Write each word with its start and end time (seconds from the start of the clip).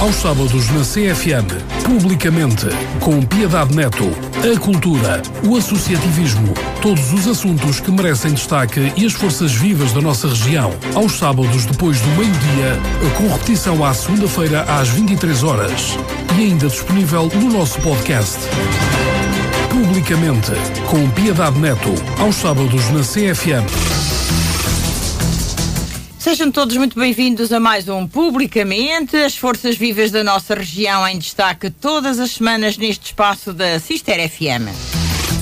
aos 0.00 0.16
sábados 0.16 0.68
na 0.70 0.80
CFM, 0.80 1.48
publicamente, 1.84 2.66
com 3.00 3.22
Piedade 3.22 3.74
Neto, 3.74 4.04
a 4.40 4.58
cultura, 4.58 5.22
o 5.42 5.56
associativismo, 5.56 6.52
todos 6.82 7.12
os 7.12 7.26
assuntos 7.26 7.80
que 7.80 7.90
merecem 7.90 8.32
destaque 8.32 8.92
e 8.96 9.06
as 9.06 9.14
forças 9.14 9.52
vivas 9.52 9.92
da 9.92 10.00
nossa 10.00 10.28
região, 10.28 10.72
aos 10.94 11.12
sábados 11.12 11.64
depois 11.64 11.98
do 12.00 12.08
meio-dia, 12.10 12.78
com 13.16 13.28
repetição 13.28 13.84
à 13.84 13.94
segunda-feira 13.94 14.62
às 14.62 14.88
23 14.88 15.42
horas 15.42 15.98
e 16.38 16.42
ainda 16.42 16.68
disponível 16.68 17.30
no 17.34 17.50
nosso 17.50 17.80
podcast. 17.80 18.38
Publicamente, 19.70 20.52
com 20.90 21.08
Piedade 21.10 21.58
Neto, 21.58 21.94
aos 22.18 22.36
sábados 22.36 22.90
na 22.90 23.00
CFM. 23.00 24.15
Sejam 26.26 26.50
todos 26.50 26.76
muito 26.76 26.98
bem-vindos 26.98 27.52
a 27.52 27.60
mais 27.60 27.88
um 27.88 28.04
Publicamente, 28.04 29.16
as 29.16 29.36
forças 29.36 29.76
vivas 29.76 30.10
da 30.10 30.24
nossa 30.24 30.56
região 30.56 31.06
em 31.06 31.20
destaque 31.20 31.70
todas 31.70 32.18
as 32.18 32.32
semanas 32.32 32.76
neste 32.76 33.06
espaço 33.06 33.52
da 33.52 33.78
Cister 33.78 34.28
FM. 34.28 34.66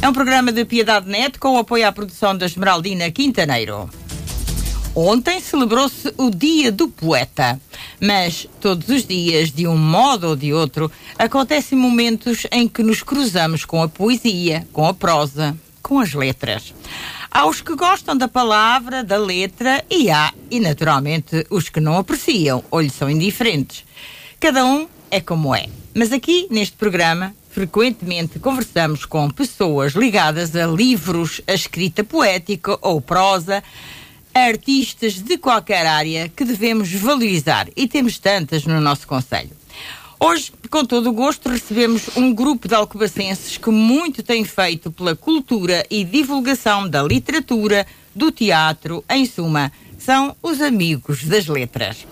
É 0.03 0.07
um 0.07 0.13
programa 0.13 0.53
de 0.53 0.63
Piedade 0.67 1.09
Net 1.09 1.39
com 1.39 1.57
apoio 1.57 1.89
à 1.89 1.91
produção 1.91 2.37
da 2.37 2.45
Esmeraldina 2.45 3.11
Quintaneiro. 3.11 3.89
Ontem 4.95 5.41
celebrou-se 5.41 6.13
o 6.19 6.29
Dia 6.29 6.71
do 6.71 6.87
Poeta, 6.87 7.59
mas 7.99 8.47
todos 8.61 8.87
os 8.91 9.07
dias, 9.07 9.51
de 9.51 9.67
um 9.67 9.79
modo 9.79 10.29
ou 10.29 10.37
de 10.37 10.53
outro, 10.53 10.93
acontecem 11.19 11.79
momentos 11.79 12.47
em 12.53 12.69
que 12.69 12.83
nos 12.83 13.03
cruzamos 13.03 13.65
com 13.65 13.83
a 13.83 13.89
poesia, 13.89 14.69
com 14.71 14.87
a 14.87 14.93
prosa, 14.93 15.57
com 15.83 15.99
as 15.99 16.13
letras. 16.13 16.75
Há 17.37 17.47
os 17.47 17.61
que 17.61 17.75
gostam 17.75 18.17
da 18.17 18.29
palavra, 18.29 19.03
da 19.03 19.17
letra 19.17 19.85
e 19.91 20.09
há, 20.09 20.33
e 20.49 20.61
naturalmente, 20.61 21.45
os 21.51 21.69
que 21.69 21.81
não 21.81 21.99
apreciam 21.99 22.63
ou 22.71 22.81
lhe 22.81 22.89
são 22.89 23.11
indiferentes. 23.11 23.85
Cada 24.39 24.65
um 24.65 24.87
é 25.11 25.21
como 25.21 25.53
é. 25.53 25.67
Mas 25.93 26.13
aqui, 26.13 26.47
neste 26.49 26.77
programa, 26.77 27.35
frequentemente 27.51 28.39
conversamos 28.39 29.05
com 29.05 29.29
pessoas 29.29 29.95
ligadas 29.95 30.55
a 30.55 30.65
livros, 30.65 31.41
a 31.49 31.55
escrita 31.55 32.05
poética 32.05 32.79
ou 32.81 33.01
prosa, 33.01 33.65
artistas 34.33 35.15
de 35.15 35.37
qualquer 35.37 35.87
área 35.87 36.29
que 36.29 36.45
devemos 36.45 36.93
valorizar 36.93 37.67
e 37.75 37.89
temos 37.89 38.17
tantas 38.17 38.65
no 38.65 38.81
nosso 38.81 39.09
Conselho. 39.09 39.64
Hoje, 40.19 40.53
com 40.71 40.85
todo 40.85 41.11
o 41.11 41.13
gosto, 41.13 41.49
recebemos 41.49 42.09
um 42.17 42.33
grupo 42.33 42.69
de 42.69 42.75
alcobacenses 42.75 43.57
que 43.57 43.71
muito 43.71 44.23
tem 44.23 44.45
feito 44.45 44.91
pela 44.91 45.15
cultura 45.15 45.85
e 45.91 46.05
divulgação 46.05 46.89
da 46.89 47.03
literatura, 47.03 47.87
do 48.15 48.31
teatro, 48.31 49.05
em 49.11 49.27
suma, 49.27 49.73
são 49.99 50.37
os 50.43 50.61
amigos 50.61 51.25
das 51.25 51.47
letras. 51.47 52.07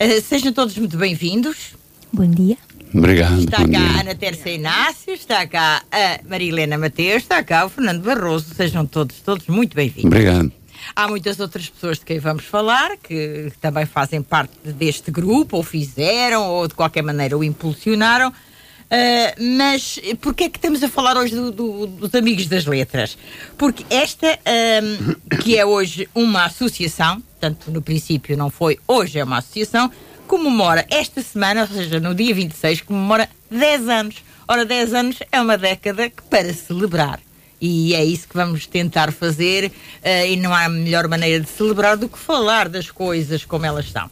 Uh, 0.00 0.20
sejam 0.22 0.52
todos 0.52 0.76
muito 0.78 0.96
bem-vindos. 0.96 1.74
Bom 2.12 2.26
dia. 2.26 2.56
Obrigado. 2.94 3.40
Está 3.40 3.58
cá 3.58 3.64
dia. 3.66 3.78
a 3.78 4.00
Ana 4.00 4.14
Terça 4.14 4.48
Inácio, 4.48 5.12
está 5.12 5.46
cá 5.46 5.82
a 5.92 6.20
Marilena 6.26 6.78
Mateus, 6.78 7.22
está 7.22 7.42
cá 7.42 7.66
o 7.66 7.68
Fernando 7.68 8.02
Barroso. 8.02 8.54
Sejam 8.54 8.86
todos, 8.86 9.20
todos 9.20 9.46
muito 9.48 9.74
bem-vindos. 9.74 10.06
Obrigado. 10.06 10.57
Há 10.94 11.08
muitas 11.08 11.38
outras 11.40 11.68
pessoas 11.68 11.98
de 11.98 12.04
quem 12.04 12.18
vamos 12.18 12.44
falar 12.44 12.96
que 12.96 13.52
também 13.60 13.86
fazem 13.86 14.22
parte 14.22 14.52
deste 14.64 15.10
grupo, 15.10 15.56
ou 15.56 15.62
fizeram, 15.62 16.46
ou 16.48 16.66
de 16.68 16.74
qualquer 16.74 17.02
maneira 17.02 17.36
o 17.36 17.44
impulsionaram. 17.44 18.28
Uh, 18.30 19.56
mas 19.58 20.00
porquê 20.20 20.44
é 20.44 20.48
que 20.48 20.56
estamos 20.56 20.82
a 20.82 20.88
falar 20.88 21.14
hoje 21.18 21.34
do- 21.34 21.50
do- 21.52 21.86
dos 21.86 22.14
Amigos 22.14 22.46
das 22.46 22.64
Letras? 22.64 23.18
Porque 23.58 23.84
esta, 23.90 24.26
um, 25.28 25.36
que 25.36 25.58
é 25.58 25.66
hoje 25.66 26.08
uma 26.14 26.46
associação, 26.46 27.20
portanto, 27.20 27.70
no 27.70 27.82
princípio 27.82 28.34
não 28.34 28.48
foi, 28.48 28.78
hoje 28.88 29.18
é 29.18 29.24
uma 29.24 29.38
associação, 29.38 29.90
comemora 30.26 30.86
esta 30.90 31.20
semana, 31.20 31.62
ou 31.62 31.66
seja, 31.68 32.00
no 32.00 32.14
dia 32.14 32.34
26, 32.34 32.80
comemora 32.80 33.28
10 33.50 33.88
anos. 33.90 34.16
Ora, 34.46 34.64
10 34.64 34.94
anos 34.94 35.18
é 35.30 35.38
uma 35.38 35.58
década 35.58 36.08
que 36.08 36.22
para 36.22 36.52
celebrar. 36.54 37.20
E 37.60 37.94
é 37.94 38.04
isso 38.04 38.28
que 38.28 38.36
vamos 38.36 38.66
tentar 38.66 39.12
fazer, 39.12 39.72
eh, 40.02 40.32
e 40.32 40.36
não 40.36 40.54
há 40.54 40.68
melhor 40.68 41.08
maneira 41.08 41.42
de 41.42 41.50
celebrar 41.50 41.96
do 41.96 42.08
que 42.08 42.18
falar 42.18 42.68
das 42.68 42.90
coisas 42.90 43.44
como 43.44 43.66
elas 43.66 43.86
estão. 43.86 44.10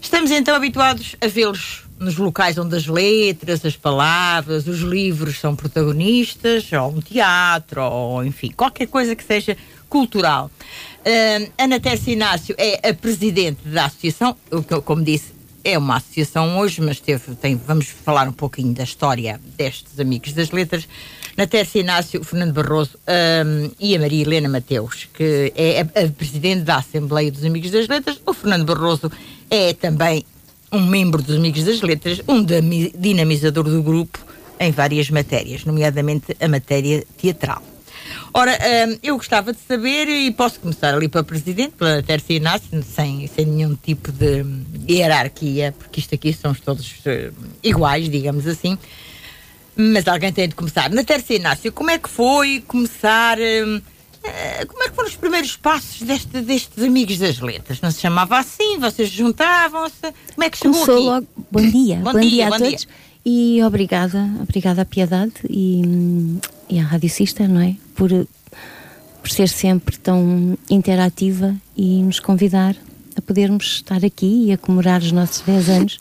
Estamos 0.00 0.30
então 0.30 0.54
habituados 0.54 1.16
a 1.20 1.26
vê-los 1.26 1.84
nos 1.98 2.16
locais 2.16 2.56
onde 2.58 2.76
as 2.76 2.86
letras, 2.86 3.64
as 3.64 3.76
palavras, 3.76 4.66
os 4.66 4.80
livros 4.80 5.38
são 5.38 5.56
protagonistas, 5.56 6.72
ou 6.72 6.90
um 6.90 7.00
teatro, 7.00 7.82
ou 7.82 8.24
enfim, 8.24 8.52
qualquer 8.56 8.86
coisa 8.86 9.16
que 9.16 9.24
seja 9.24 9.56
cultural. 9.88 10.50
Uh, 11.00 11.50
Ana 11.58 11.80
Tessa 11.80 12.10
Inácio 12.10 12.54
é 12.58 12.88
a 12.88 12.94
presidente 12.94 13.66
da 13.66 13.86
associação, 13.86 14.36
como 14.84 15.02
disse, 15.02 15.32
é 15.64 15.76
uma 15.76 15.96
associação 15.96 16.58
hoje, 16.58 16.80
mas 16.80 17.00
teve, 17.00 17.34
tem, 17.34 17.56
vamos 17.56 17.88
falar 17.88 18.28
um 18.28 18.32
pouquinho 18.32 18.72
da 18.72 18.84
história 18.84 19.40
destes 19.56 19.98
amigos 19.98 20.32
das 20.32 20.50
letras. 20.50 20.88
Na 21.38 21.46
Tessa 21.46 21.78
Inácio, 21.78 22.20
o 22.20 22.24
Fernando 22.24 22.52
Barroso 22.52 22.98
um, 23.06 23.70
e 23.78 23.94
a 23.94 24.00
Maria 24.00 24.22
Helena 24.22 24.48
Mateus, 24.48 25.08
que 25.14 25.52
é 25.54 25.82
a, 25.82 25.82
a 25.82 26.10
presidente 26.10 26.62
da 26.62 26.78
Assembleia 26.78 27.30
dos 27.30 27.44
Amigos 27.44 27.70
das 27.70 27.86
Letras. 27.86 28.20
O 28.26 28.32
Fernando 28.32 28.64
Barroso 28.64 29.08
é 29.48 29.72
também 29.72 30.24
um 30.72 30.84
membro 30.84 31.22
dos 31.22 31.36
Amigos 31.36 31.62
das 31.62 31.80
Letras, 31.80 32.20
um 32.26 32.44
dinamizador 32.44 33.62
do 33.62 33.80
grupo 33.84 34.18
em 34.58 34.72
várias 34.72 35.10
matérias, 35.10 35.64
nomeadamente 35.64 36.36
a 36.40 36.48
matéria 36.48 37.04
teatral. 37.16 37.62
Ora, 38.34 38.58
hum, 38.88 38.98
eu 39.00 39.16
gostava 39.16 39.52
de 39.52 39.60
saber, 39.60 40.08
e 40.08 40.32
posso 40.32 40.58
começar 40.58 40.92
ali 40.92 41.06
para 41.06 41.20
a 41.20 41.24
Presidente, 41.24 41.74
pela 41.78 42.02
Tércia 42.02 42.34
Inácio, 42.34 42.82
sem, 42.82 43.28
sem 43.28 43.46
nenhum 43.46 43.76
tipo 43.76 44.10
de 44.10 44.42
hum, 44.42 44.64
hierarquia, 44.88 45.72
porque 45.78 46.00
isto 46.00 46.16
aqui 46.16 46.32
somos 46.32 46.58
todos 46.58 46.96
eh, 47.06 47.30
iguais, 47.62 48.08
digamos 48.10 48.44
assim. 48.44 48.76
Mas 49.80 50.08
alguém 50.08 50.32
tem 50.32 50.48
de 50.48 50.54
começar. 50.56 50.90
Na 50.90 51.04
Tércia 51.04 51.36
Inácio, 51.36 51.72
como 51.72 51.90
é 51.90 51.98
que 51.98 52.08
foi 52.08 52.62
começar. 52.66 53.38
hum, 53.38 53.80
eh, 54.24 54.64
como 54.66 54.82
é 54.82 54.88
que 54.88 54.94
foram 54.96 55.08
os 55.08 55.14
primeiros 55.14 55.56
passos 55.56 56.02
deste- 56.02 56.40
destes 56.40 56.82
amigos 56.82 57.18
das 57.18 57.38
letras? 57.38 57.80
Não 57.80 57.90
se 57.92 58.00
chamava 58.00 58.38
assim? 58.38 58.78
Vocês 58.80 59.08
juntavam-se? 59.08 60.00
Como 60.34 60.44
é 60.44 60.50
que 60.50 60.58
chegou 60.58 60.72
Começou 60.72 60.94
aqui? 60.96 61.04
logo. 61.06 61.26
Bom 61.52 61.70
dia. 61.70 61.96
Bom 61.98 62.12
Bom, 62.12 62.20
dia, 62.20 62.30
dia, 62.30 62.46
a 62.46 62.50
bom 62.50 62.58
todos. 62.58 62.88
E 63.24 63.62
obrigada, 63.62 64.28
obrigada 64.40 64.82
à 64.82 64.84
Piedade 64.84 65.32
e, 65.48 65.82
e 66.68 66.78
à 66.80 66.82
Rádio 66.82 67.10
Sister, 67.10 67.48
não 67.48 67.60
é? 67.60 67.76
Por, 67.94 68.10
por 68.10 69.30
ser 69.30 69.48
sempre 69.48 69.96
tão 69.98 70.58
interativa 70.70 71.54
e 71.76 72.02
nos 72.02 72.18
convidar 72.20 72.74
a 73.16 73.20
podermos 73.22 73.64
estar 73.76 74.04
aqui 74.04 74.46
e 74.46 74.52
a 74.52 74.58
comemorar 74.58 75.00
os 75.02 75.12
nossos 75.12 75.40
10 75.42 75.68
anos. 75.68 76.00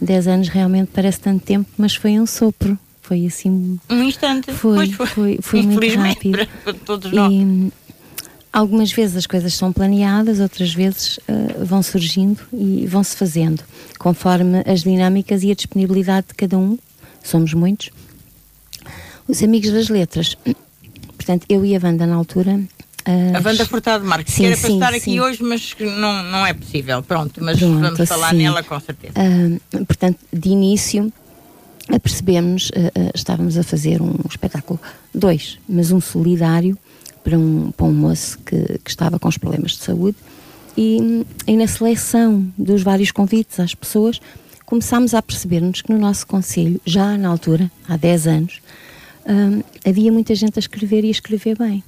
10 0.00 0.28
anos 0.28 0.48
realmente 0.48 0.90
parece 0.94 1.20
tanto 1.20 1.44
tempo, 1.44 1.68
mas 1.76 1.94
foi 1.94 2.18
um 2.20 2.26
sopro. 2.26 2.78
Foi 3.08 3.24
assim 3.24 3.78
Um 3.88 4.02
instante. 4.02 4.52
Foi, 4.52 4.90
Pois 4.90 5.10
foi, 5.10 5.38
foi 5.40 5.62
muito 5.62 5.96
rápido. 5.96 6.46
para 6.62 6.74
todos 6.74 7.10
nós. 7.10 7.32
E 7.32 7.36
hum, 7.36 7.70
algumas 8.52 8.92
vezes 8.92 9.16
as 9.16 9.26
coisas 9.26 9.54
são 9.54 9.72
planeadas, 9.72 10.40
outras 10.40 10.74
vezes 10.74 11.18
ah, 11.26 11.64
vão 11.64 11.82
surgindo 11.82 12.38
e 12.52 12.86
vão-se 12.86 13.16
fazendo, 13.16 13.62
conforme 13.98 14.62
as 14.66 14.82
dinâmicas 14.82 15.42
e 15.42 15.50
a 15.50 15.54
disponibilidade 15.54 16.26
de 16.28 16.34
cada 16.34 16.58
um. 16.58 16.76
Somos 17.22 17.54
muitos. 17.54 17.88
Os 19.26 19.42
amigos 19.42 19.70
das 19.70 19.88
letras. 19.88 20.36
Portanto, 21.16 21.46
eu 21.48 21.64
e 21.64 21.74
a 21.74 21.80
Wanda 21.82 22.06
na 22.06 22.14
altura. 22.14 22.60
ah, 23.06 23.38
A 23.38 23.40
Wanda 23.48 23.64
Furtado 23.64 24.04
Marques, 24.04 24.34
Sim, 24.34 24.42
que 24.42 24.46
era 24.48 24.56
para 24.58 24.68
sim, 24.68 24.74
estar 24.74 24.88
aqui 24.90 25.00
sim. 25.00 25.20
hoje, 25.20 25.42
mas 25.42 25.74
não, 25.80 26.22
não 26.24 26.46
é 26.46 26.52
possível. 26.52 27.02
Pronto, 27.02 27.42
mas 27.42 27.58
Pronto, 27.58 27.80
vamos 27.80 28.08
falar 28.08 28.34
nela 28.34 28.62
com 28.62 28.78
certeza. 28.80 29.14
Ah, 29.16 29.80
portanto, 29.86 30.18
de 30.30 30.48
início, 30.50 31.10
apercebemos, 31.90 32.70
ah, 32.74 33.10
estávamos 33.14 33.56
a 33.56 33.62
fazer 33.62 34.00
um 34.02 34.14
espetáculo, 34.28 34.80
dois, 35.14 35.58
mas 35.68 35.90
um 35.90 36.00
solidário 36.00 36.76
para 37.24 37.38
um, 37.38 37.70
para 37.70 37.86
um 37.86 37.92
moço 37.92 38.38
que, 38.38 38.78
que 38.78 38.90
estava 38.90 39.18
com 39.18 39.28
os 39.28 39.38
problemas 39.38 39.72
de 39.72 39.78
saúde. 39.78 40.16
E, 40.76 41.24
e 41.46 41.56
na 41.56 41.66
seleção 41.66 42.46
dos 42.56 42.82
vários 42.82 43.10
convites 43.10 43.58
às 43.58 43.74
pessoas, 43.74 44.20
começámos 44.64 45.14
a 45.14 45.20
perceber-nos 45.20 45.82
que 45.82 45.92
no 45.92 45.98
nosso 45.98 46.26
Conselho, 46.26 46.80
já 46.84 47.16
na 47.18 47.28
altura, 47.28 47.70
há 47.88 47.96
10 47.96 48.26
anos, 48.26 48.60
ah, 49.26 49.62
havia 49.88 50.12
muita 50.12 50.34
gente 50.34 50.58
a 50.58 50.60
escrever 50.60 51.04
e 51.04 51.08
a 51.08 51.12
escrever 51.12 51.58
bem. 51.58 51.82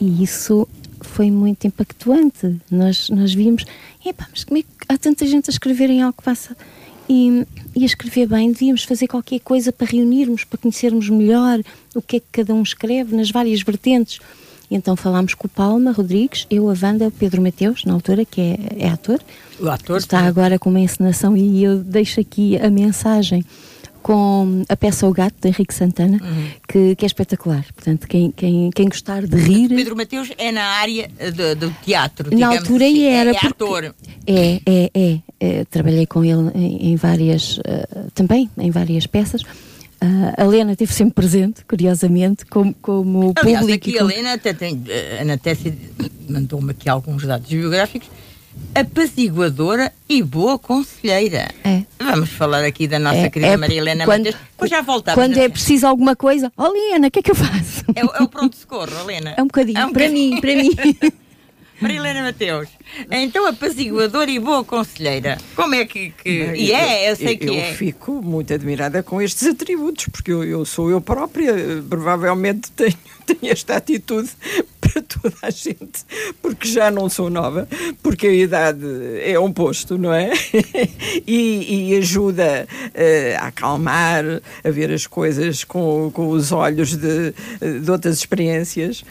E 0.00 0.22
isso 0.22 0.66
foi 1.00 1.30
muito 1.30 1.66
impactuante. 1.66 2.56
Nós, 2.70 3.08
nós 3.10 3.34
vimos, 3.34 3.64
epá, 4.04 4.26
mas 4.30 4.44
como 4.44 4.58
é 4.58 4.62
que 4.62 4.68
há 4.88 4.96
tanta 4.96 5.26
gente 5.26 5.50
a 5.50 5.52
escrever 5.52 5.90
em 5.90 6.02
algo 6.02 6.16
que 6.16 6.24
faça 6.24 6.56
e, 7.08 7.46
e 7.78 7.84
a 7.84 7.86
escrever 7.86 8.26
bem? 8.26 8.50
Devíamos 8.50 8.82
fazer 8.82 9.06
qualquer 9.06 9.38
coisa 9.40 9.72
para 9.72 9.86
reunirmos, 9.86 10.44
para 10.44 10.58
conhecermos 10.58 11.08
melhor 11.08 11.60
o 11.94 12.02
que 12.02 12.16
é 12.16 12.20
que 12.20 12.26
cada 12.32 12.52
um 12.52 12.62
escreve 12.62 13.14
nas 13.14 13.30
várias 13.30 13.62
vertentes. 13.62 14.18
E 14.70 14.74
então 14.74 14.96
falámos 14.96 15.34
com 15.34 15.46
o 15.46 15.50
Palma 15.50 15.92
Rodrigues, 15.92 16.46
eu, 16.50 16.68
a 16.68 16.74
Wanda, 16.74 17.06
o 17.06 17.10
Pedro 17.10 17.40
Mateus, 17.40 17.84
na 17.84 17.94
altura, 17.94 18.24
que 18.24 18.40
é, 18.40 18.58
é 18.78 18.88
ator. 18.88 19.20
O 19.60 19.68
ator 19.68 19.98
Está 19.98 20.20
agora 20.20 20.58
com 20.58 20.68
uma 20.68 20.80
encenação 20.80 21.36
e 21.36 21.62
eu 21.62 21.78
deixo 21.78 22.20
aqui 22.20 22.58
a 22.58 22.68
mensagem 22.68 23.44
com 24.08 24.64
a 24.70 24.74
peça 24.74 25.06
O 25.06 25.12
Gato, 25.12 25.34
de 25.38 25.48
Henrique 25.48 25.74
Santana, 25.74 26.18
uhum. 26.22 26.48
que, 26.66 26.96
que, 26.96 27.04
é 27.04 27.06
espetacular. 27.06 27.62
Portanto, 27.74 28.08
quem, 28.08 28.30
quem, 28.30 28.70
quem 28.74 28.88
gostar 28.88 29.26
de 29.26 29.36
rir. 29.36 29.68
Pedro 29.68 29.94
Mateus 29.94 30.32
é 30.38 30.50
na 30.50 30.64
área 30.64 31.10
do, 31.36 31.54
do 31.56 31.76
teatro. 31.84 32.34
Na 32.34 32.48
altura 32.48 32.86
assim. 32.86 33.04
era. 33.04 33.32
É 33.32 33.46
ator. 33.46 33.94
É, 34.26 34.60
é, 34.64 34.90
é, 34.94 35.18
é. 35.38 35.64
Trabalhei 35.66 36.06
com 36.06 36.24
ele 36.24 36.50
em, 36.54 36.92
em 36.92 36.96
várias. 36.96 37.58
Uh, 37.58 38.10
também 38.14 38.48
em 38.56 38.70
várias 38.70 39.06
peças. 39.06 39.42
Uh, 39.42 40.32
a 40.38 40.44
Helena 40.44 40.72
esteve 40.72 40.94
sempre 40.94 41.12
presente, 41.12 41.62
curiosamente, 41.66 42.46
como, 42.46 42.74
como 42.80 43.34
Aliás, 43.36 43.60
público. 43.60 43.90
Aqui 43.90 43.98
como... 43.98 44.08
a 44.08 44.12
Helena 44.14 44.32
até 44.32 44.54
tem. 44.54 44.84
A 45.18 45.20
Ana 45.20 45.36
Tessia 45.36 45.76
mandou-me 46.26 46.70
aqui 46.70 46.88
alguns 46.88 47.26
dados 47.26 47.46
biográficos 47.46 48.08
apaziguadora 48.74 49.92
e 50.08 50.22
boa 50.22 50.58
conselheira. 50.58 51.48
É. 51.64 51.82
Vamos 51.98 52.30
falar 52.30 52.64
aqui 52.64 52.86
da 52.86 52.98
nossa 52.98 53.18
é, 53.18 53.30
querida 53.30 53.52
é, 53.52 53.56
Maria 53.56 53.78
Helena 53.78 54.04
quando. 54.04 54.34
Pois 54.56 54.70
já 54.70 54.80
voltamos. 54.82 55.14
Quando 55.14 55.38
é 55.38 55.48
preciso 55.48 55.86
alguma 55.86 56.14
coisa, 56.14 56.52
oh 56.56 56.74
Helena, 56.74 57.08
o 57.08 57.10
que 57.10 57.18
é 57.18 57.22
que 57.22 57.30
eu 57.30 57.34
faço? 57.34 57.84
É, 57.94 58.00
é 58.00 58.22
o 58.22 58.28
pronto-socorro, 58.28 58.90
Helena. 59.02 59.34
É 59.36 59.42
um 59.42 59.46
bocadinho, 59.46 59.78
é 59.78 59.86
um 59.86 59.92
para 59.92 60.04
bocadinho. 60.04 60.34
mim, 60.34 60.40
para 60.40 60.54
mim. 60.54 61.12
Maria 61.80 61.98
Helena 61.98 62.22
Mateus, 62.22 62.68
então 63.08 63.46
apaziguadora 63.46 64.28
e 64.28 64.40
boa 64.40 64.64
conselheira. 64.64 65.38
Como 65.54 65.76
é 65.76 65.84
que. 65.84 66.10
que... 66.10 66.28
E 66.28 66.72
é, 66.72 67.08
eu 67.08 67.14
sei 67.14 67.36
que 67.36 67.48
eu 67.48 67.54
é. 67.54 67.70
Eu 67.70 67.74
fico 67.74 68.20
muito 68.20 68.52
admirada 68.52 69.00
com 69.00 69.22
estes 69.22 69.46
atributos, 69.46 70.06
porque 70.10 70.32
eu, 70.32 70.42
eu 70.42 70.64
sou 70.64 70.90
eu 70.90 71.00
própria, 71.00 71.54
provavelmente 71.88 72.70
tenho, 72.74 72.98
tenho 73.24 73.52
esta 73.52 73.76
atitude 73.76 74.28
para 74.92 75.02
toda 75.02 75.36
a 75.42 75.50
gente, 75.50 76.04
porque 76.40 76.68
já 76.68 76.90
não 76.90 77.08
sou 77.08 77.30
nova, 77.30 77.68
porque 78.02 78.26
a 78.26 78.32
idade 78.32 78.86
é 79.22 79.38
um 79.38 79.52
posto, 79.52 79.98
não 79.98 80.12
é? 80.12 80.32
e, 81.26 81.92
e, 81.92 81.96
ajuda 81.96 82.66
uh, 82.68 83.42
a 83.42 83.46
acalmar, 83.48 84.24
a 84.64 84.70
ver 84.70 84.90
as 84.92 85.06
coisas 85.06 85.64
com, 85.64 86.10
com 86.12 86.28
os 86.28 86.52
olhos 86.52 86.96
de, 86.96 87.34
de 87.82 87.90
outras 87.90 88.18
experiências. 88.18 89.04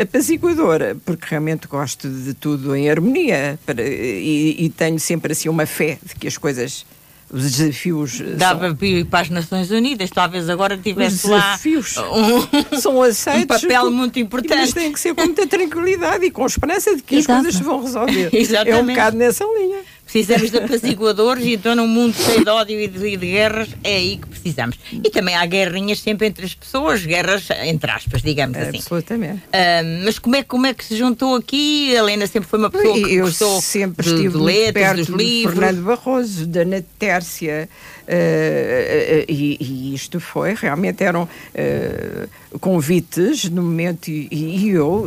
Apaziguadora, 0.00 0.96
porque 1.04 1.26
realmente 1.30 1.66
gosto 1.66 2.08
de 2.08 2.34
tudo 2.34 2.74
em 2.74 2.90
harmonia 2.90 3.58
para, 3.64 3.82
e, 3.82 4.56
e 4.58 4.68
tenho 4.70 4.98
sempre 4.98 5.32
assim 5.32 5.48
uma 5.48 5.66
fé 5.66 5.98
de 6.02 6.14
que 6.14 6.26
as 6.26 6.36
coisas 6.36 6.84
os 7.32 7.52
desafios 7.52 8.20
dava 8.36 8.68
são... 8.68 8.76
para 9.08 9.20
as 9.20 9.30
Nações 9.30 9.70
Unidas 9.70 10.10
talvez 10.10 10.48
agora 10.48 10.76
tivesse 10.76 11.16
os 11.16 11.22
desafios 11.22 11.96
lá 11.96 12.12
um, 12.12 12.48
são 12.80 13.02
aceitos 13.02 13.56
um 13.62 13.68
papel 13.68 13.90
muito 13.90 14.18
importante 14.18 14.58
mas 14.58 14.72
tem 14.72 14.92
que 14.92 14.98
ser 14.98 15.14
com 15.14 15.22
muita 15.22 15.46
tranquilidade 15.46 16.24
e 16.24 16.30
com 16.30 16.44
esperança 16.44 16.96
de 16.96 17.02
que 17.02 17.16
Exato. 17.16 17.32
as 17.32 17.42
coisas 17.42 17.54
se 17.58 17.62
vão 17.62 17.82
resolver 17.82 18.30
Exatamente. 18.34 18.70
é 18.70 18.82
um 18.82 18.86
bocado 18.86 19.16
nessa 19.16 19.44
linha 19.44 19.78
Precisamos 20.10 20.50
de 20.50 20.58
apaziguadores 20.58 21.44
e 21.44 21.54
então 21.54 21.76
num 21.76 21.86
mundo 21.86 22.14
cheio 22.14 22.44
de 22.44 22.50
ódio 22.50 22.80
e 22.80 22.88
de, 22.88 23.06
e 23.06 23.16
de, 23.16 23.26
guerras 23.26 23.68
é 23.84 23.94
aí 23.94 24.16
que 24.16 24.26
precisamos. 24.26 24.76
E 24.92 25.08
também 25.08 25.36
há 25.36 25.46
guerrinhas 25.46 26.00
sempre 26.00 26.26
entre 26.26 26.44
as 26.44 26.52
pessoas, 26.52 27.06
guerras 27.06 27.48
entre 27.62 27.90
aspas, 27.90 28.20
digamos 28.20 28.56
é, 28.56 28.62
assim. 28.62 28.78
Absolutamente. 28.78 29.42
Uh, 29.44 30.04
mas 30.04 30.18
como 30.18 30.34
é, 30.34 30.42
como 30.42 30.66
é 30.66 30.74
que 30.74 30.84
se 30.84 30.96
juntou 30.96 31.36
aqui? 31.36 31.94
A 31.94 32.00
Helena 32.00 32.26
sempre 32.26 32.48
foi 32.48 32.58
uma 32.58 32.70
pessoa 32.70 32.94
que 32.94 33.14
Eu 33.14 33.26
gostou 33.26 33.60
sempre 33.60 34.04
de, 34.04 34.12
estive 34.12 34.36
de 34.36 34.44
letras, 34.44 35.06
dos 35.06 35.08
livros. 35.08 35.54
Fernando 35.56 35.84
Barroso, 35.84 36.46
da 36.46 36.62
Ana 36.62 36.84
Tércia, 36.98 37.68
uh, 38.02 39.24
e, 39.28 39.58
e, 39.60 39.94
isto 39.94 40.18
foi, 40.18 40.54
realmente 40.54 41.04
eram 41.04 41.22
uh, 41.22 42.49
convites 42.58 43.48
no 43.48 43.62
momento 43.62 44.08
e, 44.08 44.28
e 44.30 44.70
eu 44.70 45.06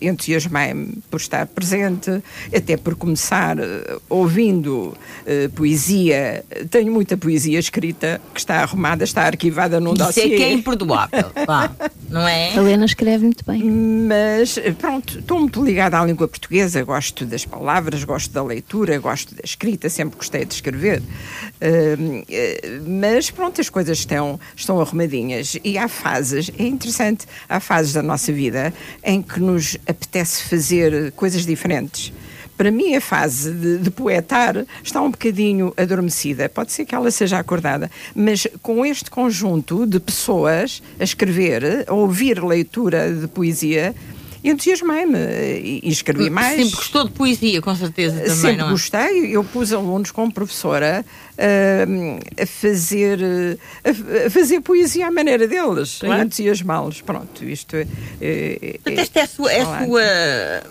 entusiasmei-me 0.00 0.98
por 1.10 1.20
estar 1.20 1.46
presente, 1.46 2.22
até 2.54 2.76
por 2.76 2.94
começar 2.94 3.56
ouvindo 4.08 4.96
poesia, 5.54 6.44
tenho 6.70 6.92
muita 6.92 7.16
poesia 7.16 7.58
escrita 7.58 8.20
que 8.32 8.40
está 8.40 8.62
arrumada, 8.62 9.04
está 9.04 9.24
arquivada 9.24 9.80
num 9.80 9.92
Isso 9.92 10.04
dossiê. 10.04 10.24
Isso 10.24 10.34
é 10.34 10.36
que 10.36 10.42
é 10.42 10.52
imperdoável, 10.52 11.30
pá, 11.46 11.70
não 12.08 12.26
é? 12.26 12.50
A 12.50 12.56
Helena 12.56 12.84
escreve 12.84 13.24
muito 13.24 13.44
bem. 13.44 13.62
Mas, 13.64 14.58
pronto, 14.78 15.18
estou 15.18 15.40
muito 15.40 15.64
ligada 15.64 15.98
à 15.98 16.04
língua 16.04 16.26
portuguesa, 16.28 16.82
gosto 16.82 17.24
das 17.26 17.44
palavras, 17.44 18.04
gosto 18.04 18.32
da 18.32 18.42
leitura, 18.42 18.98
gosto 18.98 19.34
da 19.34 19.42
escrita, 19.44 19.88
sempre 19.88 20.16
gostei 20.16 20.44
de 20.44 20.54
escrever. 20.54 21.00
Uh, 21.00 22.24
mas 22.86 23.30
pronto, 23.30 23.60
as 23.60 23.68
coisas 23.68 23.98
estão, 23.98 24.38
estão 24.56 24.80
arrumadinhas 24.80 25.56
e 25.62 25.76
há 25.76 25.88
fases, 25.88 26.50
é 26.58 26.62
interessante, 26.78 27.26
há 27.48 27.60
fases 27.60 27.92
da 27.92 28.02
nossa 28.02 28.32
vida 28.32 28.72
em 29.02 29.20
que 29.20 29.40
nos 29.40 29.76
apetece 29.86 30.44
fazer 30.44 31.12
coisas 31.12 31.44
diferentes. 31.44 32.12
Para 32.56 32.72
mim, 32.72 32.96
a 32.96 33.00
fase 33.00 33.52
de, 33.52 33.78
de, 33.78 33.90
poetar 33.90 34.66
está 34.82 35.00
um 35.00 35.12
bocadinho 35.12 35.72
adormecida. 35.76 36.48
Pode 36.48 36.72
ser 36.72 36.84
que 36.84 36.92
ela 36.92 37.08
seja 37.10 37.38
acordada, 37.38 37.88
mas 38.16 38.48
com 38.60 38.84
este 38.84 39.08
conjunto 39.08 39.86
de 39.86 40.00
pessoas 40.00 40.82
a 40.98 41.04
escrever, 41.04 41.84
a 41.86 41.94
ouvir 41.94 42.42
leitura 42.42 43.12
de 43.12 43.28
poesia, 43.28 43.94
entusiasmei-me 44.42 45.18
e, 45.18 45.80
e 45.82 45.88
escrevi 45.88 46.30
mais. 46.30 46.56
Sempre 46.56 46.76
gostou 46.76 47.04
de 47.04 47.10
poesia, 47.10 47.60
com 47.60 47.74
certeza 47.74 48.16
também, 48.18 48.34
Sempre 48.34 48.56
não 48.56 48.68
é? 48.68 48.70
gostei. 48.70 49.36
Eu 49.36 49.44
pus 49.44 49.72
alunos 49.72 50.10
como 50.10 50.32
professora 50.32 51.04
uh, 51.04 52.42
a, 52.42 52.46
fazer, 52.46 53.18
a, 53.84 54.26
a, 54.26 54.30
fazer 54.30 54.60
poesia 54.60 55.08
à 55.08 55.10
maneira 55.10 55.46
deles, 55.46 55.98
claro. 56.00 56.22
a 56.22 56.24
entusiasmá-los. 56.24 57.00
Pronto, 57.00 57.44
isto 57.44 57.76
é... 57.76 57.86
é, 58.20 58.80
é 58.84 58.92
este 58.92 59.18
é, 59.18 59.26
sua, 59.26 59.52
é 59.52 59.64
sua, 59.64 60.02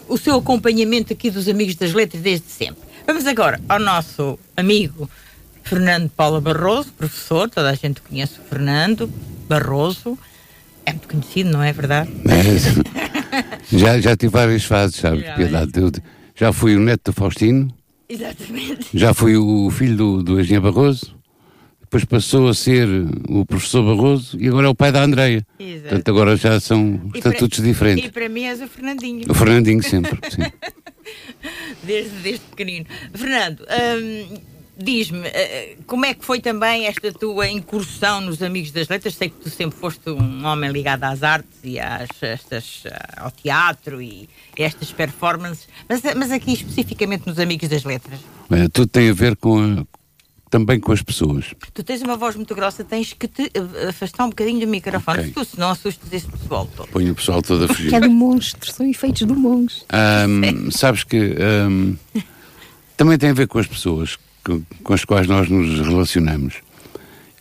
o 0.07 0.17
seu 0.17 0.35
acompanhamento 0.35 1.13
aqui 1.13 1.29
dos 1.29 1.47
Amigos 1.47 1.75
das 1.75 1.93
Letras 1.93 2.21
desde 2.21 2.49
sempre. 2.49 2.87
Vamos 3.05 3.25
agora 3.25 3.59
ao 3.69 3.79
nosso 3.79 4.37
amigo 4.55 5.09
Fernando 5.63 6.09
Paula 6.09 6.39
Barroso, 6.39 6.91
professor, 6.93 7.49
toda 7.49 7.69
a 7.69 7.73
gente 7.73 8.01
conhece 8.01 8.39
o 8.39 8.43
Fernando 8.43 9.11
Barroso, 9.49 10.17
é 10.85 10.91
muito 10.91 11.09
conhecido, 11.09 11.51
não 11.51 11.61
é 11.61 11.73
verdade? 11.73 12.09
É, 12.29 13.06
já, 13.71 13.99
já 13.99 14.15
tive 14.15 14.31
várias 14.31 14.63
fases, 14.63 14.97
sabe, 14.97 15.21
já, 15.21 15.35
piedade. 15.35 15.71
Eu, 15.75 15.91
já 16.35 16.53
fui 16.53 16.75
o 16.75 16.79
neto 16.79 17.11
do 17.11 17.13
Faustino. 17.13 17.73
Exatamente. 18.09 18.87
Já 18.93 19.13
fui 19.13 19.35
o 19.35 19.69
filho 19.69 19.97
do, 19.97 20.23
do 20.23 20.39
Engenheiro 20.39 20.71
Barroso. 20.71 21.15
Depois 21.81 22.03
passou 22.03 22.49
a 22.49 22.53
ser 22.53 22.87
o 23.29 23.45
professor 23.45 23.81
Barroso 23.83 24.37
e 24.39 24.47
agora 24.47 24.67
é 24.67 24.69
o 24.69 24.75
pai 24.75 24.91
da 24.91 25.03
Andreia. 25.03 25.45
Exato. 25.57 25.81
Portanto, 25.81 26.09
agora 26.09 26.35
já 26.35 26.59
são 26.59 27.09
estatutos 27.15 27.63
diferentes. 27.63 28.05
E 28.05 28.11
para 28.11 28.27
mim 28.27 28.43
és 28.43 28.61
o 28.61 28.67
Fernandinho. 28.67 29.23
O 29.29 29.33
Fernandinho 29.33 29.81
sempre, 29.81 30.19
sim. 30.29 30.41
desde, 31.83 32.15
desde 32.17 32.45
pequenino. 32.45 32.85
Fernando, 33.13 33.61
hum, 33.61 34.37
Diz-me, 34.79 35.27
eh, 35.27 35.75
como 35.87 36.05
é 36.05 36.13
que 36.13 36.23
foi 36.23 36.39
também 36.39 36.85
esta 36.85 37.11
tua 37.11 37.49
incursão 37.49 38.21
nos 38.21 38.43
Amigos 38.43 38.69
das 38.71 38.87
Letras? 38.87 39.15
Sei 39.15 39.29
que 39.29 39.37
tu 39.37 39.49
sempre 39.49 39.77
foste 39.79 40.07
um 40.11 40.45
homem 40.45 40.71
ligado 40.71 41.03
às 41.03 41.23
artes 41.23 41.57
e 41.63 41.79
às, 41.79 42.07
estas, 42.21 42.83
eh, 42.85 42.99
ao 43.17 43.31
teatro 43.31 43.99
e 43.99 44.29
estas 44.55 44.91
performances, 44.91 45.67
mas, 45.89 46.01
mas 46.15 46.31
aqui 46.31 46.53
especificamente 46.53 47.25
nos 47.25 47.39
Amigos 47.39 47.67
das 47.69 47.83
Letras. 47.83 48.19
É, 48.51 48.67
tudo 48.69 48.87
tem 48.87 49.09
a 49.09 49.13
ver 49.13 49.35
com 49.35 49.57
a, 49.57 49.97
também 50.47 50.79
com 50.79 50.91
as 50.91 51.01
pessoas. 51.01 51.55
Tu 51.73 51.83
tens 51.83 52.03
uma 52.03 52.15
voz 52.15 52.35
muito 52.35 52.53
grossa, 52.53 52.83
tens 52.83 53.13
que 53.13 53.27
te 53.27 53.51
eh, 53.55 53.87
afastar 53.89 54.25
um 54.25 54.29
bocadinho 54.29 54.59
do 54.59 54.67
microfone, 54.67 55.21
okay. 55.21 55.31
tu 55.31 55.43
senão 55.43 55.71
assustas 55.71 56.13
esse 56.13 56.27
pessoal 56.27 56.69
todo. 56.75 56.87
Põe 56.89 57.09
o 57.09 57.15
pessoal 57.15 57.41
todo 57.41 57.65
a 57.65 57.67
fugir. 57.67 57.89
Que 57.89 57.95
é 57.95 57.99
do 57.99 58.11
monstro, 58.11 58.71
são 58.71 58.87
efeitos 58.87 59.23
do 59.23 59.35
monstro. 59.35 59.87
Um, 59.91 60.69
sabes 60.69 61.03
que 61.03 61.35
um, 61.67 61.97
também 62.95 63.17
tem 63.17 63.31
a 63.31 63.33
ver 63.33 63.47
com 63.47 63.57
as 63.57 63.65
pessoas 63.65 64.19
com 64.83 64.93
as 64.93 65.05
quais 65.05 65.27
nós 65.27 65.49
nos 65.49 65.79
relacionamos. 65.79 66.55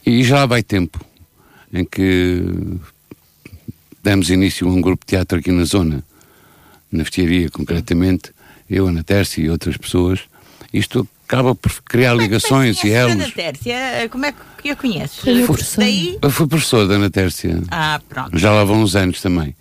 E 0.05 0.23
já 0.23 0.47
vai 0.47 0.63
tempo 0.63 1.05
em 1.73 1.85
que 1.85 2.43
demos 4.03 4.31
início 4.31 4.69
a 4.69 4.71
um 4.71 4.81
grupo 4.81 5.05
de 5.05 5.11
teatro 5.11 5.39
aqui 5.39 5.51
na 5.51 5.65
zona, 5.65 6.05
na 6.91 7.03
Vestiaria 7.03 7.51
concretamente, 7.51 8.33
eu, 8.69 8.87
Ana 8.87 9.03
Tércia 9.03 9.43
e 9.43 9.51
outras 9.51 9.77
pessoas. 9.77 10.21
Isto 10.73 11.09
acaba 11.27 11.55
por 11.55 11.73
criar 11.83 12.11
como 12.11 12.23
ligações 12.23 12.85
é 12.85 12.89
e 12.89 12.91
elos. 12.93 13.13
Ana 13.13 13.31
Tércia, 13.31 14.09
como 14.11 14.27
é 14.27 14.35
que 14.63 14.71
a 14.71 14.77
conheces? 14.77 15.19
Fui, 15.19 15.57
Daí? 15.77 16.19
Eu 16.23 16.31
fui 16.31 16.47
professor 16.47 16.87
da 16.87 16.95
Ana 16.95 17.11
Tércia. 17.11 17.63
Ah, 17.71 18.01
pronto. 18.09 18.39
Já 18.39 18.53
lá 18.53 18.65
vão 18.65 18.83
uns 18.83 18.95
anos 18.95 19.21
também. 19.21 19.55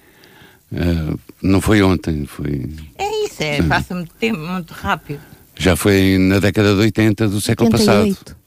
Uh, 0.72 1.20
não 1.42 1.62
foi 1.62 1.82
ontem, 1.82 2.26
foi. 2.26 2.70
É 2.98 3.26
isso, 3.26 3.42
é, 3.42 3.62
passa 3.64 3.94
muito 3.94 4.14
tempo, 4.16 4.40
muito 4.40 4.74
rápido. 4.74 5.22
Já 5.58 5.76
foi 5.76 6.18
na 6.18 6.40
década 6.40 6.74
de 6.74 6.82
80 6.82 7.28
do 7.28 7.42
século 7.42 7.70
88. 7.70 8.18
passado. 8.18 8.38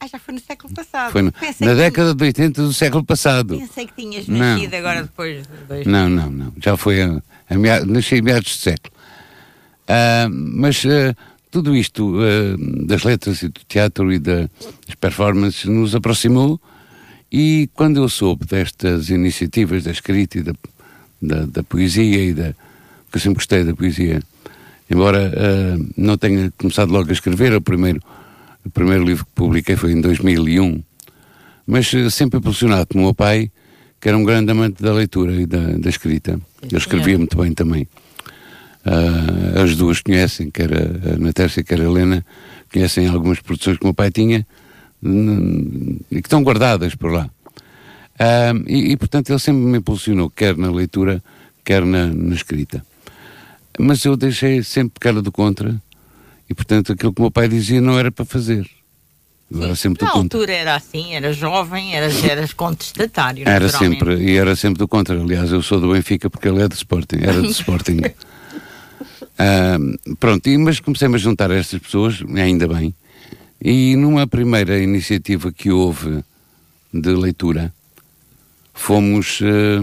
Ah, 0.00 0.06
já 0.06 0.18
foi 0.18 0.34
no 0.34 0.40
século 0.40 0.74
passado. 0.74 1.12
Foi 1.12 1.22
no, 1.22 1.32
na 1.60 1.74
década 1.74 2.14
de 2.14 2.24
80 2.24 2.62
do 2.62 2.72
século 2.72 3.04
passado. 3.04 3.56
Pensei 3.56 3.86
que 3.86 3.94
tinhas 3.94 4.26
nascido 4.26 4.72
não. 4.72 4.78
agora 4.78 5.02
depois 5.02 5.42
de 5.42 5.64
dois 5.68 5.86
Não, 5.86 6.08
não, 6.08 6.30
não. 6.30 6.52
Já 6.60 6.76
foi 6.76 7.02
a, 7.02 7.22
a 7.48 7.56
meados, 7.56 7.86
nasci 7.88 8.16
em 8.16 8.22
meados 8.22 8.50
de 8.50 8.58
século. 8.58 8.92
Uh, 9.82 10.28
mas 10.30 10.82
uh, 10.84 11.14
tudo 11.52 11.76
isto 11.76 12.16
uh, 12.16 12.86
das 12.86 13.04
letras 13.04 13.42
e 13.42 13.48
do 13.48 13.60
teatro 13.68 14.12
e 14.12 14.18
das 14.18 14.48
performances 14.98 15.66
nos 15.66 15.94
aproximou 15.94 16.60
e 17.30 17.68
quando 17.74 18.02
eu 18.02 18.08
soube 18.08 18.46
destas 18.46 19.08
iniciativas 19.08 19.84
da 19.84 19.90
escrita 19.90 20.38
e 20.38 20.42
da, 20.42 20.52
da, 21.20 21.46
da 21.46 21.62
poesia 21.62 22.24
e 22.24 22.32
da... 22.32 22.54
porque 23.04 23.16
eu 23.16 23.20
sempre 23.20 23.34
gostei 23.36 23.64
da 23.64 23.74
poesia 23.74 24.22
Embora 24.92 25.32
uh, 25.32 25.92
não 25.96 26.18
tenha 26.18 26.52
começado 26.58 26.92
logo 26.92 27.08
a 27.08 27.12
escrever, 27.12 27.54
o 27.54 27.62
primeiro, 27.62 27.98
o 28.62 28.68
primeiro 28.68 29.02
livro 29.02 29.24
que 29.24 29.32
publiquei 29.34 29.74
foi 29.74 29.92
em 29.92 30.02
2001, 30.02 30.82
mas 31.66 31.90
uh, 31.94 32.10
sempre 32.10 32.38
impulsionado 32.38 32.86
pelo 32.88 33.04
meu 33.04 33.14
pai, 33.14 33.50
que 33.98 34.06
era 34.06 34.18
um 34.18 34.22
grande 34.22 34.50
amante 34.50 34.82
da 34.82 34.92
leitura 34.92 35.32
e 35.32 35.46
da, 35.46 35.78
da 35.78 35.88
escrita. 35.88 36.38
Ele 36.62 36.76
escrevia 36.76 37.16
muito 37.16 37.38
bem 37.38 37.54
também. 37.54 37.88
Uh, 38.84 39.62
as 39.62 39.74
duas 39.76 40.02
conhecem, 40.02 40.50
quer 40.50 40.70
a, 40.74 41.14
a 41.14 41.16
Natécia, 41.16 41.64
quer 41.64 41.80
a 41.80 41.84
Helena, 41.84 42.22
conhecem 42.70 43.08
algumas 43.08 43.40
produções 43.40 43.78
que 43.78 43.84
o 43.84 43.86
meu 43.86 43.94
pai 43.94 44.10
tinha 44.10 44.46
e 46.10 46.20
que 46.20 46.26
estão 46.26 46.42
guardadas 46.42 46.94
por 46.94 47.10
lá. 47.10 47.30
Uh, 48.20 48.62
e, 48.68 48.92
e, 48.92 48.96
portanto, 48.98 49.30
ele 49.30 49.38
sempre 49.38 49.62
me 49.62 49.78
impulsionou, 49.78 50.28
quer 50.28 50.54
na 50.54 50.70
leitura, 50.70 51.22
quer 51.64 51.82
na, 51.82 52.08
na 52.08 52.34
escrita. 52.34 52.84
Mas 53.78 54.04
eu 54.04 54.16
deixei 54.16 54.62
sempre 54.62 55.00
cara 55.00 55.22
do 55.22 55.32
contra, 55.32 55.80
e 56.48 56.54
portanto, 56.54 56.92
aquilo 56.92 57.12
que 57.12 57.20
o 57.20 57.24
meu 57.24 57.30
pai 57.30 57.48
dizia 57.48 57.80
não 57.80 57.98
era 57.98 58.12
para 58.12 58.24
fazer. 58.24 58.68
Eu 59.50 59.62
era 59.64 59.76
sempre 59.76 60.04
Na 60.04 60.12
altura 60.12 60.52
era 60.52 60.74
assim, 60.74 61.14
era 61.14 61.32
jovem, 61.32 61.94
eras, 61.94 62.24
eras 62.24 62.52
contestatário. 62.54 63.46
Era 63.46 63.68
sempre, 63.68 64.16
e 64.16 64.36
era 64.36 64.56
sempre 64.56 64.78
do 64.78 64.88
contra. 64.88 65.20
Aliás, 65.20 65.52
eu 65.52 65.62
sou 65.62 65.78
do 65.78 65.92
Benfica 65.92 66.30
porque 66.30 66.48
ele 66.48 66.62
é 66.62 66.68
do 66.68 66.74
Sporting, 66.74 67.18
era 67.20 67.40
do 67.40 67.48
Sporting. 67.50 68.00
Uh, 69.32 70.16
pronto, 70.16 70.48
e, 70.48 70.56
mas 70.56 70.80
comecei-me 70.80 71.16
a 71.16 71.18
juntar 71.18 71.50
a 71.50 71.56
estas 71.56 71.80
pessoas, 71.80 72.22
ainda 72.36 72.66
bem, 72.68 72.94
e 73.60 73.96
numa 73.96 74.26
primeira 74.26 74.78
iniciativa 74.78 75.52
que 75.52 75.70
houve 75.70 76.22
de 76.92 77.10
leitura, 77.10 77.72
fomos 78.72 79.40
uh, 79.40 79.82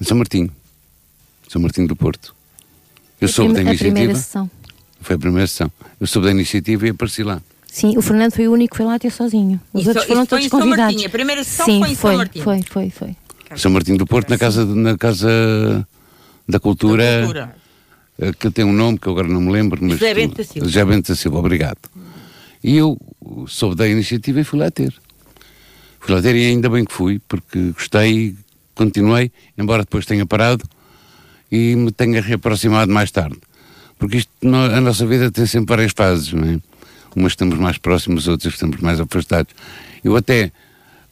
em 0.00 0.04
São 0.04 0.16
Martinho, 0.16 0.50
São 1.50 1.60
Martinho 1.60 1.88
do 1.88 1.96
Porto. 1.96 2.32
Eu 3.20 3.26
soube 3.26 3.52
da 3.52 3.60
iniciativa. 3.60 3.88
A 3.88 3.92
primeira 3.92 4.14
sessão. 4.14 4.50
Foi 5.00 5.16
a 5.16 5.18
primeira 5.18 5.46
sessão. 5.48 5.72
Eu 5.98 6.06
soube 6.06 6.28
da 6.28 6.30
iniciativa 6.30 6.86
e 6.86 6.90
apareci 6.90 7.24
lá. 7.24 7.42
Sim, 7.66 7.98
o 7.98 8.02
Fernando 8.02 8.30
foi 8.30 8.46
o 8.46 8.52
único 8.52 8.70
que 8.70 8.76
foi 8.76 8.86
lá 8.86 9.00
ter 9.00 9.10
sozinho. 9.10 9.60
Os 9.72 9.80
isso, 9.80 9.90
outros 9.90 10.06
foram 10.06 10.24
todos 10.26 10.46
convidados. 10.46 10.76
São 10.76 10.84
Martinho. 10.86 11.06
A 11.08 11.10
primeira 11.10 11.42
sessão 11.42 11.66
Sim, 11.66 11.80
foi 11.80 11.90
em 11.90 11.94
foi, 11.96 12.10
São 12.10 12.18
Martinho. 12.18 12.44
Foi, 12.44 12.62
foi, 12.62 12.90
foi. 12.90 13.16
São 13.58 13.72
Martinho 13.72 13.98
do 13.98 14.06
Porto, 14.06 14.30
na 14.30 14.38
casa, 14.38 14.64
na 14.64 14.96
casa 14.96 15.88
da 16.48 16.60
Cultura. 16.60 17.02
Da 17.02 17.20
cultura. 17.26 17.56
Eh, 18.20 18.32
que 18.32 18.48
tem 18.52 18.64
um 18.64 18.72
nome 18.72 18.96
que 18.96 19.08
eu 19.08 19.12
agora 19.12 19.26
não 19.26 19.40
me 19.40 19.50
lembro, 19.50 19.80
mas. 19.82 19.98
José 19.98 20.14
Bento 20.14 20.36
da 20.36 20.44
Silva. 20.44 20.68
José 20.68 20.84
Bento 20.84 21.08
da 21.08 21.16
Silva, 21.16 21.38
obrigado. 21.40 21.78
E 22.62 22.76
eu 22.76 22.96
soube 23.48 23.74
da 23.74 23.88
iniciativa 23.88 24.38
e 24.38 24.44
fui 24.44 24.60
lá 24.60 24.70
ter. 24.70 24.94
Fui 25.98 26.14
lá 26.14 26.22
ter 26.22 26.36
e 26.36 26.46
ainda 26.46 26.70
bem 26.70 26.84
que 26.84 26.92
fui, 26.92 27.20
porque 27.26 27.72
gostei, 27.72 28.36
continuei, 28.72 29.32
embora 29.58 29.82
depois 29.82 30.06
tenha 30.06 30.24
parado 30.24 30.64
e 31.50 31.74
me 31.76 31.90
tenha 31.90 32.20
reaproximado 32.20 32.92
mais 32.92 33.10
tarde. 33.10 33.36
Porque 33.98 34.18
isto, 34.18 34.30
a 34.42 34.80
nossa 34.80 35.06
vida 35.06 35.30
tem 35.30 35.46
sempre 35.46 35.74
várias 35.76 35.92
fases, 35.92 36.32
não 36.32 36.48
é? 36.48 36.60
Umas 37.14 37.32
estamos 37.32 37.58
mais 37.58 37.76
próximos, 37.76 38.28
outras 38.28 38.54
estamos 38.54 38.78
mais 38.80 39.00
afastados. 39.00 39.52
Eu 40.02 40.16
até, 40.16 40.52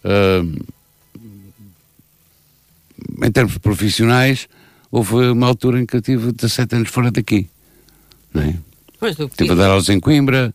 uh, 0.04 0.64
em 3.22 3.30
termos 3.32 3.58
profissionais, 3.58 4.48
houve 4.90 5.14
uma 5.30 5.46
altura 5.46 5.80
em 5.80 5.86
que 5.86 5.96
eu 5.96 6.00
tive 6.00 6.32
17 6.32 6.76
anos 6.76 6.88
fora 6.88 7.10
daqui. 7.10 7.48
Não 8.32 8.42
é? 8.42 8.54
Pois, 8.98 9.16
Estive 9.18 9.52
a 9.52 9.54
dar 9.54 9.70
aulas 9.70 9.88
em 9.88 10.00
Coimbra, 10.00 10.52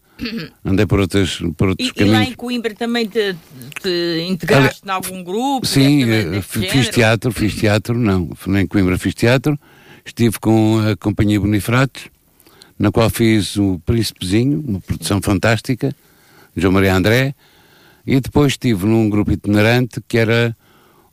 andei 0.66 0.86
por, 0.86 1.00
outros, 1.00 1.42
por 1.56 1.70
outros 1.70 1.88
e, 1.88 1.94
caminhos. 1.94 2.18
E 2.18 2.24
lá 2.24 2.26
em 2.26 2.34
Coimbra 2.34 2.74
também 2.76 3.08
te, 3.08 3.36
te 3.82 4.26
integraste 4.28 4.82
em 4.86 4.90
algum 4.90 5.24
grupo? 5.24 5.66
Sim, 5.66 6.04
eh, 6.04 6.42
fiz 6.42 6.90
teatro, 6.90 7.32
fiz 7.32 7.56
teatro, 7.56 7.98
não. 7.98 8.30
Em 8.48 8.68
Coimbra 8.68 8.98
fiz 8.98 9.14
teatro, 9.14 9.58
estive 10.06 10.40
com 10.40 10.80
a 10.80 10.98
Companhia 10.98 11.40
Bonifrates, 11.40 12.10
na 12.78 12.92
qual 12.92 13.10
fiz 13.10 13.56
o 13.56 13.80
Príncipezinho, 13.86 14.62
uma 14.68 14.82
produção 14.82 15.22
fantástica, 15.22 15.96
João 16.56 16.74
Maria 16.74 16.96
André, 16.96 17.34
e 18.06 18.20
depois 18.20 18.54
estive 18.54 18.86
num 18.86 19.10
grupo 19.10 19.32
itinerante 19.32 20.02
que 20.06 20.18
era 20.18 20.56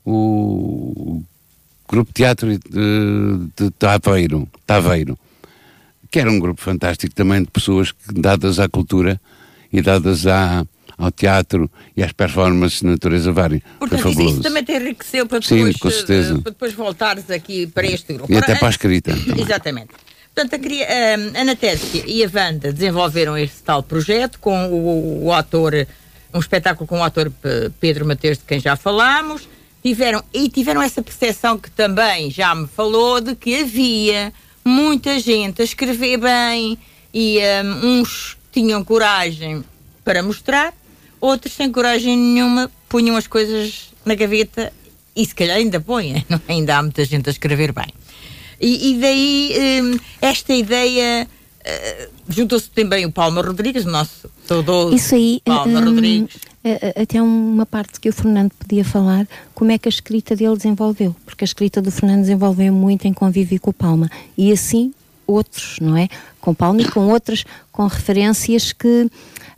o 0.05 1.23
Grupo 1.89 2.13
Teatro 2.13 2.59
de, 2.59 3.39
de 3.57 3.71
Taveiro, 3.79 4.49
Taveiro, 4.67 5.17
que 6.11 6.19
era 6.19 6.31
um 6.31 6.39
grupo 6.39 6.61
fantástico 6.61 7.15
também 7.15 7.43
de 7.43 7.51
pessoas 7.51 7.93
que, 7.93 8.13
dadas 8.13 8.59
à 8.59 8.69
cultura 8.69 9.21
e 9.73 9.81
dadas 9.81 10.27
à, 10.27 10.67
ao 10.99 11.11
teatro 11.11 11.71
e 11.97 12.03
às 12.03 12.13
performances 12.13 12.81
de 12.81 12.87
natureza 12.87 13.31
vária. 13.33 13.63
Portanto, 13.79 14.09
isso, 14.11 14.21
isso, 14.21 14.43
também 14.43 14.65
te 14.65 14.73
enriqueceu 14.73 15.27
para 15.27 15.39
depois, 15.39 15.75
Sim, 15.75 15.79
com 15.79 15.91
certeza. 15.91 16.35
Uh, 16.35 16.43
para 16.43 16.53
depois 16.53 16.73
voltares 16.75 17.31
aqui 17.31 17.67
para 17.67 17.87
este 17.87 18.15
grupo. 18.15 18.33
E 18.33 18.37
até 18.37 18.57
para 18.57 18.69
a 18.69 18.71
escrita. 18.71 19.15
Também. 19.25 19.45
Exatamente. 19.45 19.89
Portanto, 20.35 20.55
a, 20.55 21.39
a 21.39 21.41
Ana 21.41 21.57
Tércia 21.57 22.05
e 22.07 22.25
a 22.25 22.31
Wanda 22.33 22.73
desenvolveram 22.73 23.37
este 23.37 23.63
tal 23.63 23.83
projeto 23.83 24.39
com 24.39 24.69
o, 24.69 25.27
o, 25.27 25.33
ator, 25.33 25.87
um 26.33 26.39
espetáculo 26.39 26.87
com 26.87 26.99
o 26.99 27.03
ator 27.03 27.33
Pedro 27.81 28.07
Mateus, 28.07 28.39
de 28.39 28.45
quem 28.45 28.61
já 28.61 28.77
falámos, 28.77 29.49
tiveram, 29.83 30.23
e 30.33 30.49
tiveram 30.49 30.83
essa 30.83 31.03
percepção 31.03 31.59
que 31.59 31.71
também 31.71 32.31
já 32.31 32.55
me 32.55 32.67
falou 32.69 33.21
de 33.21 33.35
que 33.35 33.63
havia 33.63 34.33
muita 34.65 35.19
gente 35.19 35.61
a 35.61 35.65
escrever 35.65 36.19
bem 36.19 36.79
e 37.13 37.39
um, 37.65 38.01
uns 38.01 38.37
tinham 38.53 38.85
coragem 38.85 39.65
para 40.05 40.23
mostrar, 40.23 40.75
outros 41.21 41.55
sem 41.55 41.71
coragem 41.71 42.17
nenhuma 42.17 42.71
punham 42.89 43.17
as 43.17 43.27
coisas 43.27 43.91
na 44.05 44.15
gaveta 44.15 44.73
e 45.15 45.25
se 45.25 45.35
calhar 45.35 45.57
ainda 45.57 45.81
põem, 45.81 46.25
ainda 46.49 46.79
há 46.79 46.83
muita 46.83 47.05
gente 47.05 47.29
a 47.29 47.33
escrever 47.33 47.73
bem. 47.73 47.89
E, 48.61 48.91
e 48.91 49.01
daí 49.01 49.83
um, 49.83 49.99
esta 50.21 50.53
ideia 50.53 51.27
uh, 51.27 52.11
juntou-se 52.29 52.71
também 52.71 53.07
o 53.07 53.13
Palma 53.13 53.41
Rodrigues, 53.41 53.87
o 53.87 53.91
nosso 53.91 54.31
saudoso 54.47 54.95
Isso 54.95 55.15
aí, 55.15 55.41
Palma 55.45 55.81
Rodrigues 55.81 56.50
até 57.01 57.23
uma 57.23 57.65
parte 57.65 57.99
que 57.99 58.09
o 58.09 58.13
Fernando 58.13 58.53
podia 58.53 58.85
falar, 58.85 59.27
como 59.55 59.73
é 59.73 59.79
que 59.79 59.89
a 59.89 59.91
escrita 59.91 60.37
dele 60.37 60.57
desenvolveu, 60.57 61.15
porque 61.25 61.45
a 61.45 61.47
escrita 61.47 61.81
do 61.81 61.91
Fernando 61.91 62.21
desenvolveu 62.21 62.73
muito 62.73 63.07
em 63.07 63.13
convívio 63.13 63.61
com 63.61 63.71
o 63.71 63.75
Palma, 63.75 64.11
e 64.37 64.53
assim 64.53 64.93
outros, 65.27 65.79
não 65.81 65.97
é? 65.97 66.09
Com 66.41 66.53
Palma 66.53 66.83
e 66.83 66.89
com 66.89 67.09
outras, 67.09 67.45
com 67.71 67.87
referências 67.87 68.73
que 68.73 69.11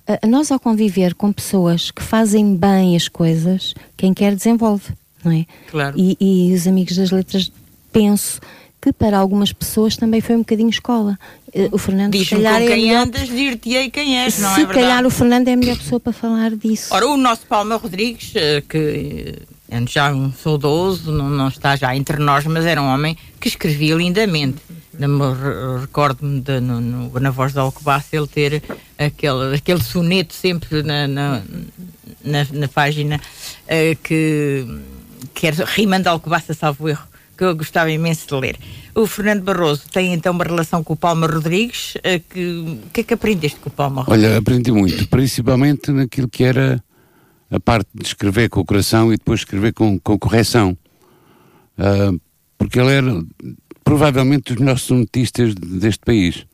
a 0.06 0.26
nós 0.26 0.50
ao 0.50 0.58
conviver 0.58 1.14
com 1.14 1.32
pessoas 1.32 1.90
que 1.90 2.02
fazem 2.02 2.56
bem 2.56 2.96
as 2.96 3.08
coisas, 3.08 3.74
quem 3.96 4.12
quer 4.12 4.34
desenvolve, 4.34 4.92
não 5.24 5.32
é? 5.32 5.46
Claro. 5.70 5.96
E, 5.98 6.16
e 6.20 6.54
os 6.54 6.66
amigos 6.66 6.96
das 6.96 7.10
letras, 7.10 7.50
penso 7.92 8.40
que 8.82 8.92
para 8.92 9.16
algumas 9.16 9.52
pessoas 9.52 9.96
também 9.96 10.20
foi 10.20 10.34
um 10.34 10.40
bocadinho 10.40 10.68
escola. 10.68 11.16
Eh, 11.54 11.68
o 11.70 11.78
Fernando, 11.78 12.10
Diz-me 12.10 12.42
com 12.42 12.48
é 12.48 12.66
quem 12.66 12.92
é 12.92 12.96
andas, 12.96 13.28
dir-te-ei 13.28 13.88
quem 13.88 14.18
és, 14.18 14.40
não 14.40 14.50
é 14.50 14.56
verdade? 14.56 14.74
Se 14.74 14.80
calhar 14.80 15.06
o 15.06 15.10
Fernando 15.10 15.46
é 15.46 15.52
a 15.52 15.56
melhor 15.56 15.76
pessoa 15.76 16.00
para 16.00 16.12
falar 16.12 16.50
disso. 16.56 16.92
Ora, 16.92 17.06
o 17.06 17.16
nosso 17.16 17.46
Palma 17.46 17.76
Rodrigues, 17.76 18.32
eh, 18.34 18.60
que 18.68 19.36
é 19.70 19.86
já 19.88 20.12
um 20.12 20.32
saudoso, 20.32 21.12
não, 21.12 21.30
não 21.30 21.46
está 21.46 21.76
já 21.76 21.94
entre 21.94 22.16
nós, 22.18 22.44
mas 22.44 22.66
era 22.66 22.82
um 22.82 22.92
homem 22.92 23.16
que 23.40 23.46
escrevia 23.46 23.94
lindamente. 23.94 24.58
Recordo-me 25.80 26.42
na 27.20 27.30
voz 27.30 27.52
da 27.52 27.62
Alcobaça 27.62 28.16
ele 28.16 28.26
ter 28.26 28.62
aquele, 28.98 29.56
aquele 29.56 29.82
soneto 29.82 30.34
sempre 30.34 30.82
na, 30.82 31.06
na, 31.06 31.42
na, 32.22 32.46
na 32.52 32.68
página 32.68 33.16
uh, 33.16 33.96
que, 34.02 34.66
que 35.32 35.46
era 35.46 35.64
rimando 35.64 36.08
Alcobaça, 36.08 36.52
salvo 36.52 36.88
erro 36.88 37.11
que 37.36 37.44
eu 37.44 37.56
gostava 37.56 37.90
imenso 37.90 38.26
de 38.26 38.34
ler. 38.34 38.58
O 38.94 39.06
Fernando 39.06 39.42
Barroso 39.42 39.84
tem 39.90 40.12
então 40.12 40.32
uma 40.32 40.44
relação 40.44 40.84
com 40.84 40.92
o 40.92 40.96
Palma 40.96 41.26
Rodrigues. 41.26 41.94
Eh, 42.02 42.18
que, 42.18 42.44
o 42.86 42.90
que 42.92 43.00
é 43.00 43.04
que 43.04 43.14
aprendeste 43.14 43.58
com 43.58 43.68
o 43.68 43.72
Palma 43.72 44.02
Rodrigues? 44.02 44.28
Olha, 44.28 44.38
aprendi 44.38 44.70
muito, 44.70 45.08
principalmente 45.08 45.90
naquilo 45.90 46.28
que 46.28 46.44
era 46.44 46.82
a 47.50 47.60
parte 47.60 47.88
de 47.94 48.06
escrever 48.06 48.48
com 48.48 48.60
o 48.60 48.64
coração 48.64 49.12
e 49.12 49.16
depois 49.16 49.40
escrever 49.40 49.72
com, 49.72 49.98
com 49.98 50.18
correção. 50.18 50.76
Uh, 51.78 52.20
porque 52.56 52.78
ele 52.78 52.92
era 52.92 53.24
provavelmente 53.82 54.52
dos 54.52 54.60
melhores 54.60 54.82
sonetistas 54.82 55.54
deste 55.54 56.00
país. 56.04 56.46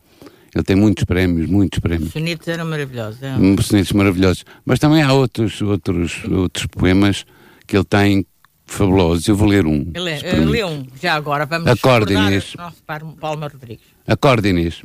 Ele 0.55 0.65
tem 0.65 0.75
muitos 0.75 1.05
prémios, 1.05 1.49
muitos 1.49 1.79
prémios. 1.79 2.09
Os 2.09 2.13
sonetos 2.13 2.49
eram 2.49 2.65
maravilhosos. 2.65 3.23
Eram... 3.23 3.63
Sonetos 3.63 3.93
maravilhosos. 3.93 4.45
Mas 4.65 4.79
também 4.79 5.03
há 5.03 5.13
outros, 5.13 5.61
outros, 5.61 6.25
outros 6.25 6.67
poemas 6.67 7.25
que 7.67 7.77
ele 7.77 7.85
tem 7.85 8.27
fabulosos. 8.69 9.27
Eu 9.27 9.37
vou 9.37 9.49
ler 9.49 9.67
um. 9.67 9.91
Lê, 9.97 10.19
lê 10.45 10.65
um, 10.65 10.87
já 11.01 11.15
agora. 11.15 11.47
Vamos 11.47 11.67
Acorde, 11.67 12.15
Inês. 12.15 12.55
nosso 12.57 12.83
Palma 12.85 13.49
Rodrigues. 13.49 13.85
Acorde, 14.07 14.49
Inês. 14.49 14.83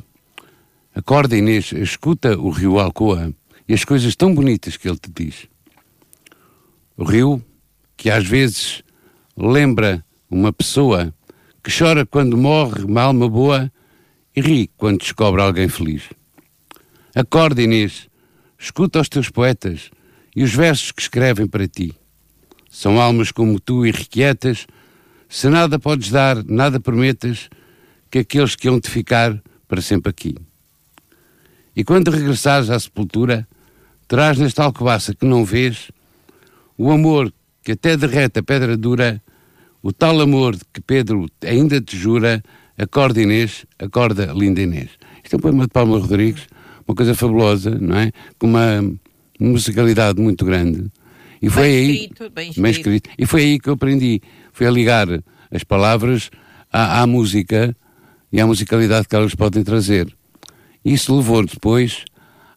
Acorde, 0.94 1.36
Inês. 1.36 1.72
Escuta 1.72 2.36
o 2.38 2.50
rio 2.50 2.78
Alcoa 2.78 3.32
e 3.68 3.74
as 3.74 3.84
coisas 3.84 4.16
tão 4.16 4.34
bonitas 4.34 4.76
que 4.76 4.88
ele 4.88 4.98
te 4.98 5.10
diz. 5.10 5.46
O 6.96 7.04
rio 7.04 7.44
que 7.96 8.10
às 8.10 8.26
vezes 8.26 8.82
lembra 9.36 10.04
uma 10.30 10.52
pessoa 10.52 11.14
que 11.62 11.76
chora 11.76 12.04
quando 12.04 12.36
morre 12.36 12.84
uma 12.84 13.02
alma 13.02 13.28
boa 13.28 13.72
e 14.34 14.40
ri 14.40 14.70
quando 14.76 14.98
descobre 14.98 15.40
alguém 15.40 15.68
feliz. 15.68 16.04
Acorde, 17.14 17.62
Inês. 17.62 18.08
Escuta 18.58 19.00
os 19.00 19.08
teus 19.08 19.28
poetas 19.28 19.90
e 20.34 20.42
os 20.42 20.54
versos 20.54 20.90
que 20.90 21.02
escrevem 21.02 21.46
para 21.46 21.68
ti. 21.68 21.94
São 22.74 23.00
almas 23.00 23.30
como 23.30 23.60
tu 23.60 23.86
irrequietas. 23.86 24.66
Se 25.28 25.48
nada 25.48 25.78
podes 25.78 26.10
dar, 26.10 26.44
nada 26.44 26.80
prometas, 26.80 27.48
que 28.10 28.18
aqueles 28.18 28.56
que 28.56 28.68
hão 28.68 28.80
de 28.80 28.90
ficar 28.90 29.40
para 29.68 29.80
sempre 29.80 30.10
aqui. 30.10 30.34
E 31.76 31.84
quando 31.84 32.10
regressares 32.10 32.70
à 32.70 32.80
sepultura, 32.80 33.46
terás 34.08 34.38
nesta 34.38 34.64
alcobaça 34.64 35.14
que 35.14 35.24
não 35.24 35.44
vês 35.44 35.92
o 36.76 36.90
amor 36.90 37.32
que 37.62 37.72
até 37.72 37.96
derrete 37.96 38.40
a 38.40 38.42
pedra 38.42 38.76
dura, 38.76 39.22
o 39.80 39.92
tal 39.92 40.20
amor 40.20 40.56
que 40.72 40.80
Pedro 40.80 41.28
ainda 41.44 41.80
te 41.80 41.96
jura, 41.96 42.42
acorda 42.76 43.22
Inês, 43.22 43.64
acorda 43.78 44.32
linda 44.32 44.60
Inês. 44.60 44.90
Isto 45.22 45.34
é 45.34 45.36
um 45.36 45.40
poema 45.40 45.62
de 45.62 45.70
Paulo 45.70 46.00
Rodrigues, 46.00 46.48
uma 46.88 46.96
coisa 46.96 47.14
fabulosa, 47.14 47.70
não 47.70 47.96
é? 47.96 48.10
Com 48.36 48.48
uma 48.48 48.84
musicalidade 49.38 50.20
muito 50.20 50.44
grande. 50.44 50.90
E 51.40 51.50
foi 51.50 51.62
Bem 51.62 51.76
aí, 51.76 51.90
escrito, 51.90 52.30
bem 52.30 52.70
escrito. 52.70 53.10
E 53.18 53.26
foi 53.26 53.40
aí 53.42 53.58
que 53.58 53.68
eu 53.68 53.74
aprendi. 53.74 54.20
Foi 54.52 54.66
a 54.66 54.70
ligar 54.70 55.06
as 55.50 55.64
palavras 55.64 56.30
à, 56.72 57.02
à 57.02 57.06
música 57.06 57.76
e 58.32 58.40
à 58.40 58.46
musicalidade 58.46 59.06
que 59.06 59.14
elas 59.14 59.34
podem 59.34 59.62
trazer. 59.62 60.14
Isso 60.84 61.16
levou 61.16 61.44
depois 61.46 62.04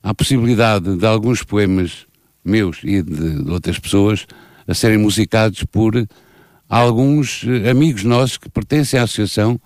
à 0.02 0.14
possibilidade 0.14 0.96
de 0.98 1.06
alguns 1.06 1.44
poemas 1.44 2.08
meus 2.44 2.80
e 2.84 3.02
de, 3.02 3.44
de 3.44 3.52
outras 3.52 3.78
pessoas 3.78 4.26
a 4.68 4.74
serem 4.74 4.98
musicados 4.98 5.64
por 5.64 5.94
alguns 6.70 7.46
eh, 7.46 7.70
amigos 7.70 8.04
nossos 8.04 8.38
que 8.38 8.50
pertencem 8.50 9.00
à 9.00 9.04
associação 9.04 9.60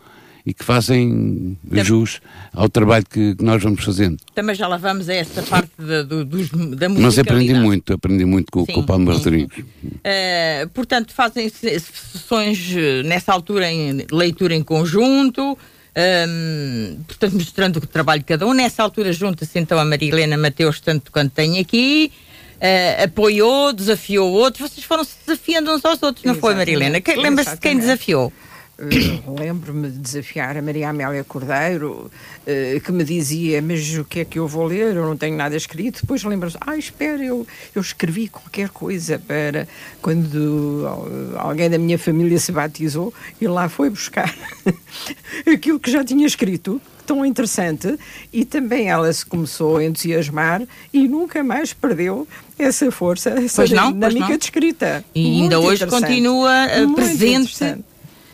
e 0.46 0.54
que 0.54 0.64
fazem 0.66 1.58
jus 1.84 2.20
ao 2.54 2.68
trabalho 2.68 3.06
que, 3.08 3.36
que 3.36 3.44
nós 3.44 3.62
vamos 3.62 3.84
fazendo. 3.84 4.18
Também 4.34 4.56
já 4.56 4.68
lá 4.68 4.78
vamos 4.78 5.08
a 5.10 5.14
essa 5.14 5.42
parte 5.44 5.72
da, 5.78 6.02
do, 6.04 6.26
dos- 6.26 6.50
da 6.50 6.90
musicalidade. 6.90 7.02
Mas 7.02 7.20
aprendi 7.20 7.54
muito, 7.54 7.94
aprendi 7.94 8.26
muito 8.26 8.52
com, 8.52 8.66
Sim, 8.66 8.74
com 8.74 8.80
o 8.82 8.86
Paulo 8.86 9.06
Rodrigues. 9.14 9.60
Uh, 9.60 10.70
portanto, 10.74 11.14
fazem 11.14 11.48
se- 11.50 11.80
sessões 11.80 12.58
uh, 12.72 13.08
nessa 13.08 13.32
altura 13.32 13.72
em 13.72 14.06
leitura 14.12 14.56
em 14.56 14.64
conjunto, 14.64 15.58
um, 15.96 16.98
portanto, 17.08 17.34
mostrando 17.34 17.78
o 17.78 17.82
trabalho 17.88 18.20
de 18.22 18.26
cada 18.26 18.46
um. 18.48 18.54
Nessa 18.54 18.84
altura, 18.84 19.12
junta-se 19.14 19.60
então 19.60 19.78
a 19.80 19.86
Maria 19.86 20.10
Helena 20.10 20.38
Mateus, 20.38 20.80
tanto 20.80 21.12
quanto 21.12 21.32
tem 21.34 21.60
aqui, 21.60 22.12
uh, 22.58 23.04
apoiou, 23.04 23.74
desafiou 23.74 24.32
outros. 24.32 24.70
Vocês 24.72 24.86
foram 24.86 25.04
se 25.04 25.16
desafiando 25.26 25.72
uns 25.72 25.84
aos 25.86 26.02
outros, 26.02 26.26
não 26.26 26.36
foi, 26.36 26.56
Maria 26.56 26.74
Helena? 26.74 26.98
Exatamente, 26.98 27.16
Que- 27.16 27.22
Lembra-se 27.22 27.52
de 27.56 27.60
quem 27.62 27.78
desafiou? 27.78 28.34
Eh, 28.82 29.22
Lembro-me 29.40 29.90
de 29.92 29.98
desafiar 30.00 30.58
a 30.58 30.62
Maria 30.62 30.90
Amélia 30.90 31.24
Cordeiro, 31.24 32.10
eh, 32.48 32.82
que 32.84 32.92
me 32.92 33.04
dizia: 33.04 33.62
Mas 33.62 33.96
o 33.98 34.04
que 34.04 34.22
é 34.22 34.26
que 34.26 34.40
eu 34.40 34.48
vou 34.48 34.66
ler? 34.66 34.96
Eu 34.96 35.06
não 35.06 35.16
tenho 35.16 35.38
nada 35.38 35.56
escrito. 35.56 36.02
Depois 36.02 36.24
lembro-se: 36.24 36.58
Ah, 36.62 36.76
espera, 36.76 37.24
eu, 37.24 37.46
eu 37.76 37.82
escrevi 37.82 38.28
qualquer 38.28 38.70
coisa 38.70 39.20
para 39.20 39.68
quando 40.02 40.86
al- 40.88 41.08
alguém 41.50 41.70
da 41.70 41.78
minha 41.78 42.00
família 42.00 42.40
se 42.40 42.52
batizou 42.52 43.14
e 43.40 43.48
lá 43.48 43.70
foi 43.70 43.90
buscar 43.90 44.34
aquilo 45.52 45.80
que 45.80 45.92
já 45.92 46.04
tinha 46.04 46.26
escrito. 46.26 46.82
Tão 47.04 47.26
interessante, 47.26 47.98
e 48.32 48.46
também 48.46 48.88
ela 48.88 49.12
se 49.12 49.26
começou 49.26 49.78
a 49.78 49.84
entusiasmar 49.84 50.62
e 50.94 51.08
nunca 51.10 51.44
mais 51.44 51.74
perdeu 51.74 52.26
essa 52.58 52.90
força, 52.92 53.32
essa 53.32 53.56
Pois 53.64 53.72
não, 53.72 53.84
pois 53.92 53.94
dinâmica 53.96 54.30
não. 54.30 54.38
de 54.38 54.44
escrita. 54.46 55.04
E 55.14 55.24
Muito 55.24 55.42
ainda 55.44 55.60
hoje 55.60 55.86
continua 55.88 56.52
uh, 56.68 56.78
Muito 56.88 56.96
presente. 56.96 57.84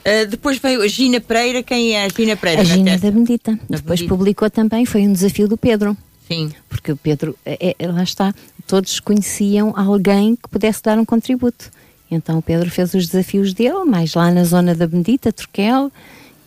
Uh, 0.07 0.25
depois 0.27 0.57
veio 0.57 0.81
a 0.81 0.87
Gina 0.87 1.19
Pereira. 1.19 1.61
Quem 1.61 1.95
é 1.95 2.05
a 2.05 2.09
Gina 2.09 2.35
Pereira? 2.37 2.61
A 2.61 2.65
Gina 2.65 2.97
da 2.97 3.11
Bendita. 3.11 3.59
Da 3.69 3.77
Depois 3.77 4.01
publicou 4.03 4.49
também, 4.49 4.85
foi 4.85 5.01
um 5.05 5.11
desafio 5.11 5.47
do 5.47 5.57
Pedro. 5.57 5.97
Sim. 6.27 6.51
Porque 6.69 6.91
o 6.91 6.97
Pedro, 6.97 7.37
é, 7.45 7.75
é- 7.77 7.87
lá 7.87 8.03
está, 8.03 8.33
todos 8.65 8.99
conheciam 8.99 9.73
alguém 9.77 10.35
que 10.35 10.47
pudesse 10.49 10.81
dar 10.83 10.97
um 10.97 11.05
contributo. 11.05 11.69
Então 12.09 12.37
o 12.37 12.41
Pedro 12.41 12.69
fez 12.69 12.93
os 12.93 13.07
desafios 13.07 13.53
dele, 13.53 13.83
mais 13.85 14.13
lá 14.13 14.31
na 14.31 14.43
zona 14.45 14.73
da 14.73 14.87
Bendita, 14.87 15.31
Turquel, 15.33 15.91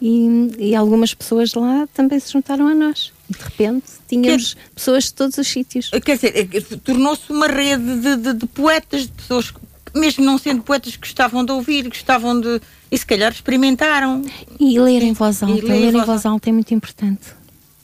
e, 0.00 0.50
e 0.58 0.74
algumas 0.74 1.12
pessoas 1.12 1.52
lá 1.54 1.86
também 1.92 2.18
se 2.18 2.32
juntaram 2.32 2.66
a 2.66 2.74
nós. 2.74 3.12
E 3.28 3.32
de 3.34 3.42
repente 3.44 3.84
tínhamos 4.08 4.56
pessoas 4.74 5.04
de 5.04 5.12
todos 5.14 5.36
os 5.36 5.46
sítios. 5.46 5.90
Quer 6.04 6.14
dizer, 6.16 6.34
é 6.36 6.76
tornou-se 6.78 7.30
uma 7.30 7.46
rede 7.46 8.00
de, 8.00 8.16
de- 8.16 8.32
de 8.34 8.46
poetas, 8.46 9.02
de 9.02 9.08
pessoas, 9.12 9.50
que, 9.50 9.58
mesmo 9.94 10.24
não 10.24 10.38
sendo 10.38 10.62
poetas, 10.62 10.94
que 10.96 11.00
gostavam 11.06 11.44
de 11.44 11.52
ouvir, 11.52 11.88
gostavam 11.88 12.40
de. 12.40 12.60
e 12.90 12.98
se 12.98 13.04
calhar 13.06 13.32
experimentaram. 13.32 14.24
E 14.58 14.78
ler 14.78 15.02
em 15.02 15.12
voz 15.12 15.42
alta. 15.42 15.58
E 15.58 15.60
ler 15.60 15.74
em 15.76 15.80
ler 15.90 15.94
em 15.94 16.04
voz 16.04 16.24
alta 16.26 16.48
é 16.48 16.52
muito 16.52 16.72
importante. 16.74 17.28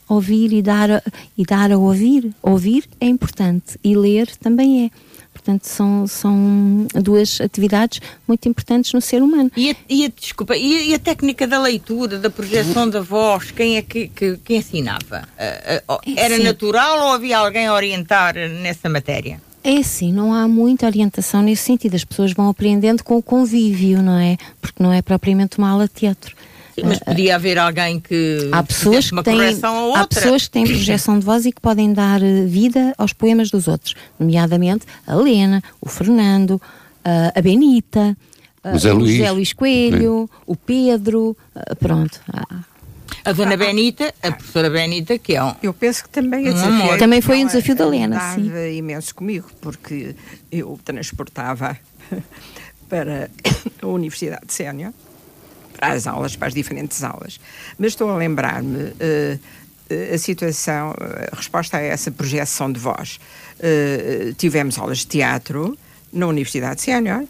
Ouvir 0.09 0.53
e 0.53 0.61
dar, 0.61 0.89
a, 0.89 1.03
e 1.37 1.43
dar 1.43 1.71
a 1.71 1.77
ouvir. 1.77 2.31
Ouvir 2.41 2.85
é 2.99 3.05
importante 3.07 3.77
e 3.83 3.95
ler 3.95 4.27
também 4.37 4.85
é. 4.85 4.89
Portanto, 5.33 5.65
são, 5.65 6.07
são 6.07 6.87
duas 6.95 7.39
atividades 7.39 8.01
muito 8.27 8.49
importantes 8.49 8.91
no 8.91 8.99
ser 8.99 9.21
humano. 9.21 9.51
E 9.55 9.69
a, 9.71 9.75
e 9.87 10.05
a- 10.05 10.09
desculpa, 10.19 10.57
e 10.57 10.77
a, 10.77 10.81
e 10.83 10.93
a 10.95 10.99
técnica 10.99 11.45
da 11.45 11.59
leitura, 11.61 12.17
da 12.17 12.29
projeção 12.29 12.89
da 12.89 13.01
voz, 13.01 13.51
quem 13.51 13.77
é 13.77 13.81
que, 13.83 14.07
que- 14.07 14.37
quem 14.43 14.57
ensinava? 14.57 15.27
Ah, 15.37 15.81
ah, 15.87 15.93
oh, 15.95 15.99
era 16.17 16.37
Sim. 16.37 16.43
natural 16.43 17.05
ou 17.07 17.11
havia 17.13 17.37
alguém 17.37 17.67
a 17.67 17.73
orientar 17.73 18.33
nessa 18.35 18.89
matéria? 18.89 19.39
É 19.69 19.79
assim, 19.79 20.13
não 20.13 20.33
há 20.33 20.47
muita 20.47 20.85
orientação 20.85 21.41
nesse 21.41 21.63
sentido. 21.63 21.95
As 21.95 22.05
pessoas 22.05 22.31
vão 22.31 22.47
aprendendo 22.47 23.03
com 23.03 23.17
o 23.17 23.21
convívio, 23.21 24.01
não 24.01 24.17
é? 24.17 24.37
Porque 24.61 24.81
não 24.81 24.93
é 24.93 25.01
propriamente 25.01 25.57
uma 25.57 25.69
aula 25.69 25.87
de 25.87 25.93
teatro. 25.93 26.33
Sim, 26.73 26.83
mas 26.85 26.99
podia 26.99 27.35
haver 27.35 27.57
alguém 27.57 27.99
que 27.99 28.49
Há 28.51 28.63
pessoas 28.63 29.07
que 29.07 29.11
uma 29.13 29.23
têm, 29.23 29.35
correção 29.35 29.75
a 29.75 29.81
outra. 29.87 30.01
há 30.03 30.07
pessoas 30.07 30.43
que 30.43 30.51
têm 30.51 30.63
projeção 30.65 31.19
de 31.19 31.25
voz 31.25 31.45
e 31.45 31.51
que 31.51 31.59
podem 31.59 31.91
dar 31.91 32.21
eh, 32.23 32.45
vida 32.45 32.93
aos 32.97 33.11
poemas 33.11 33.49
dos 33.51 33.67
outros, 33.67 33.93
nomeadamente 34.17 34.85
a 35.05 35.15
Helena, 35.15 35.61
o 35.81 35.89
Fernando, 35.89 36.61
a, 37.03 37.37
a 37.37 37.41
Benita, 37.41 38.15
O 38.63 38.77
Zé 38.79 38.93
Luís. 38.93 39.17
José 39.17 39.31
Luís 39.31 39.53
Coelho, 39.53 40.29
o 40.45 40.55
Pedro, 40.55 41.35
pronto. 41.79 42.21
A 43.23 43.31
dona 43.31 43.57
Benita, 43.57 44.13
a 44.21 44.31
professora 44.31 44.69
Benita, 44.69 45.17
que 45.17 45.35
é 45.35 45.43
um. 45.43 45.53
Eu 45.61 45.73
penso 45.73 46.03
que 46.03 46.09
também 46.09 46.47
a 46.47 46.51
Um. 46.51 46.97
Também 46.97 47.21
foi 47.21 47.43
um 47.43 47.47
desafio 47.47 47.75
da 47.75 47.85
Helena, 47.85 48.15
andava 48.15 48.35
sim. 48.35 48.77
imenso 48.77 49.13
comigo, 49.15 49.47
porque 49.61 50.15
eu 50.51 50.79
transportava 50.83 51.77
para 52.89 53.29
a 53.81 53.87
Universidade 53.87 54.47
de 54.47 54.53
Sénia, 54.53 54.93
para 55.77 55.93
as 55.93 56.07
aulas, 56.07 56.35
para 56.35 56.47
as 56.47 56.53
diferentes 56.53 57.03
aulas. 57.03 57.39
Mas 57.77 57.89
estou 57.89 58.09
a 58.09 58.17
lembrar-me 58.17 58.93
eh, 58.99 59.37
a 60.13 60.17
situação, 60.17 60.93
a 61.31 61.35
resposta 61.35 61.77
a 61.77 61.81
essa 61.81 62.11
projeção 62.11 62.71
de 62.71 62.79
voz. 62.79 63.19
Eh, 63.59 64.33
tivemos 64.37 64.77
aulas 64.77 64.99
de 64.99 65.07
teatro 65.07 65.77
na 66.11 66.27
Universidade 66.27 66.77
de 66.77 66.81
Sénior, 66.83 67.25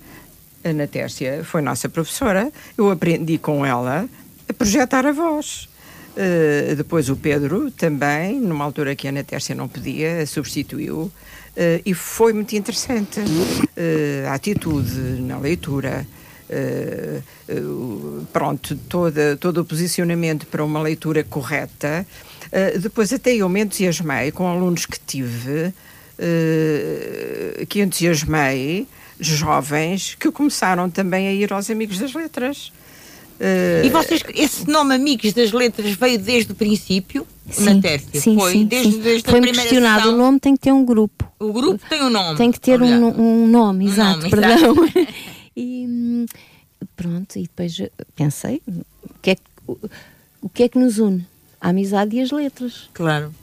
a 0.63 0.69
Ana 0.69 0.87
Tércia 0.87 1.43
foi 1.43 1.61
nossa 1.61 1.87
professora, 1.87 2.51
eu 2.77 2.89
aprendi 2.91 3.37
com 3.37 3.65
ela 3.65 4.07
projetar 4.53 5.05
a 5.05 5.11
voz. 5.11 5.67
Uh, 6.17 6.75
depois 6.75 7.09
o 7.09 7.15
Pedro 7.15 7.69
também, 7.69 8.39
numa 8.39 8.65
altura 8.65 8.95
que 8.95 9.05
a 9.07 9.11
Ana 9.11 9.23
Tércia 9.23 9.53
não 9.53 9.67
podia, 9.67 10.25
substituiu. 10.25 11.01
uh, 11.01 11.11
e 11.85 11.93
foi 11.93 12.33
muito 12.33 12.55
interessante. 12.55 13.19
Uh, 13.19 14.27
a 14.27 14.33
atitude 14.33 14.99
na 15.21 15.37
leitura, 15.37 16.07
pronto, 18.31 18.75
toda, 18.89 19.35
todo 19.37 19.59
o 19.59 19.65
posicionamento 19.65 20.47
para 20.47 20.63
uma 20.63 20.81
leitura 20.81 21.21
correta. 21.21 22.07
Depois 22.81 23.11
até 23.11 23.35
eu 23.35 23.49
me 23.49 23.59
entusiasmei 23.61 24.31
com 24.31 24.47
alunos 24.47 24.85
que 24.85 24.97
tive, 24.97 25.73
que 27.67 27.81
entusiasmei, 27.81 28.87
jovens, 29.19 30.15
que 30.15 30.31
começaram 30.31 30.89
também 30.89 31.27
a 31.27 31.33
ir 31.33 31.51
aos 31.51 31.69
Amigos 31.69 31.99
das 31.99 32.13
Letras. 32.13 32.71
Uh, 33.39 33.85
E 33.85 33.89
vocês, 33.89 34.21
esse 34.33 34.67
nome 34.67 34.95
Amigos 34.95 35.31
das 35.33 35.51
Letras 35.51 35.91
veio 35.93 36.17
desde 36.19 36.51
o 36.51 36.55
princípio? 36.55 37.25
na 37.59 37.71
Sim, 37.73 37.81
Tércia? 37.81 38.19
sim, 38.21 38.35
foi 38.35 38.51
sim, 38.51 38.65
desde, 38.65 38.91
sim. 38.91 38.99
desde 39.01 39.23
primeira 39.23 39.57
questionado, 39.61 40.01
sessão? 40.01 40.15
o 40.15 40.17
nome 40.17 40.39
tem 40.39 40.53
que 40.55 40.61
ter 40.63 40.71
um 40.73 40.83
grupo. 40.83 41.31
O 41.39 41.53
grupo 41.53 41.79
tem 41.87 42.03
um 42.03 42.09
nome. 42.09 42.37
Tem 42.37 42.51
que 42.51 42.59
ter 42.59 42.81
um, 42.81 43.07
um 43.43 43.47
nome, 43.47 43.85
Um 43.85 43.87
exato, 43.87 44.17
nome, 44.17 44.29
perdão. 44.29 44.51
exato. 44.57 45.07
e 45.55 45.85
hum, 45.87 46.25
pronto, 46.95 47.37
e 47.37 47.43
depois 47.43 47.81
pensei, 48.15 48.61
o 48.67 49.13
que, 49.21 49.29
é 49.31 49.35
que, 49.35 49.41
o, 49.65 49.77
o 50.41 50.49
que 50.49 50.63
é 50.63 50.67
que 50.69 50.77
nos 50.77 50.97
une? 50.99 51.25
A 51.61 51.69
amizade 51.69 52.17
e 52.17 52.21
as 52.21 52.31
letras. 52.31 52.89
Claro. 52.93 53.33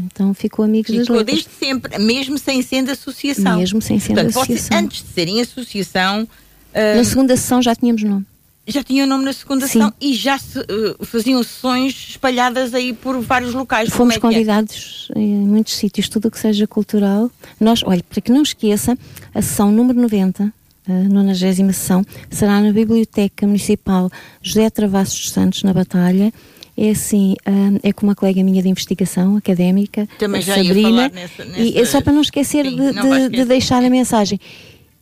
Então 0.00 0.32
ficou 0.34 0.64
amigos 0.64 0.90
das 0.92 1.02
Ficou 1.06 1.16
letras. 1.18 1.44
desde 1.44 1.50
sempre, 1.58 1.98
mesmo 1.98 2.38
sem 2.38 2.60
sendo 2.62 2.90
associação. 2.90 3.58
Mesmo 3.58 3.80
sem 3.80 3.98
sendo 4.00 4.14
Portanto, 4.16 4.32
vocês, 4.32 4.58
associação. 4.58 4.78
antes 4.84 5.02
de 5.04 5.08
serem 5.12 5.40
associação, 5.40 6.28
ah, 6.74 6.96
Na 6.96 7.04
segunda 7.04 7.36
sessão 7.36 7.62
já 7.62 7.74
tínhamos 7.74 8.02
nome. 8.02 8.26
Já 8.68 8.84
tinham 8.84 9.06
nome 9.06 9.24
na 9.24 9.32
segunda 9.32 9.66
Sim. 9.66 9.72
sessão 9.74 9.92
e 10.00 10.14
já 10.14 10.38
se, 10.38 10.58
ah, 10.60 11.04
faziam 11.04 11.42
sessões 11.42 12.10
espalhadas 12.10 12.74
aí 12.74 12.92
por 12.92 13.18
vários 13.20 13.54
locais. 13.54 13.88
Fomos 13.90 14.14
é 14.14 14.18
é? 14.18 14.20
convidados 14.20 15.08
em 15.16 15.34
muitos 15.38 15.74
sítios, 15.74 16.08
tudo 16.08 16.28
o 16.28 16.30
que 16.30 16.38
seja 16.38 16.66
cultural. 16.66 17.30
Nós, 17.58 17.82
olha, 17.84 18.02
para 18.08 18.20
que 18.20 18.30
não 18.30 18.42
esqueça, 18.42 18.96
a 19.34 19.42
sessão 19.42 19.72
número 19.72 20.00
90, 20.00 20.52
a 20.88 20.92
90 20.92 21.72
sessão, 21.72 22.04
será 22.30 22.60
na 22.60 22.72
Biblioteca 22.72 23.46
Municipal 23.46 24.10
José 24.42 24.68
Travassos 24.70 25.18
dos 25.20 25.30
Santos, 25.30 25.62
na 25.62 25.72
Batalha. 25.72 26.32
É 26.80 26.90
assim, 26.90 27.34
ah, 27.44 27.50
é 27.82 27.92
com 27.92 28.06
uma 28.06 28.14
colega 28.14 28.40
minha 28.44 28.62
de 28.62 28.68
investigação 28.68 29.36
académica, 29.36 30.08
Também 30.16 30.42
Sabrina, 30.42 30.88
falar 30.88 31.10
nessa- 31.10 31.42
e 31.58 31.70
é 31.70 31.80
nessa- 31.80 31.90
só 31.90 32.00
para 32.00 32.12
não 32.12 32.20
esquecer 32.20 32.64
Sim, 32.64 32.76
de, 32.76 32.92
não 32.92 33.02
de- 33.02 33.08
vai 33.08 33.18
de 33.18 33.24
esquecer. 33.24 33.44
deixar 33.46 33.82
a 33.82 33.90
mensagem. 33.90 34.38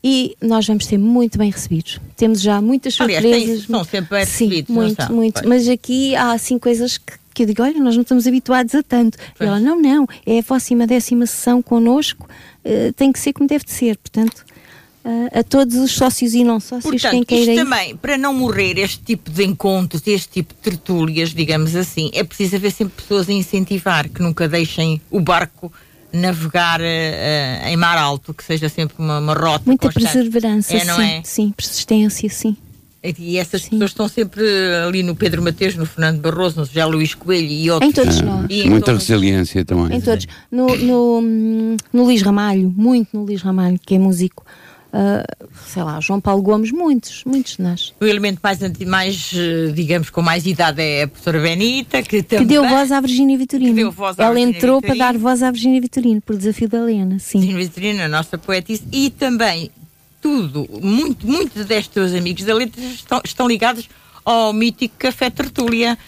E 0.08 0.36
nós 0.40 0.64
vamos 0.64 0.86
ser 0.86 0.98
muito 0.98 1.36
bem 1.36 1.50
recebidos. 1.50 1.98
Temos 2.16 2.40
já 2.40 2.60
muitas 2.60 2.96
Aliás, 3.00 3.24
surpresas. 3.24 3.66
são 3.66 3.82
sempre 3.82 4.16
bem 4.16 4.24
Sim, 4.24 4.44
recebidos, 4.44 4.68
não 4.76 4.82
muito, 4.84 5.12
muito. 5.12 5.34
Pois. 5.34 5.46
Mas 5.46 5.68
aqui 5.68 6.14
há 6.14 6.30
assim 6.30 6.60
coisas 6.60 6.96
que, 6.96 7.14
que 7.34 7.42
eu 7.42 7.46
digo, 7.48 7.60
olha, 7.64 7.80
nós 7.80 7.96
não 7.96 8.02
estamos 8.02 8.24
habituados 8.24 8.72
a 8.76 8.84
tanto. 8.84 9.18
E 9.40 9.44
ela, 9.44 9.58
não, 9.58 9.82
não, 9.82 10.06
é 10.24 10.38
a 10.38 10.42
próxima 10.44 10.86
décima 10.86 11.26
sessão 11.26 11.60
connosco, 11.60 12.28
eh, 12.64 12.92
tem 12.94 13.10
que 13.10 13.18
ser 13.18 13.32
como 13.32 13.48
deve 13.48 13.64
de 13.64 13.72
ser. 13.72 13.96
Portanto, 13.96 14.44
a, 15.04 15.40
a 15.40 15.42
todos 15.42 15.74
os 15.74 15.90
sócios 15.90 16.34
e 16.34 16.44
não 16.44 16.60
sócios 16.60 16.84
Portanto, 16.84 17.10
quem 17.10 17.24
queira 17.24 17.54
isto 17.54 17.64
também, 17.64 17.96
para 17.96 18.16
não 18.16 18.32
morrer 18.32 18.78
este 18.78 19.00
tipo 19.02 19.28
de 19.28 19.42
encontros, 19.42 20.06
este 20.06 20.28
tipo 20.28 20.54
de 20.54 20.60
tertúlias, 20.60 21.30
digamos 21.30 21.74
assim, 21.74 22.12
é 22.14 22.22
preciso 22.22 22.54
haver 22.54 22.70
sempre 22.70 23.02
pessoas 23.02 23.28
a 23.28 23.32
incentivar, 23.32 24.08
que 24.08 24.22
nunca 24.22 24.46
deixem 24.46 25.00
o 25.10 25.18
barco 25.18 25.72
navegar 26.12 26.80
eh, 26.82 27.62
em 27.66 27.76
mar 27.76 27.98
alto, 27.98 28.32
que 28.32 28.42
seja 28.44 28.68
sempre 28.68 28.96
uma, 28.98 29.18
uma 29.18 29.34
rota 29.34 29.62
Muita 29.66 29.88
constante. 29.88 30.12
perseverança, 30.12 30.76
É, 30.76 30.84
não 30.84 30.96
sim, 30.96 31.02
é? 31.02 31.20
sim, 31.24 31.50
persistência, 31.56 32.28
sim. 32.30 32.56
E 33.18 33.38
essas 33.38 33.62
Sim. 33.62 33.70
pessoas 33.70 33.90
estão 33.92 34.08
sempre 34.08 34.42
ali 34.84 35.00
no 35.04 35.14
Pedro 35.14 35.40
Mateus, 35.40 35.76
no 35.76 35.86
Fernando 35.86 36.20
Barroso, 36.20 36.58
no 36.58 36.64
José 36.66 36.84
Luís 36.86 37.14
Coelho 37.14 37.46
e 37.46 37.70
outros. 37.70 37.88
Em 37.88 37.92
todos 37.92 38.18
Ah, 38.20 38.24
nós. 38.24 38.46
E 38.50 38.62
em 38.62 38.70
muita 38.70 38.86
todos. 38.86 39.06
resiliência 39.06 39.64
também. 39.64 39.96
Em 39.96 40.00
todos. 40.00 40.26
No, 40.50 40.76
no, 40.76 41.20
hum, 41.22 41.76
no 41.92 42.02
Luís 42.04 42.20
Ramalho, 42.22 42.72
muito 42.76 43.10
no 43.16 43.22
Luís 43.24 43.42
Ramalho, 43.42 43.78
que 43.78 43.94
é 43.94 43.98
músico. 43.98 44.44
Ah, 44.98 45.22
sei 45.66 45.82
lá, 45.82 46.00
João 46.00 46.22
Paulo 46.22 46.40
Gomes, 46.40 46.72
muitos, 46.72 47.22
muitos 47.24 47.56
de 47.56 47.62
nós. 47.62 47.92
O 48.00 48.06
elemento 48.06 48.40
mais, 48.42 48.58
mais, 48.86 49.30
eh, 49.34 49.70
digamos, 49.72 50.08
com 50.08 50.22
mais 50.22 50.46
idade 50.46 50.80
é 50.80 51.02
a 51.02 51.08
professora 51.08 51.38
Benita, 51.38 52.02
que 52.02 52.22
Que 52.22 52.22
também... 52.22 52.46
deu 52.46 52.66
voz 52.66 52.90
à 52.90 52.98
Virgínia 52.98 53.36
Vitorino. 53.36 53.74
Que 53.92 54.00
Ela 54.00 54.32
Virgínia 54.32 54.56
entrou 54.56 54.80
Vitorino. 54.80 54.80
para 54.80 55.12
dar 55.12 55.18
voz 55.18 55.42
à 55.42 55.50
Virgínia 55.50 55.82
Vitorino, 55.82 56.22
por 56.22 56.34
desafio 56.34 56.66
da 56.66 56.78
Helena, 56.78 57.18
sim. 57.18 57.42
Sim, 57.42 57.54
Vitorino, 57.54 58.04
a 58.04 58.08
nossa 58.08 58.38
poetisa, 58.38 58.84
e 58.90 59.10
também 59.10 59.70
tudo, 60.22 60.66
muito, 60.82 61.26
muito 61.26 61.62
destes 61.62 61.92
teus 61.92 62.14
amigos 62.14 62.42
da 62.44 62.54
letra 62.54 62.82
estão, 62.82 63.20
estão 63.22 63.46
ligados 63.46 63.90
ao 64.24 64.54
mítico 64.54 64.94
Café 64.98 65.28
Tertúlia. 65.28 65.98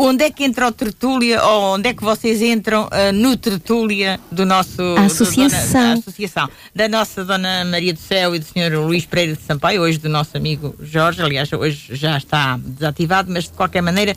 Onde 0.00 0.22
é 0.24 0.30
que 0.30 0.44
entra 0.44 0.68
o 0.68 0.72
Tertúlia, 0.72 1.42
ou 1.42 1.74
onde 1.74 1.88
é 1.88 1.92
que 1.94 2.04
vocês 2.04 2.40
entram 2.40 2.88
ah, 2.90 3.10
no 3.10 3.36
Tertúlia 3.36 4.20
do 4.30 4.46
nosso... 4.46 4.80
A 4.96 5.00
do 5.00 5.06
associação. 5.06 5.72
dona- 5.82 5.94
da 5.94 6.00
associação. 6.00 6.48
Da 6.72 6.88
nossa 6.88 7.24
Dona 7.24 7.64
Maria 7.64 7.92
do 7.92 7.98
Céu 7.98 8.34
e 8.34 8.38
do 8.38 8.44
Sr. 8.44 8.78
Luís 8.78 9.04
Pereira 9.04 9.34
de 9.34 9.42
Sampaio, 9.42 9.82
hoje 9.82 9.98
do 9.98 10.08
nosso 10.08 10.36
amigo 10.36 10.74
Jorge, 10.80 11.20
aliás, 11.20 11.52
hoje 11.52 11.96
já 11.96 12.16
está 12.16 12.56
desativado, 12.58 13.30
mas 13.32 13.44
de 13.44 13.50
qualquer 13.50 13.82
maneira, 13.82 14.14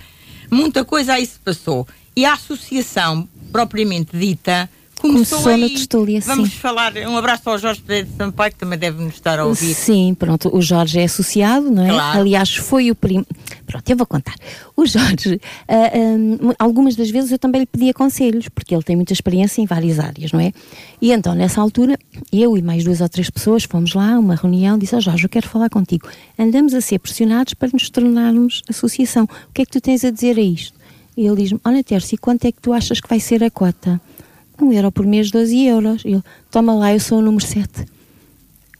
muita 0.52 0.86
coisa 0.86 1.14
aí 1.14 1.26
se 1.26 1.40
passou. 1.40 1.88
E 2.16 2.26
a 2.26 2.34
associação, 2.34 3.28
propriamente 3.52 4.16
dita, 4.16 4.70
começou, 5.02 5.40
Começou 5.40 5.58
na 5.58 5.66
aí. 5.66 5.74
Tertúlia, 5.74 6.22
Vamos 6.22 6.52
sim. 6.52 6.58
falar, 6.58 6.94
um 6.98 7.18
abraço 7.18 7.50
ao 7.50 7.58
Jorge 7.58 7.82
Pereira 7.82 8.08
de 8.08 8.16
Sampaio, 8.16 8.52
que 8.52 8.60
também 8.60 8.78
deve 8.78 9.04
nos 9.04 9.16
estar 9.16 9.40
a 9.40 9.46
ouvir. 9.46 9.74
Sim, 9.74 10.16
pronto, 10.18 10.56
o 10.56 10.62
Jorge 10.62 11.00
é 11.00 11.04
associado, 11.06 11.72
não 11.72 11.84
é? 11.84 11.90
Claro. 11.90 12.20
Aliás, 12.20 12.56
foi 12.56 12.92
o 12.92 12.96
primo. 12.96 13.26
Pronto, 13.66 13.90
eu 13.90 13.98
vou 13.98 14.06
contar. 14.06 14.36
O 14.76 14.86
Jorge, 14.86 15.40
ah, 15.68 15.74
ah, 15.74 16.56
algumas 16.60 16.96
das 16.96 17.10
vezes 17.10 17.32
eu 17.32 17.40
também 17.40 17.62
lhe 17.62 17.68
pedia 17.68 17.94
conselhos, 17.94 18.48
porque 18.50 18.76
ele 18.76 18.84
tem 18.84 18.96
muita 18.96 19.14
experiência 19.14 19.62
em 19.62 19.66
várias 19.66 20.00
áreas, 20.00 20.32
não 20.32 20.40
é? 20.40 20.52
E 21.02 21.12
então, 21.12 21.34
nessa 21.34 21.62
altura, 21.62 21.98
eu 22.32 22.58
e 22.58 22.62
mais 22.62 22.84
duas 22.84 23.02
ou 23.02 23.10
três 23.10 23.30
pessoas 23.30 23.64
fomos 23.64 23.94
lá, 23.94 24.20
uma 24.20 24.36
reunião, 24.36 24.78
disse 24.78 24.94
ao 24.94 25.02
Jorge, 25.02 25.24
eu 25.26 25.30
quero 25.30 25.48
falar 25.48 25.70
contigo. 25.70 26.08
Andamos 26.38 26.74
a 26.74 26.82
ser 26.82 27.00
pressionados 27.00 27.54
para 27.54 27.70
nos 27.74 27.90
tornarmos 27.90 28.62
associação. 28.70 29.24
O 29.24 29.54
que 29.54 29.64
é 29.64 29.66
que 29.66 29.72
tu 29.72 29.82
tens 29.82 30.04
a 30.04 30.12
dizer 30.12 30.38
a 30.38 30.42
isto? 30.42 30.80
E 31.16 31.26
ele 31.26 31.42
diz-me, 31.42 31.60
olha 31.64 31.84
Tércio, 31.84 32.18
quanto 32.20 32.46
é 32.46 32.52
que 32.52 32.62
tu 32.62 32.74
achas 32.74 33.00
que 33.00 33.10
vai 33.10 33.20
ser 33.20 33.44
a 33.44 33.52
cota? 33.52 34.00
Um 34.62 34.72
euro 34.72 34.92
por 34.92 35.06
mês, 35.06 35.32
12 35.32 35.66
euros. 35.66 36.04
E 36.06 36.10
ele, 36.14 36.24
toma 36.50 36.74
lá, 36.74 36.94
eu 36.94 37.00
sou 37.00 37.20
o 37.20 37.22
número 37.22 37.46
7. 37.46 37.86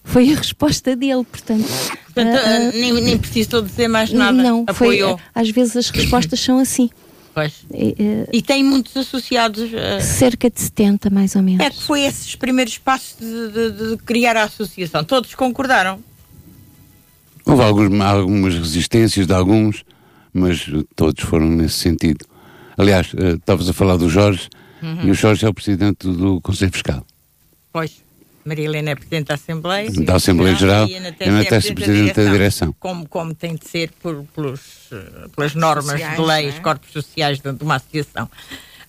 Foi 0.04 0.32
a 0.34 0.36
resposta 0.36 0.96
dele, 0.96 1.24
portanto. 1.24 1.66
Portanto, 2.06 2.36
ah, 2.44 2.72
nem, 2.74 2.94
nem 3.02 3.18
precisou 3.18 3.62
dizer 3.62 3.88
mais 3.88 4.12
nada. 4.12 4.32
Não, 4.42 4.66
foi, 4.74 5.00
Apoiou. 5.02 5.20
às 5.34 5.50
vezes 5.50 5.76
as 5.78 5.90
respostas 5.90 6.40
são 6.40 6.60
assim. 6.60 6.90
Pois. 7.34 7.54
É, 7.74 7.96
é, 7.98 8.28
E 8.34 8.42
tem 8.42 8.64
muitos 8.64 8.96
associados. 8.98 9.70
ah, 9.74 10.02
cerca 10.02 10.50
de 10.50 10.60
70, 10.60 11.10
mais 11.10 11.36
ou 11.36 11.42
menos. 11.42 11.66
é 11.66 11.70
que 11.70 11.82
foi 11.84 12.02
esses 12.02 12.36
primeiros 12.36 12.78
passos 12.78 13.16
de, 13.20 13.52
de- 13.72 13.90
de 13.92 13.98
criar 14.04 14.36
a 14.36 14.44
associação. 14.44 15.04
Todos 15.04 15.34
concordaram. 15.36 16.00
Houve 17.46 17.64
alguns- 17.64 18.02
algumas 18.02 18.56
resistências 18.56 19.26
de 19.26 19.34
alguns, 19.34 19.84
mas 20.34 20.68
eh, 20.74 20.84
todos 20.96 21.24
foram 21.24 21.48
nesse 21.48 21.76
sentido. 21.80 22.26
Aliás, 22.78 23.12
eh, 23.18 23.32
estavas 23.36 23.68
a 23.70 23.74
falar 23.74 23.98
do 23.98 24.10
Jorge, 24.10 24.48
Uhum. 24.82 25.04
e 25.04 25.12
o 25.12 25.14
Jorge 25.14 25.46
é 25.46 25.50
o 25.50 25.54
presidente 25.54 26.08
do 26.08 26.42
Conselho 26.42 26.72
Fiscal. 26.72 27.06
Pois. 27.72 28.02
Maria 28.44 28.66
Helena 28.66 28.92
é 28.92 28.96
Presidente 28.96 29.28
da 29.28 29.36
Assembleia. 29.36 29.92
Da 29.92 30.16
Assembleia 30.16 30.56
Geral, 30.56 30.88
E 30.88 30.96
Ana 30.96 31.16
e 31.20 31.30
Ana 31.30 31.46
Tessa 31.46 31.70
é 31.70 31.74
Presidente 31.76 32.16
da 32.16 32.32
Direção. 32.32 32.76
Como, 32.80 33.08
como 33.08 33.36
tem 33.36 33.56
de 33.56 33.68
ser 33.68 33.92
por, 34.02 34.26
pelos, 34.36 34.90
pelas 35.36 35.54
normas 35.54 35.92
Sociais, 35.92 36.16
de 36.16 36.22
lei, 36.26 36.44
não 36.44 36.50
os 36.50 36.56
é? 36.56 36.60
corpos 36.60 36.92
sociais 36.92 37.40
de, 37.40 37.54
de 37.54 37.64
uma 37.64 37.76
associação. 37.76 38.30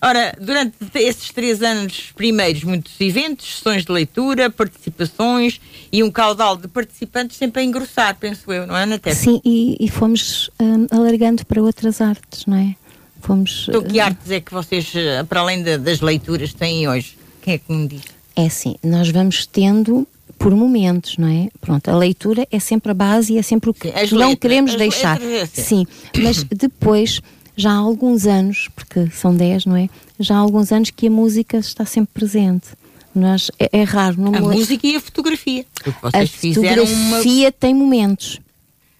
Ora, 0.01 0.35
durante 0.41 0.75
esses 0.95 1.29
três 1.31 1.61
anos 1.61 2.11
primeiros, 2.13 2.63
muitos 2.65 2.99
eventos, 2.99 3.55
sessões 3.55 3.85
de 3.85 3.91
leitura, 3.91 4.49
participações 4.49 5.61
e 5.93 6.03
um 6.03 6.11
caudal 6.11 6.57
de 6.57 6.67
participantes 6.67 7.37
sempre 7.37 7.61
a 7.61 7.63
engrossar, 7.63 8.17
penso 8.19 8.51
eu, 8.51 8.67
não 8.67 8.75
é, 8.75 8.83
Ana 8.83 8.99
Tessa? 8.99 9.21
Sim, 9.21 9.39
e, 9.45 9.77
e 9.79 9.89
fomos 9.89 10.49
hum, 10.59 10.87
alargando 10.91 11.45
para 11.45 11.61
outras 11.61 12.01
artes, 12.01 12.45
não 12.45 12.57
é? 12.57 12.75
Fomos. 13.23 13.65
Então, 13.69 13.81
que 13.81 13.99
ah, 13.99 14.05
artes 14.05 14.29
é 14.31 14.39
que 14.39 14.53
vocês, 14.53 14.91
eh, 14.95 15.23
para 15.23 15.39
além 15.39 15.63
da- 15.63 15.77
das 15.77 16.01
leituras, 16.01 16.53
têm 16.53 16.87
hoje? 16.87 17.17
Quem 17.41 17.53
é 17.55 17.57
que 17.57 17.71
me 17.73 17.87
diz? 17.87 18.01
É 18.35 18.45
assim, 18.45 18.75
nós 18.83 19.09
vamos 19.09 19.45
tendo 19.45 20.07
por 20.37 20.53
momentos, 20.55 21.17
não 21.17 21.27
é? 21.27 21.47
Pronto, 21.61 21.87
a 21.89 21.95
leitura 21.95 22.45
é 22.51 22.59
sempre 22.59 22.91
a 22.91 22.93
base 22.93 23.33
e 23.33 23.37
é 23.37 23.41
sempre 23.41 23.69
o 23.69 23.73
que 23.73 23.87
Sim, 23.87 24.15
não 24.15 24.29
letras, 24.29 24.39
queremos 24.39 24.75
deixar. 24.75 25.21
é. 25.21 25.45
Sim, 25.45 25.85
mas 26.21 26.43
depois, 26.51 27.21
já 27.55 27.71
há 27.71 27.75
alguns 27.75 28.25
anos, 28.25 28.67
porque 28.75 29.07
são 29.11 29.33
10, 29.35 29.65
não 29.65 29.77
é? 29.77 29.89
Já 30.19 30.35
há 30.35 30.39
alguns 30.39 30.71
anos 30.71 30.89
que 30.89 31.07
a 31.07 31.11
música 31.11 31.57
está 31.57 31.85
sempre 31.85 32.13
presente. 32.13 32.67
Nós, 33.15 33.51
é, 33.59 33.69
é 33.71 33.83
raro, 33.83 34.19
não 34.19 34.33
A 34.35 34.41
música 34.41 34.85
e 34.87 34.95
a 34.95 34.99
fotografia. 34.99 35.65
Porque 35.73 35.91
A 36.01 36.09
vocês 36.11 36.29
fizeram 36.31 36.83
uma 36.83 36.87
fotografia 36.95 37.51
tem 37.51 37.73
momentos. 37.73 38.39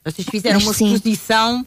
Vocês 0.05 0.27
fizeram 0.29 0.55
Mas 0.57 0.65
uma 0.65 0.73
sim. 0.73 0.93
exposição 0.93 1.65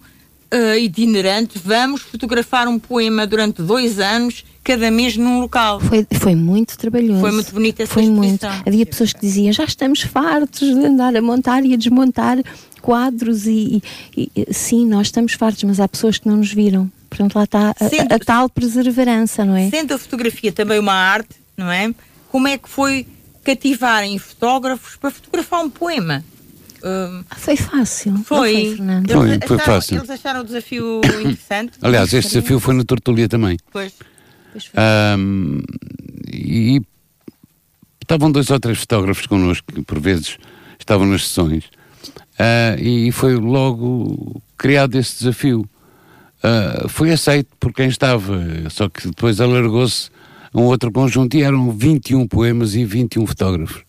eh, 0.51 0.79
itinerante. 0.79 1.59
Vamos 1.63 2.03
fotografar 2.03 2.69
um 2.69 2.79
poema 2.79 3.27
durante 3.27 3.63
dois 3.63 3.99
anos, 3.99 4.45
cada 4.65 4.91
mês 4.91 5.17
num 5.17 5.41
local. 5.41 5.81
Foi, 5.81 6.07
foi 6.21 6.35
muito 6.35 6.77
trabalhoso. 6.77 7.21
Foi 7.21 7.31
muito 7.33 7.53
bonita 7.53 7.83
essa 7.83 7.93
Foi 7.93 8.07
muito. 8.09 8.35
exposição. 8.45 8.63
Havia 8.67 8.87
pessoas 8.87 9.13
que 9.13 9.21
diziam, 9.21 9.53
já 9.53 9.65
estamos 9.65 10.03
fartos 10.03 10.61
de 10.61 10.85
andar 10.87 11.15
a 11.17 11.23
montar 11.23 11.65
e 11.65 11.75
a 11.75 11.77
desmontar 11.77 12.39
quadros 12.83 13.47
e, 13.47 13.83
e- 14.17 14.31
e- 14.37 14.53
sim, 14.55 14.87
nós 14.87 15.09
estamos 15.09 15.33
fartos, 15.33 15.63
mas 15.65 15.81
há 15.81 15.89
pessoas 15.89 16.19
que 16.19 16.29
não 16.29 16.37
nos 16.37 16.53
viram. 16.53 16.91
Portanto, 17.11 17.35
lá 17.37 17.45
está 17.45 17.75
a, 17.81 17.89
Sendo- 17.89 18.13
a- 18.13 18.17
a 18.17 18.19
tal 18.19 18.49
perseverança, 18.49 19.45
não 19.45 19.57
é? 19.57 19.71
Sendo 19.71 19.95
a 19.95 19.99
fotografia 19.99 20.53
também 20.53 20.79
uma 20.79 20.93
arte, 20.95 21.31
não 21.57 21.71
é? 21.71 21.93
Como 22.31 22.47
é 22.49 22.59
que 22.59 22.69
foi 22.69 23.07
cativarem 23.45 24.19
fotógrafos 24.19 24.97
para 24.97 25.11
fotografar 25.11 25.65
um 25.65 25.71
poema? 25.71 26.25
Ah, 26.83 27.23
Foi 27.37 27.57
fácil. 27.57 28.13
não 28.13 28.25
foi. 28.25 28.53
foi, 28.53 28.77
Fernando? 28.77 29.13
Foi, 29.13 29.31
Eles 29.31 29.39
foi 29.47 29.57
acharam- 29.57 29.75
fácil. 29.75 29.97
Eles 29.99 30.11
acharam 30.11 30.41
o 30.41 30.45
desafio 30.45 31.01
interessante. 31.21 31.73
Aliás, 31.83 32.13
este 32.13 32.33
desafio 32.35 32.61
foi 32.61 32.75
na 32.75 32.85
Tortulia 32.85 33.29
também. 33.29 33.57
Pois. 33.73 33.93
Pois 34.53 34.65
foi. 34.67 34.81
Ahm, 34.83 35.61
e 36.33 36.81
estavam 38.03 38.31
dois 38.31 38.51
ou 38.51 38.61
três 38.61 38.79
fotógrafos 38.79 39.27
connosco, 39.27 39.73
que 39.73 39.83
por 39.83 39.99
vezes 40.01 40.39
estavam 40.79 41.07
nas 41.07 41.27
sessões, 41.27 41.65
Ah, 42.39 42.77
e 42.79 43.11
foi 43.13 43.35
logo 43.37 44.41
criado 44.59 44.97
esse 44.97 45.19
desafio. 45.21 45.69
Ah, 46.43 46.87
foi 46.89 47.11
aceito 47.11 47.49
por 47.59 47.73
quem 47.73 47.89
estava, 47.89 48.39
só 48.71 48.89
que 48.89 49.09
depois 49.09 49.41
alargou-se 49.41 50.11
a 50.53 50.59
um 50.61 50.65
outro 50.65 50.93
conjunto 50.93 51.35
e 51.37 51.43
eram 51.43 51.73
21 51.73 52.27
poemas 52.29 52.75
e 52.75 52.85
21 52.85 53.27
fotógrafos. 53.27 53.83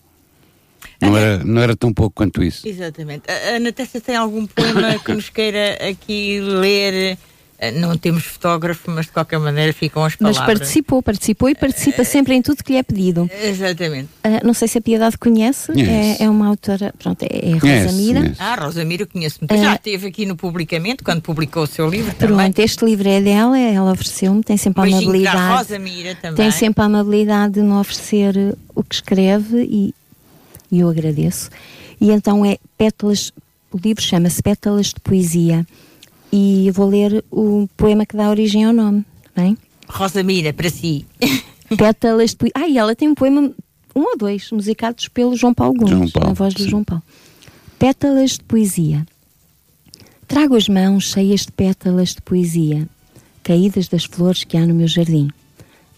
Não 1.01 1.15
era, 1.17 1.43
não 1.43 1.62
era 1.62 1.75
tão 1.75 1.93
pouco 1.93 2.15
quanto 2.15 2.43
isso. 2.43 2.67
Exatamente. 2.67 3.23
A 3.29 3.55
Ana 3.55 3.71
Tessa 3.71 4.01
tem 4.01 4.15
algum 4.15 4.45
poema 4.47 4.97
que 4.99 5.13
nos 5.13 5.29
queira 5.29 5.77
aqui 5.89 6.39
ler? 6.41 7.17
Eh, 7.60 7.71
Não 7.71 7.97
temos 7.97 8.23
fotógrafo, 8.23 8.91
mas 8.91 9.07
de 9.07 9.12
qualquer 9.12 9.39
maneira 9.39 9.73
ficam 9.73 10.03
as 10.05 10.13
Mas 10.19 10.36
palavras. 10.38 10.60
participou, 10.60 11.01
participou 11.01 11.49
e 11.49 11.55
participa 11.55 12.03
sempre 12.03 12.36
em 12.36 12.41
tudo 12.41 12.63
que 12.63 12.71
lhe 12.73 12.77
é 12.77 12.83
pedido. 12.83 13.27
Exatamente. 13.43 14.10
Ah, 14.23 14.41
não 14.43 14.53
sei 14.53 14.67
se 14.67 14.77
a 14.77 14.81
Piedade 14.81 15.17
conhece, 15.17 15.71
Conhece. 15.71 16.21
é, 16.21 16.25
é 16.25 16.29
uma 16.29 16.45
autora, 16.47 16.93
pronto, 16.99 17.23
é, 17.23 17.49
é 17.49 17.53
Rosa 17.53 17.91
Mira. 17.93 18.19
conhece. 18.21 18.36
Ah, 18.41 18.55
Rosa 18.63 18.86
Mira, 18.86 19.01
eu 19.03 19.07
conheço 19.07 19.39
muito. 19.41 19.57
Já 19.60 19.73
esteve 19.73 20.05
aqui 20.07 20.25
no 20.27 20.36
Publicamente, 20.36 21.03
quando 21.03 21.21
publicou 21.23 21.63
o 21.63 21.67
seu 21.67 21.89
livro 21.89 22.13
também. 22.13 22.36
Pronto, 22.38 22.60
este 22.60 22.86
livro 22.86 23.10
é 23.10 23.19
dela, 23.21 23.57
ela 23.57 23.91
ofereceu-me, 23.91 24.43
tem 24.43 24.55
sempre 24.55 24.81
a 24.81 24.86
amabilidade. 24.86 25.57
Rosa 25.57 25.79
Mira 25.79 26.13
também. 26.13 26.36
Tem 26.36 26.51
sempre 26.51 26.83
a 26.83 26.86
amabilidade 26.86 27.55
de 27.55 27.62
me 27.62 27.73
oferecer 27.73 28.38
eh, 28.38 28.53
o 28.75 28.83
que 28.83 28.93
escreve 28.93 29.63
e, 29.63 29.95
e 30.71 30.80
eu 30.80 30.89
agradeço. 30.89 31.49
E 31.99 32.12
então 32.12 32.45
é 32.45 32.58
Pétalas, 32.77 33.32
o 33.71 33.77
livro 33.77 34.01
chama-se 34.03 34.41
Pétalas 34.41 34.88
de 34.88 34.99
Poesia 34.99 35.65
e 36.32 36.67
eu 36.67 36.73
vou 36.73 36.88
ler 36.88 37.23
o 37.32 37.67
poema 37.75 38.06
que 38.06 38.15
dá 38.15 38.30
origem 38.30 38.65
ao 38.65 38.73
nome, 38.73 39.06
bem? 39.36 39.58
Rosa 39.88 40.21
Mira, 40.23 40.53
para 40.53 40.69
si. 40.69 41.06
Pétalas 41.77 42.32
de 42.32 42.38
Poesia. 42.38 42.53
Ah, 42.56 42.67
e 42.67 42.77
ela 42.77 42.95
tem 42.95 43.08
um 43.08 43.15
poema, 43.15 43.51
um 43.95 44.01
ou 44.01 44.17
dois, 44.17 44.51
musicados 44.51 45.08
pelo 45.08 45.36
João 45.36 45.53
Paulo 45.53 45.73
Gomes, 45.73 45.91
João 45.91 46.10
Paulo, 46.10 46.27
na 46.30 46.34
voz 46.34 46.53
do 46.53 46.63
sim. 46.63 46.69
João 46.69 46.84
Paulo. 46.84 47.03
Pétalas 47.80 48.32
de 48.32 48.43
Poesia. 48.43 49.06
Trago 50.27 50.58
as 50.58 50.67
mãos 50.67 51.12
cheias 51.12 51.45
de 51.45 51.53
pétalas 51.53 52.10
de 52.10 52.21
poesia, 52.21 52.86
caídas 53.41 53.88
das 53.88 54.03
flores 54.03 54.43
que 54.43 54.58
há 54.58 54.67
no 54.67 54.73
meu 54.73 54.88
jardim. 54.88 55.30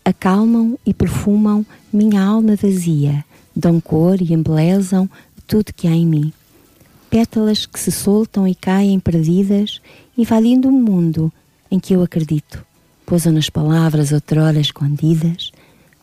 Acalmam 0.05 0.77
e 0.85 0.93
perfumam 0.93 1.65
minha 1.91 2.21
alma 2.21 2.55
vazia, 2.55 3.25
dão 3.59 3.79
cor 3.79 4.21
e 4.21 4.33
embelezam 4.33 5.09
tudo 5.45 5.73
que 5.73 5.87
há 5.87 5.91
em 5.91 6.05
mim. 6.05 6.33
Pétalas 7.09 7.65
que 7.65 7.79
se 7.79 7.91
soltam 7.91 8.47
e 8.47 8.53
caem 8.53 8.99
perdidas, 8.99 9.81
invadindo 10.17 10.67
um 10.67 10.81
mundo 10.81 11.31
em 11.71 11.79
que 11.79 11.93
eu 11.93 12.03
acredito. 12.03 12.63
Pousam 13.05 13.33
nas 13.33 13.49
palavras 13.49 14.11
outrora 14.11 14.59
escondidas, 14.59 15.51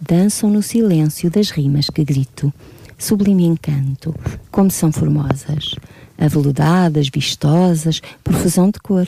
dançam 0.00 0.50
no 0.50 0.62
silêncio 0.62 1.30
das 1.30 1.50
rimas 1.50 1.88
que 1.88 2.04
grito. 2.04 2.52
Sublime 2.98 3.44
encanto, 3.44 4.14
como 4.50 4.70
são 4.70 4.90
formosas, 4.90 5.74
aveludadas, 6.18 7.08
vistosas, 7.08 8.00
profusão 8.24 8.70
de 8.70 8.80
cor. 8.80 9.06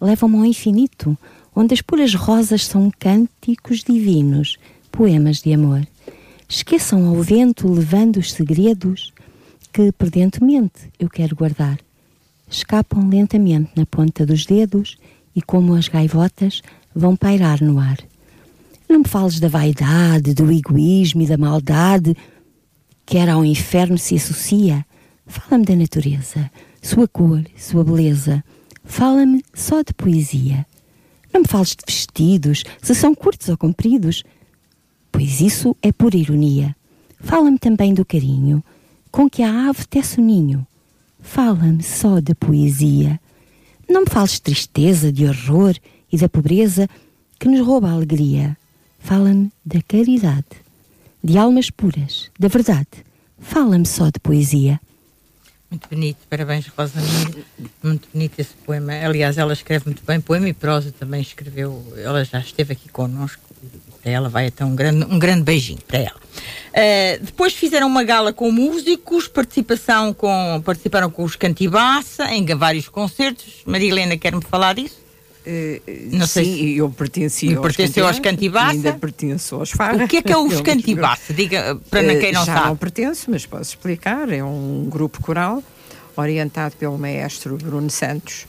Levam-me 0.00 0.38
ao 0.38 0.44
infinito, 0.44 1.16
onde 1.54 1.72
as 1.72 1.80
puras 1.80 2.14
rosas 2.14 2.66
são 2.66 2.90
cânticos 2.98 3.84
divinos, 3.84 4.58
poemas 4.90 5.40
de 5.40 5.54
amor. 5.54 5.86
Esqueçam 6.54 7.06
ao 7.06 7.22
vento 7.22 7.66
levando 7.66 8.18
os 8.18 8.30
segredos 8.30 9.10
que 9.72 9.90
prudentemente 9.90 10.92
eu 10.98 11.08
quero 11.08 11.34
guardar. 11.34 11.78
Escapam 12.46 13.08
lentamente 13.08 13.70
na 13.74 13.86
ponta 13.86 14.26
dos 14.26 14.44
dedos 14.44 14.98
e, 15.34 15.40
como 15.40 15.74
as 15.74 15.88
gaivotas, 15.88 16.60
vão 16.94 17.16
pairar 17.16 17.62
no 17.62 17.78
ar. 17.78 17.96
Não 18.86 18.98
me 18.98 19.08
fales 19.08 19.40
da 19.40 19.48
vaidade, 19.48 20.34
do 20.34 20.52
egoísmo 20.52 21.22
e 21.22 21.26
da 21.26 21.38
maldade, 21.38 22.14
que 23.06 23.16
era 23.16 23.32
ao 23.32 23.46
inferno 23.46 23.96
se 23.96 24.16
associa. 24.16 24.84
Fala-me 25.26 25.64
da 25.64 25.74
natureza, 25.74 26.50
sua 26.82 27.08
cor, 27.08 27.42
sua 27.56 27.82
beleza. 27.82 28.44
Fala-me 28.84 29.42
só 29.54 29.80
de 29.80 29.94
poesia. 29.94 30.66
Não 31.32 31.40
me 31.40 31.48
fales 31.48 31.70
de 31.70 31.82
vestidos, 31.86 32.62
se 32.82 32.94
são 32.94 33.14
curtos 33.14 33.48
ou 33.48 33.56
compridos, 33.56 34.22
pois 35.12 35.40
isso 35.40 35.76
é 35.82 35.92
pura 35.92 36.16
ironia. 36.16 36.74
Fala-me 37.20 37.58
também 37.58 37.94
do 37.94 38.04
carinho, 38.04 38.64
com 39.10 39.28
que 39.28 39.42
a 39.42 39.68
ave 39.68 39.86
tece 39.86 40.18
o 40.18 40.24
ninho. 40.24 40.66
Fala-me 41.20 41.82
só 41.82 42.18
de 42.18 42.34
poesia. 42.34 43.20
Não 43.88 44.00
me 44.00 44.10
fales 44.10 44.32
de 44.32 44.42
tristeza, 44.42 45.12
de 45.12 45.26
horror 45.26 45.76
e 46.10 46.16
da 46.16 46.28
pobreza 46.28 46.88
que 47.38 47.48
nos 47.48 47.64
rouba 47.64 47.90
a 47.90 47.92
alegria. 47.92 48.56
Fala-me 48.98 49.52
da 49.64 49.82
caridade, 49.82 50.46
de 51.22 51.36
almas 51.36 51.70
puras, 51.70 52.30
da 52.38 52.48
verdade. 52.48 53.04
Fala-me 53.38 53.86
só 53.86 54.06
de 54.06 54.18
poesia. 54.20 54.80
Muito 55.70 55.88
bonito, 55.88 56.18
parabéns, 56.28 56.66
Rosa. 56.66 57.00
Muito 57.82 58.08
bonito 58.12 58.38
esse 58.38 58.52
poema. 58.66 58.92
Aliás, 58.92 59.38
ela 59.38 59.52
escreve 59.52 59.86
muito 59.86 60.02
bem, 60.04 60.20
poema 60.20 60.48
e 60.48 60.52
prosa 60.52 60.92
também 60.92 61.22
escreveu. 61.22 61.82
Ela 61.96 62.24
já 62.24 62.40
esteve 62.40 62.74
aqui 62.74 62.88
connosco. 62.88 63.42
Para 64.02 64.12
ela 64.12 64.28
vai 64.28 64.48
até 64.48 64.64
um 64.64 64.74
grande, 64.74 65.04
um 65.04 65.18
grande 65.18 65.42
beijinho 65.42 65.80
para 65.86 65.98
ela. 65.98 66.16
Uh, 66.16 67.24
depois 67.24 67.52
fizeram 67.52 67.86
uma 67.86 68.02
gala 68.02 68.32
com 68.32 68.50
músicos, 68.50 69.28
participação 69.28 70.12
com, 70.12 70.62
participaram 70.64 71.10
com 71.10 71.22
os 71.22 71.36
Cantibaça 71.36 72.32
em 72.34 72.44
vários 72.46 72.88
concertos. 72.88 73.62
Maria 73.66 73.90
Helena, 73.90 74.16
quer-me 74.16 74.42
falar 74.42 74.74
disso? 74.74 75.00
Uh, 75.46 75.80
não 76.12 76.26
sim, 76.26 76.44
sei 76.44 76.80
eu 76.80 76.88
pertencia 76.90 77.56
aos, 77.56 77.62
pertenceu 77.66 78.06
aos 78.06 78.18
Cantibaça. 78.18 78.72
Ainda 78.72 78.92
pertenço 78.94 79.56
aos 79.56 79.70
Farra. 79.70 80.04
O 80.04 80.08
que 80.08 80.16
é 80.16 80.22
que 80.22 80.32
é 80.32 80.36
os 80.36 80.60
Cantibaça? 80.62 81.34
Diga 81.34 81.78
para 81.90 82.00
uh, 82.00 82.20
quem 82.20 82.32
não 82.32 82.44
já 82.44 82.54
sabe. 82.54 82.66
não 82.68 82.76
pertenço, 82.76 83.30
mas 83.30 83.44
posso 83.44 83.70
explicar. 83.70 84.32
É 84.32 84.42
um 84.42 84.86
grupo 84.88 85.20
coral 85.20 85.62
orientado 86.16 86.76
pelo 86.76 86.98
maestro 86.98 87.56
Bruno 87.56 87.90
Santos. 87.90 88.46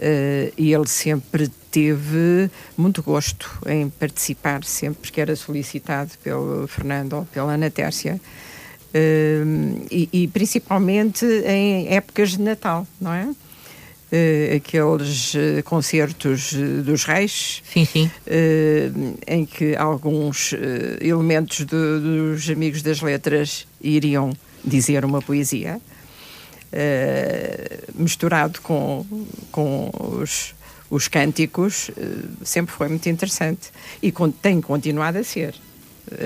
Uh, 0.00 0.50
e 0.56 0.72
ele 0.72 0.88
sempre 0.88 1.46
teve 1.70 2.50
muito 2.74 3.02
gosto 3.02 3.50
em 3.66 3.90
participar, 3.90 4.64
sempre 4.64 5.12
que 5.12 5.20
era 5.20 5.36
solicitado 5.36 6.12
pelo 6.24 6.66
Fernando 6.66 7.12
ou 7.12 7.24
pela 7.26 7.52
Ana 7.52 7.70
Tércia, 7.70 8.18
uh, 8.18 9.86
e, 9.90 10.08
e, 10.10 10.28
principalmente 10.28 11.26
em 11.44 11.94
épocas 11.94 12.30
de 12.30 12.40
Natal, 12.40 12.86
não 12.98 13.12
é? 13.12 13.24
Uh, 13.26 14.56
aqueles 14.56 15.34
concertos 15.64 16.54
dos 16.82 17.04
reis, 17.04 17.62
sim, 17.70 17.84
sim. 17.84 18.10
em 19.28 19.44
que 19.44 19.76
alguns 19.76 20.54
elementos 21.00 21.60
do, 21.66 22.00
dos 22.00 22.48
Amigos 22.48 22.80
das 22.80 23.02
Letras 23.02 23.66
iriam 23.82 24.32
dizer 24.64 25.04
uma 25.04 25.20
poesia. 25.20 25.78
Uh, 26.72 28.00
misturado 28.00 28.60
com, 28.60 29.04
com 29.50 29.90
os, 30.20 30.54
os 30.88 31.08
cânticos, 31.08 31.88
uh, 31.88 32.44
sempre 32.44 32.72
foi 32.72 32.88
muito 32.88 33.08
interessante 33.08 33.70
e 34.00 34.12
con 34.12 34.30
tem 34.30 34.60
continuado 34.60 35.18
a 35.18 35.24
ser 35.24 35.54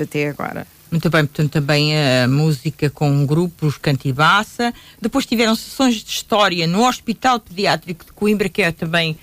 até 0.03 0.29
agora. 0.29 0.67
Muito 0.91 1.11
bem, 1.11 1.27
portanto, 1.27 1.51
também 1.51 1.93
a 1.99 2.29
música 2.29 2.89
com 2.89 3.11
um 3.11 3.27
grupo, 3.27 3.67
os 3.67 3.77
Cantibaça. 3.79 4.73
Depois 5.01 5.27
tiveram 5.27 5.57
sessões 5.57 5.97
de 5.97 6.11
história 6.11 6.67
no 6.67 6.87
Hospital 6.87 7.41
Pediátrico 7.41 8.05
de 8.05 8.13
Coimbra, 8.13 8.49
que 8.49 8.63
é 8.63 8.71
também 8.71 9.17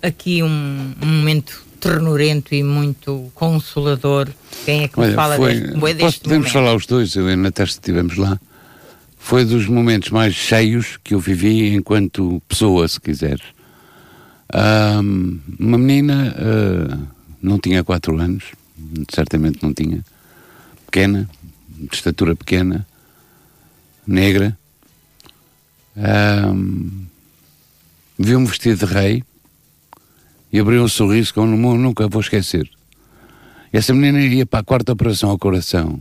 aqui 0.00 0.42
um, 0.44 0.94
um 1.02 1.06
momento 1.06 1.64
ternurento 1.80 2.54
e 2.54 2.62
muito 2.62 3.32
consolador. 3.34 4.28
Quem 4.64 4.84
é 4.84 4.88
que 4.88 5.00
Olha, 5.00 5.08
me 5.08 5.14
fala 5.14 5.36
foi, 5.36 5.54
deste, 5.54 5.94
deste 5.94 6.20
Podemos 6.20 6.46
momento? 6.46 6.52
falar 6.52 6.74
os 6.76 6.86
dois, 6.86 7.14
eu 7.16 7.28
e 7.28 7.32
a 7.32 7.36
Natasha 7.36 7.72
estivemos 7.72 8.16
lá 8.16 8.38
foi 9.28 9.44
dos 9.44 9.66
momentos 9.66 10.08
mais 10.08 10.34
cheios 10.34 10.98
que 11.04 11.12
eu 11.12 11.20
vivi 11.20 11.74
enquanto 11.74 12.40
pessoa, 12.48 12.88
se 12.88 12.98
quiseres. 12.98 13.44
Um, 14.54 15.38
uma 15.60 15.76
menina 15.76 16.34
uh, 16.34 17.06
não 17.42 17.58
tinha 17.58 17.84
quatro 17.84 18.18
anos, 18.18 18.44
certamente 19.12 19.62
não 19.62 19.74
tinha, 19.74 20.02
pequena, 20.86 21.28
de 21.68 21.94
estatura 21.94 22.34
pequena, 22.34 22.86
negra, 24.06 24.56
um, 25.94 27.04
viu-me 28.18 28.46
vestido 28.46 28.86
de 28.86 28.94
rei 28.94 29.22
e 30.50 30.58
abriu 30.58 30.82
um 30.82 30.88
sorriso 30.88 31.34
que 31.34 31.38
eu 31.38 31.46
nunca 31.46 32.08
vou 32.08 32.22
esquecer. 32.22 32.66
Essa 33.70 33.92
menina 33.92 34.22
ia 34.22 34.46
para 34.46 34.60
a 34.60 34.64
quarta 34.64 34.90
operação 34.90 35.28
ao 35.28 35.38
coração 35.38 36.00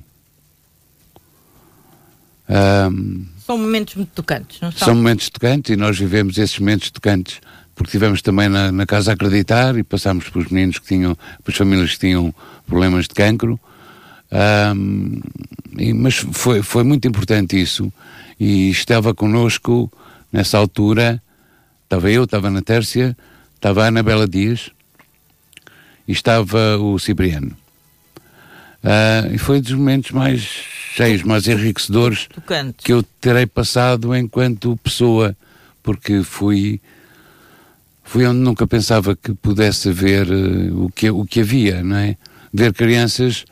um, 2.50 3.26
são 3.46 3.58
momentos 3.58 3.96
muito 3.96 4.10
tocantes, 4.10 4.60
não 4.60 4.72
são? 4.72 4.88
São 4.88 4.96
momentos 4.96 5.30
tocantes 5.30 5.72
e 5.72 5.78
nós 5.78 5.98
vivemos 5.98 6.38
esses 6.38 6.60
momentos 6.60 6.92
tocantes 6.92 7.40
porque 7.78 7.90
estivemos 7.90 8.24
também 8.24 8.50
na, 8.50 8.72
na, 8.72 8.88
casa 8.88 9.12
a 9.12 9.14
acreditar 9.14 9.78
e 9.78 9.84
passámos 9.84 10.28
pelos 10.30 10.50
meninos 10.50 10.80
que 10.80 10.88
tinham, 10.88 11.16
pelas 11.44 11.58
famílias 11.58 11.92
que 11.92 12.00
tinham 12.00 12.34
problemas 12.66 13.08
de 13.08 13.14
cancro. 13.14 13.60
Um, 14.76 15.22
e, 15.78 15.94
mas 15.94 16.16
foi, 16.16 16.64
foi 16.64 16.84
muito 16.84 17.08
importante 17.08 17.62
isso 17.62 17.94
e 18.40 18.72
estava 18.72 19.14
connosco 19.14 19.92
nessa 20.34 20.58
altura, 20.58 21.22
estava 21.84 22.10
eu, 22.10 22.24
estava 22.24 22.50
na 22.50 22.64
Tércia, 22.64 23.16
estava 23.56 23.84
a 23.84 23.88
Anabela 23.88 24.28
Dias 24.28 24.72
e 26.08 26.14
estava 26.14 26.78
o 26.78 26.98
Cipriano. 26.98 27.56
Uh, 28.84 29.34
e 29.34 29.38
foi 29.38 29.60
dos 29.60 29.74
momentos 29.74 30.12
mais 30.12 30.42
cheios, 30.96 31.24
mais 31.24 31.48
enriquecedores 31.48 32.28
Tocante. 32.34 32.84
que 32.84 32.94
eu 32.94 33.04
terei 33.20 33.46
passado 33.46 34.16
enquanto 34.16 34.78
pessoa, 34.78 35.36
porque 35.84 36.24
fui 36.24 36.80
fui 38.04 38.26
onde 38.26 38.40
nunca 38.40 38.66
pensava 38.66 39.16
que 39.16 39.34
pudesse 39.34 39.90
haver 39.90 40.28
uh, 40.32 40.86
o, 40.86 40.90
que, 40.90 41.10
o 41.10 41.26
que 41.26 41.42
havia, 41.42 41.84
não 41.84 41.98
é? 41.98 42.16
Ver 42.54 42.74
crianças 42.74 43.46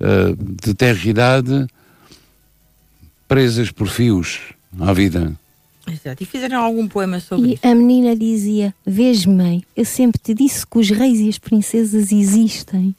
uh, 0.00 0.36
de 0.36 0.74
terra 0.74 1.08
idade 1.08 1.66
presas 3.26 3.70
por 3.70 3.88
fios 3.88 4.40
à 4.78 4.92
vida. 4.92 5.32
Exato. 5.90 6.22
E 6.22 6.26
fizeram 6.26 6.62
algum 6.62 6.86
poema 6.88 7.20
sobre 7.20 7.50
e 7.50 7.54
isso? 7.54 7.66
a 7.66 7.74
menina 7.74 8.16
dizia: 8.16 8.74
Vês, 8.86 9.26
mãe, 9.26 9.64
eu 9.76 9.84
sempre 9.84 10.20
te 10.22 10.34
disse 10.34 10.66
que 10.66 10.78
os 10.78 10.90
reis 10.90 11.20
e 11.20 11.28
as 11.28 11.38
princesas 11.38 12.12
existem. 12.12 12.94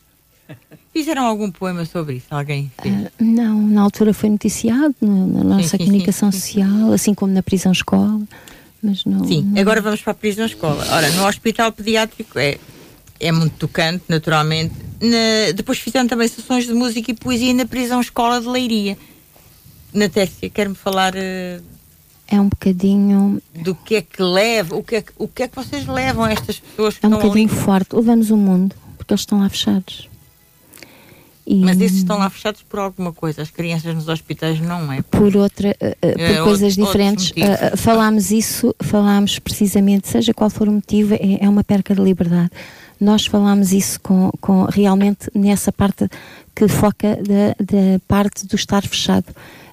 Fizeram 0.95 1.25
algum 1.25 1.51
poema 1.51 1.83
sobre 1.83 2.15
isso? 2.15 2.27
Alguém? 2.29 2.71
Uh, 2.79 3.11
não, 3.19 3.61
na 3.67 3.81
altura 3.81 4.13
foi 4.13 4.29
noticiado 4.29 4.95
na, 5.01 5.25
na 5.25 5.43
nossa 5.43 5.63
sim, 5.63 5.77
sim, 5.77 5.77
comunicação 5.79 6.31
sim, 6.31 6.39
social, 6.39 6.93
assim 6.93 7.13
como 7.13 7.33
na 7.33 7.43
prisão-escola, 7.43 8.21
mas 8.81 9.03
não... 9.03 9.27
Sim, 9.27 9.41
não... 9.41 9.59
agora 9.59 9.81
vamos 9.81 10.01
para 10.01 10.11
a 10.11 10.15
prisão-escola. 10.15 10.85
Ora, 10.89 11.11
no 11.11 11.27
hospital 11.27 11.73
pediátrico 11.73 12.39
é, 12.39 12.57
é 13.19 13.29
muito 13.29 13.57
tocante, 13.57 14.05
naturalmente. 14.07 14.73
Na, 15.01 15.51
depois 15.53 15.79
fizeram 15.79 16.07
também 16.07 16.29
sessões 16.29 16.65
de 16.65 16.73
música 16.73 17.11
e 17.11 17.13
poesia 17.13 17.53
na 17.53 17.65
prisão-escola 17.65 18.39
de 18.39 18.47
Leiria. 18.47 18.97
Na 19.93 20.07
Tessia, 20.07 20.49
quer-me 20.49 20.75
falar... 20.75 21.13
Uh, 21.13 21.61
é 22.25 22.39
um 22.39 22.47
bocadinho... 22.47 23.41
Do 23.53 23.75
que 23.75 23.95
é 23.95 24.01
que 24.01 24.23
leva, 24.23 24.77
o 24.77 24.81
que 24.81 24.95
é 24.95 25.01
que, 25.01 25.11
o 25.17 25.27
que, 25.27 25.43
é 25.43 25.47
que 25.49 25.55
vocês 25.57 25.85
levam 25.85 26.23
a 26.23 26.31
estas 26.31 26.57
pessoas 26.57 26.97
que 26.97 27.05
É 27.05 27.09
um 27.09 27.11
bocadinho 27.11 27.49
ali? 27.49 27.59
forte, 27.59 27.93
levamos 27.93 28.31
o 28.31 28.37
mundo, 28.37 28.73
porque 28.97 29.11
eles 29.11 29.23
estão 29.23 29.41
lá 29.41 29.49
fechados. 29.49 30.07
E... 31.45 31.55
Mas 31.63 31.79
esses 31.79 31.97
estão 31.97 32.17
lá 32.17 32.29
fechados 32.29 32.63
por 32.63 32.79
alguma 32.79 33.13
coisa. 33.13 33.41
As 33.41 33.51
crianças 33.51 33.93
nos 33.93 34.07
hospitais 34.07 34.59
não 34.59 34.91
é. 34.91 35.01
Por 35.03 35.35
outra, 35.37 35.71
uh, 35.71 35.95
por 36.01 36.19
é, 36.19 36.41
coisas 36.41 36.77
outro, 36.77 36.85
diferentes. 36.85 37.31
Uh, 37.31 37.77
falámos 37.77 38.31
isso, 38.31 38.75
falámos 38.79 39.37
precisamente, 39.37 40.07
seja 40.07 40.33
qual 40.33 40.49
for 40.49 40.67
o 40.67 40.71
motivo, 40.71 41.13
é, 41.13 41.37
é 41.41 41.49
uma 41.49 41.63
perca 41.63 41.93
de 41.93 42.01
liberdade. 42.01 42.49
nós 42.99 43.25
falámos 43.25 43.71
isso 43.71 43.99
com, 44.01 44.31
com 44.41 44.63
realmente 44.65 45.29
nessa 45.35 45.71
parte 45.71 46.09
que 46.55 46.67
foca 46.67 47.15
da, 47.17 47.55
da 47.59 47.99
parte 48.07 48.47
do 48.47 48.55
estar 48.55 48.81
fechado, 48.87 49.25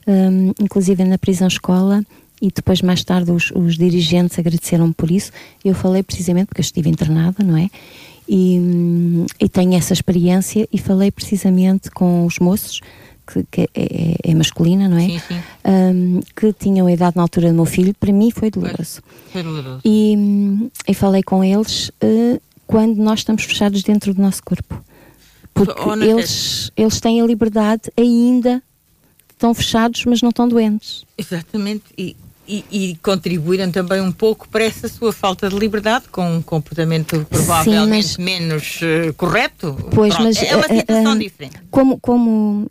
um, 0.07 0.53
inclusive 0.61 1.05
na 1.05 1.17
prisão 1.17 1.47
escola 1.47 2.05
e 2.43 2.51
depois 2.53 2.83
mais 2.83 3.05
tarde 3.05 3.31
os, 3.31 3.53
os 3.53 3.79
dirigentes 3.79 4.37
agradeceram 4.37 4.93
por 4.93 5.11
isso. 5.13 5.31
Eu 5.65 5.75
falei 5.77 6.03
precisamente 6.03 6.47
porque 6.47 6.61
eu 6.61 6.65
estive 6.65 6.91
internada, 6.91 7.45
não 7.45 7.57
é? 7.57 7.71
E, 8.35 9.27
e 9.39 9.47
tenho 9.47 9.75
essa 9.75 9.93
experiência 9.93 10.67
e 10.73 10.79
falei 10.79 11.11
precisamente 11.11 11.91
com 11.91 12.25
os 12.25 12.39
moços 12.39 12.81
que, 13.27 13.45
que 13.51 13.61
é, 13.61 13.69
é, 13.75 14.31
é, 14.31 14.35
masculina, 14.35 14.89
não 14.89 14.97
é? 14.97 15.07
Sim, 15.07 15.19
sim. 15.19 15.43
Um, 15.67 16.21
que 16.35 16.51
tinham 16.55 16.87
a 16.87 16.93
idade 16.93 17.15
na 17.15 17.21
altura 17.21 17.49
do 17.49 17.55
meu 17.55 17.67
filho, 17.67 17.95
para 18.01 18.11
mim 18.11 18.31
foi 18.31 18.51
doloroso. 18.51 19.03
Foi 19.31 19.43
doloroso. 19.43 19.81
E, 19.85 20.17
e 20.89 20.95
falei 20.95 21.23
com 21.23 21.45
eles 21.45 21.91
uh, 22.03 22.41
quando 22.67 22.97
nós 22.97 23.21
estamos 23.21 23.45
fechados 23.45 23.83
dentro 23.83 24.15
do 24.15 24.23
nosso 24.23 24.43
corpo. 24.43 24.83
Porque 25.53 25.83
Oh, 25.87 25.93
eles, 25.95 26.73
eles 26.75 27.01
têm 27.01 27.21
a 27.21 27.27
liberdade 27.27 27.93
ainda, 27.99 28.63
estão 29.31 29.53
fechados, 29.53 30.07
mas 30.07 30.23
não 30.23 30.31
estão 30.31 30.49
doentes. 30.49 31.05
Exatamente. 31.19 31.85
E, 31.99 32.17
e, 32.47 32.65
e 32.71 32.97
contribuíram 32.97 33.71
também 33.71 34.01
um 34.01 34.11
pouco 34.13 34.49
para 34.49 34.65
essa 34.65 34.89
sua 34.89 35.13
falta 35.13 35.49
de 35.49 35.57
liberdade 35.57 36.07
com 36.11 36.37
um 36.37 36.43
comportamento 36.43 37.25
provavelmente 37.31 37.89
mas- 37.89 38.17
menos 38.19 38.81
eh, 38.83 39.13
correto. 39.17 39.77
Pois, 39.95 40.15
Pronto, 40.15 40.25
mas 40.25 40.43
é 40.43 40.57
uma 40.57 40.67
eh, 40.67 40.75
eh, 40.75 40.81
situação 40.81 41.13
eh, 41.15 41.19
diferente. 41.19 41.61
Como, 41.71 41.99
como, 42.01 42.67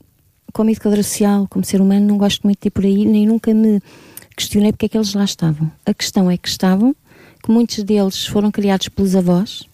como 0.54 0.70
educadora 0.70 1.04
social, 1.04 1.48
como 1.50 1.64
ser 1.64 1.82
humano, 1.82 2.06
não 2.06 2.18
gosto 2.18 2.44
muito 2.44 2.60
de 2.62 2.68
ir 2.68 2.72
por 2.72 2.84
aí, 2.84 3.06
nem 3.06 3.26
nunca 3.26 3.54
me 3.54 3.82
questionei 4.36 4.72
porque 4.72 4.88
é 4.88 4.90
que 4.90 4.98
eles 4.98 5.14
lá 5.14 5.24
estavam. 5.24 5.72
A 5.86 5.94
questão 5.94 6.30
é 6.30 6.38
que 6.38 6.50
estavam, 6.50 6.96
que 7.44 7.52
muitos 7.52 7.84
deles 7.84 8.26
foram 8.26 8.52
criados 8.52 8.90
pelos 8.90 9.16
avós. 9.16 9.66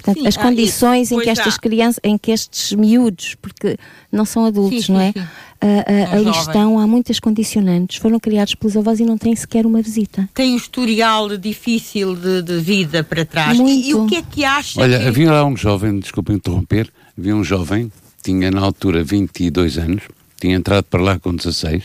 Portanto, 0.00 0.20
Sim, 0.22 0.28
as 0.28 0.36
há 0.36 0.42
condições 0.42 1.06
isso. 1.10 1.20
em 1.20 1.22
que 1.22 1.30
estas 1.30 1.54
há. 1.54 1.58
crianças, 1.58 2.00
em 2.04 2.16
que 2.16 2.30
estes 2.30 2.72
miúdos, 2.72 3.34
porque 3.40 3.76
não 4.10 4.24
são 4.24 4.44
adultos, 4.44 4.86
Sim, 4.86 4.92
não 4.92 5.00
é? 5.00 5.12
sim. 5.12 5.20
Ah, 5.60 5.66
ah, 5.86 6.14
ali 6.14 6.24
jovens. 6.24 6.46
estão, 6.46 6.78
há 6.78 6.86
muitas 6.86 7.18
condicionantes, 7.18 7.96
foram 7.96 8.20
criados 8.20 8.54
pelos 8.54 8.76
avós 8.76 9.00
e 9.00 9.04
não 9.04 9.18
têm 9.18 9.34
sequer 9.34 9.66
uma 9.66 9.82
visita. 9.82 10.28
Tem 10.32 10.52
um 10.52 10.56
historial 10.56 11.36
difícil 11.36 12.14
de, 12.14 12.42
de 12.42 12.58
vida 12.58 13.02
para 13.02 13.24
trás. 13.24 13.58
E, 13.58 13.90
e 13.90 13.94
o 13.94 14.06
que 14.06 14.16
é 14.16 14.22
que 14.22 14.44
acha 14.44 14.80
Olha, 14.80 15.00
que... 15.00 15.08
havia 15.08 15.32
lá 15.32 15.44
um 15.44 15.56
jovem, 15.56 15.98
desculpa 15.98 16.32
interromper, 16.32 16.88
havia 17.18 17.34
um 17.34 17.42
jovem, 17.42 17.90
tinha 18.22 18.52
na 18.52 18.60
altura 18.60 19.02
22 19.02 19.78
anos, 19.78 20.04
tinha 20.40 20.54
entrado 20.54 20.84
para 20.84 21.02
lá 21.02 21.18
com 21.18 21.34
16, 21.34 21.82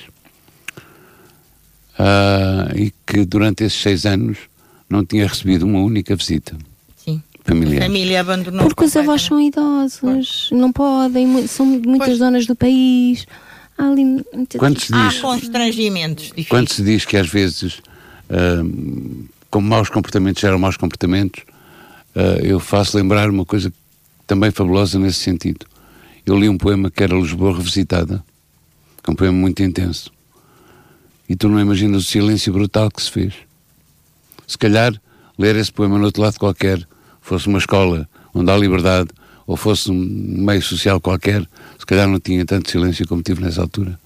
ah, 1.98 2.72
e 2.76 2.94
que 3.08 3.26
durante 3.26 3.64
esses 3.64 3.82
seis 3.82 4.06
anos 4.06 4.38
não 4.88 5.04
tinha 5.04 5.28
recebido 5.28 5.66
uma 5.66 5.80
única 5.80 6.16
visita 6.16 6.56
Família 7.46 8.22
abandonou 8.22 8.68
Porque 8.68 8.86
os 8.86 8.96
avós 8.96 9.22
são 9.22 9.40
idosos, 9.42 10.50
não 10.52 10.72
podem, 10.72 11.46
são 11.48 11.66
muitas 11.66 12.08
Pois. 12.08 12.18
zonas 12.20 12.46
do 12.46 12.56
país. 12.56 13.26
Há 13.78 13.90
ali 13.90 14.24
Quando 14.58 14.80
se 14.80 14.94
Há 14.94 15.08
diz, 15.10 15.20
constrangimentos 15.20 16.26
difíceis. 16.26 16.48
quando 16.48 16.70
se 16.70 16.84
diz 16.84 17.06
que 17.06 17.18
às 17.18 17.28
vezes, 17.28 17.82
ah, 18.30 18.64
como 19.50 19.68
maus 19.68 19.90
comportamentos 19.90 20.42
geram 20.42 20.58
maus 20.60 20.78
comportamentos, 20.78 21.44
ah, 22.16 22.40
eu 22.42 22.60
faço 22.60 22.96
lembrar 22.98 23.30
uma 23.30 23.46
coisa 23.46 23.74
também 24.26 24.52
fabulosa 24.52 24.98
nesse 25.00 25.20
sentido. 25.20 25.66
Eu 26.26 26.40
li 26.40 26.48
um 26.48 26.58
poema 26.58 26.90
que 26.90 27.04
era 27.04 27.14
Lisboa 27.16 27.58
Revisitada, 27.58 28.24
que 29.04 29.10
é 29.10 29.12
um 29.12 29.16
poema 29.16 29.38
muito 29.38 29.62
intenso. 29.62 30.12
E 31.28 31.36
tu 31.36 31.50
não 31.50 31.60
imaginas 31.60 32.04
o 32.04 32.06
silêncio 32.06 32.54
brutal 32.54 32.90
que 32.90 33.02
se 33.02 33.12
fez. 33.12 33.34
Se 34.48 34.58
calhar, 34.58 34.94
ler 35.38 35.56
esse 35.56 35.72
poema 35.72 35.98
no 35.98 36.06
outro 36.06 36.22
lado 36.22 36.38
qualquer, 36.38 36.88
fosse 37.24 37.48
uma 37.48 37.58
escola 37.58 38.08
onde 38.34 38.52
há 38.52 38.58
liberdade, 38.58 39.10
ou 39.48 39.58
fosse 39.58 39.90
um 39.92 39.96
meio 39.96 40.62
social 40.62 41.02
qualquer, 41.02 41.42
se 41.78 41.86
calhar 41.86 42.08
não 42.08 42.20
tinha 42.20 42.46
tanto 42.46 42.70
silêncio 42.70 43.08
como 43.08 43.22
tive 43.22 43.42
nessa 43.42 43.62
altura. 43.62 44.00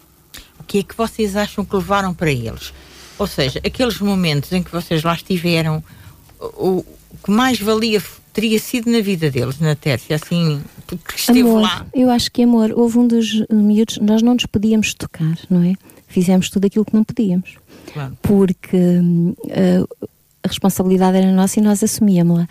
O 0.60 0.64
que 0.64 0.80
é 0.80 0.84
que 0.84 0.96
vocês 0.96 1.36
acham 1.36 1.66
que 1.66 1.76
levaram 1.76 2.14
para 2.14 2.32
eles? 2.32 2.74
Ou 3.18 3.28
seja, 3.28 3.60
aqueles 3.66 4.00
momentos 4.00 4.52
em 4.52 4.62
que 4.62 4.72
vocês 4.72 5.04
lá 5.04 5.14
estiveram, 5.14 5.84
o, 6.40 6.80
o 6.80 6.86
que 7.24 7.32
mais 7.32 7.60
valia 7.60 8.02
teria 8.34 8.60
sido 8.60 8.92
na 8.92 9.02
vida 9.02 9.32
deles, 9.32 9.60
na 9.60 9.76
Tércia, 9.76 10.16
assim, 10.16 10.62
porque 10.86 11.16
esteve 11.16 11.42
amor, 11.42 11.62
lá. 11.62 11.86
eu 11.94 12.10
acho 12.10 12.32
que 12.32 12.44
amor. 12.44 12.72
Houve 12.76 13.00
um 13.00 13.08
dos 13.08 13.44
miúdos, 13.50 13.98
nós 13.98 14.22
não 14.22 14.34
nos 14.34 14.46
podíamos 14.46 14.94
tocar, 14.94 15.38
não 15.50 15.64
é? 15.64 15.74
Fizemos 16.08 16.50
tudo 16.50 16.66
aquilo 16.66 16.86
que 16.86 16.94
não 16.94 17.04
podíamos. 17.04 17.56
Claro. 17.92 18.18
Porque 18.22 18.78
uh, 18.78 20.08
a 20.44 20.48
responsabilidade 20.48 21.18
era 21.18 21.32
nossa 21.32 21.60
e 21.60 21.64
nós 21.64 21.82
assumíamos-la. 21.82 22.48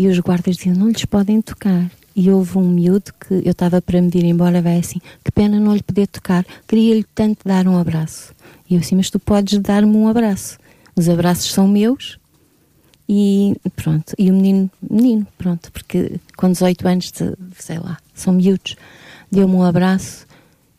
E 0.00 0.08
os 0.08 0.18
guardas 0.18 0.56
diziam: 0.56 0.74
não 0.74 0.88
lhes 0.88 1.04
podem 1.04 1.42
tocar. 1.42 1.90
E 2.16 2.30
houve 2.30 2.56
um 2.56 2.66
miúdo 2.66 3.12
que 3.20 3.34
eu 3.34 3.52
estava 3.52 3.82
para 3.82 4.00
me 4.00 4.08
ir 4.14 4.24
embora, 4.24 4.62
vai 4.62 4.78
assim: 4.78 4.98
que 5.22 5.30
pena 5.30 5.60
não 5.60 5.74
lhe 5.74 5.82
poder 5.82 6.06
tocar. 6.06 6.42
Queria-lhe 6.66 7.04
tanto 7.14 7.46
dar 7.46 7.68
um 7.68 7.76
abraço. 7.76 8.32
E 8.68 8.76
eu 8.76 8.80
assim: 8.80 8.96
mas 8.96 9.10
tu 9.10 9.18
podes 9.18 9.58
dar-me 9.58 9.94
um 9.94 10.08
abraço. 10.08 10.58
Os 10.96 11.06
abraços 11.06 11.52
são 11.52 11.68
meus 11.68 12.18
e 13.06 13.54
pronto, 13.76 14.14
e 14.18 14.30
o 14.30 14.34
menino, 14.34 14.70
menino, 14.80 15.26
pronto, 15.36 15.70
porque 15.70 16.18
com 16.34 16.50
18 16.50 16.88
anos, 16.88 17.12
de, 17.12 17.34
sei 17.58 17.78
lá, 17.78 17.98
são 18.14 18.32
miúdos, 18.32 18.76
deu-me 19.30 19.54
um 19.54 19.64
abraço 19.64 20.26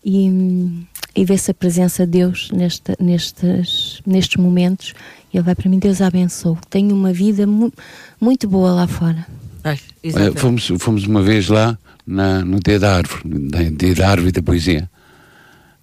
e, 0.03 0.85
e 1.15 1.25
vê-se 1.25 1.51
a 1.51 1.53
presença 1.53 2.05
de 2.05 2.19
Deus 2.19 2.49
nesta, 2.51 2.95
nestes, 2.99 4.01
nestes 4.05 4.37
momentos. 4.37 4.93
E 5.33 5.37
ele 5.37 5.43
vai 5.43 5.55
para 5.55 5.69
mim, 5.69 5.79
Deus 5.79 6.01
a 6.01 6.07
abençoe. 6.07 6.57
Tenho 6.69 6.95
uma 6.95 7.13
vida 7.13 7.47
mu 7.47 7.71
muito 8.19 8.47
boa 8.47 8.71
lá 8.71 8.87
fora. 8.87 9.25
Olha, 9.63 9.79
exatamente. 10.03 10.39
fomos, 10.39 10.71
fomos 10.79 11.05
uma 11.05 11.21
vez 11.21 11.47
lá 11.47 11.77
na, 12.05 12.43
no 12.43 12.59
Dia 12.59 12.79
da 12.79 12.95
Árvore, 12.97 13.21
no 13.25 13.71
Dia 13.77 13.95
da 13.95 14.09
Árvore 14.09 14.29
e 14.29 14.31
da 14.31 14.41
Poesia. 14.41 14.89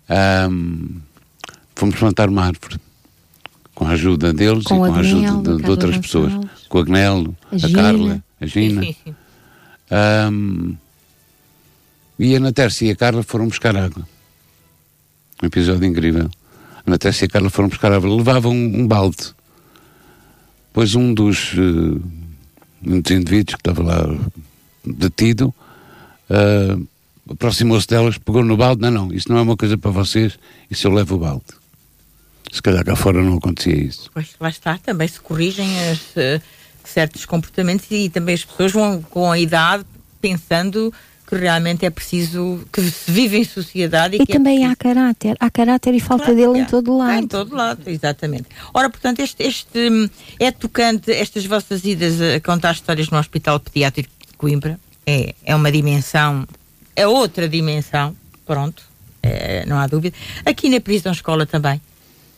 Ahm, 0.09 1.01
fomos 1.75 1.95
plantar 1.97 2.29
uma 2.29 2.47
árvore 2.47 2.79
com 3.75 3.87
a 3.87 3.91
ajuda 3.91 4.33
deles 4.33 4.65
Com 4.65 4.75
e 4.75 4.89
com 4.89 4.95
a 4.95 4.99
Agnello, 4.99 5.27
ajuda 5.27 5.57
de, 5.57 5.63
de 5.63 5.71
outras 5.71 5.99
pessoas. 5.99 6.33
Com 6.69 6.79
o 6.79 6.81
Agnello, 6.81 7.37
A 7.53 7.67
a. 7.67 7.73
Carla, 7.73 8.25
a 8.41 8.47
Gina. 8.47 8.83
Ahm, 9.91 10.77
e 12.19 12.35
a 12.35 12.41
Natércia 12.41 12.87
e 12.87 12.91
a 12.91 12.97
Carla 12.97 13.23
foram 13.23 13.49
buscar 13.49 13.77
água. 13.77 14.07
Um 15.43 15.47
episódio 15.47 15.85
incrível. 15.85 16.31
A 16.85 16.91
Natércia 16.91 17.25
e 17.25 17.27
a 17.27 17.31
Carla 17.31 17.51
foram 17.51 17.69
buscar 17.69 17.93
água. 17.93 18.15
Levavam 18.15 18.53
um, 18.53 18.81
um 18.81 18.87
balde. 18.87 19.35
Pois 20.73 20.95
um 20.95 21.15
dos, 21.15 21.53
eh, 21.55 22.01
um 22.87 23.01
dos 23.01 23.11
indivíduos 23.11 23.55
que 23.55 23.61
estava 23.61 23.83
lá 23.83 24.19
detido 24.85 25.55
eh, 26.29 26.77
aproximou-se 27.31 27.87
delas, 27.87 28.19
pegou 28.19 28.45
no 28.45 28.57
balde. 28.57 28.83
Não, 28.83 28.91
não, 28.91 29.13
isso 29.13 29.31
não 29.31 29.39
é 29.39 29.43
uma 29.43 29.57
coisa 29.57 29.77
para 29.77 29.91
vocês, 29.91 30.39
isso 30.71 30.87
eu 30.87 30.93
levo 30.93 31.17
o 31.17 31.19
balde. 31.19 31.45
Se 32.51 32.63
calhar 32.63 32.85
cá 32.85 32.97
fora 32.97 33.23
não 33.23 33.37
acontecia 33.37 33.77
isso. 33.77 34.11
Pois, 34.13 34.35
lá 34.41 34.49
está, 34.49 34.79
também 34.79 35.07
se 35.07 35.21
corrigem 35.21 35.69
as, 35.91 36.17
eh, 36.17 36.41
certos 36.85 37.27
comportamentos 37.27 37.87
e 37.91 38.09
também 38.09 38.35
as 38.35 38.45
pessoas 38.45 38.73
vão 38.73 39.03
com 39.03 39.31
a 39.31 39.39
idade 39.39 39.85
pensando 40.21 40.93
que 41.29 41.37
realmente 41.37 41.85
é 41.85 41.91
preciso 41.91 42.67
que 42.73 42.81
se 42.81 43.11
vive 43.13 43.37
em 43.37 43.45
sociedade 43.45 44.17
e, 44.17 44.21
E 44.21 44.23
é 44.23 44.27
também 44.27 44.57
preciso- 44.61 44.73
há 44.73 44.77
caráter, 44.77 45.37
há 45.39 45.51
caráter 45.51 45.95
e 45.95 46.01
falta 46.01 46.25
Claro, 46.25 46.41
dele 46.41 46.59
é. 46.59 46.63
em 46.63 46.65
todo 46.65 46.97
lado. 46.97 47.23
Em 47.23 47.27
todo 47.29 47.55
lado, 47.55 47.83
exatamente. 47.87 48.47
Ora, 48.73 48.89
portanto, 48.89 49.21
este, 49.21 49.43
este, 49.43 49.91
hum, 49.91 50.09
é 50.41 50.51
tocante, 50.51 51.13
estas 51.13 51.45
vossas 51.45 51.85
idas 51.85 52.15
a 52.21 52.41
contar 52.41 52.73
histórias 52.73 53.11
no 53.11 53.19
Hospital 53.19 53.61
Pediátrico 53.61 54.09
de 54.27 54.37
Coimbra. 54.39 54.81
É, 55.07 55.35
é 55.45 55.55
uma 55.55 55.71
dimensão, 55.71 56.47
é 56.97 57.07
outra 57.07 57.47
dimensão, 57.49 58.17
pronto, 58.47 58.83
é, 59.23 59.67
não 59.67 59.79
há 59.79 59.87
dúvida. 59.87 60.17
Aqui 60.47 60.69
na 60.71 60.81
prisão 60.81 61.13
escola 61.13 61.45
também. 61.45 61.79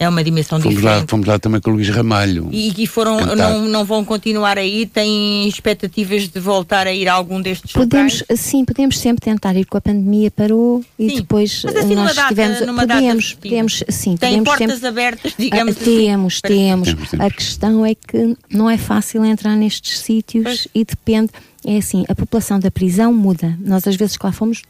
É 0.02 0.08
uma 0.08 0.24
dimensão 0.24 0.58
Fomos 0.58 0.76
lá, 0.82 0.92
diferente. 0.92 1.10
fomos 1.10 1.26
lá 1.26 1.38
também 1.38 1.60
com 1.60 1.70
o 1.70 1.74
Luís 1.74 1.90
Ramalho. 1.90 2.48
E, 2.50 2.72
e 2.82 2.86
foram, 2.86 3.18
Cantar. 3.18 3.36
não, 3.36 3.68
não 3.68 3.84
vão 3.84 4.02
continuar 4.02 4.56
a 4.56 4.64
ir? 4.64 4.86
Têm 4.86 5.46
expectativas 5.46 6.26
de 6.26 6.40
voltar 6.40 6.86
a 6.86 6.92
ir 6.92 7.06
a 7.06 7.12
algum 7.12 7.38
destes 7.38 7.70
Podemos, 7.72 8.20
locais? 8.22 8.40
sim, 8.40 8.64
podemos 8.64 8.98
sempre 8.98 9.22
tentar 9.22 9.54
ir 9.56 9.66
com 9.66 9.76
a 9.76 9.80
pandemia 9.82 10.30
parou 10.30 10.82
e 10.98 11.10
Sim, 11.10 11.16
depois 11.16 11.60
mas 11.64 11.76
assim 11.76 11.92
eh, 11.92 11.94
numa 11.94 12.04
nós 12.04 12.16
data- 12.16 12.28
tivemos 12.28 12.60
numa 12.66 12.86
data 12.86 12.98
podemos, 13.00 13.24
festiva. 13.26 13.42
podemos, 13.42 13.84
sim, 13.90 14.16
Têm 14.16 14.30
podemos 14.30 14.48
portas 14.48 14.70
sempre 14.80 14.88
abertas, 14.88 15.34
digamos 15.38 15.76
Ah, 15.76 15.80
assim? 15.82 15.96
temos, 16.06 16.40
temos. 16.40 16.88
Temos. 16.94 17.14
A 17.20 17.30
questão 17.30 17.84
é 17.84 17.94
que 17.94 18.36
não 18.50 18.70
é 18.70 18.78
fácil 18.78 19.22
entrar 19.22 19.54
nestes 19.54 19.98
sítios 19.98 20.44
Pois. 20.44 20.68
e 20.74 20.82
depende. 20.82 21.30
É 21.62 21.76
assim, 21.76 22.06
a 22.08 22.14
população 22.14 22.58
da 22.58 22.70
prisão 22.70 23.12
muda. 23.12 23.54
Nós 23.60 23.86
às 23.86 23.96
vezes 23.96 24.16
que 24.16 24.24
lá 24.24 24.32
fomos 24.32 24.62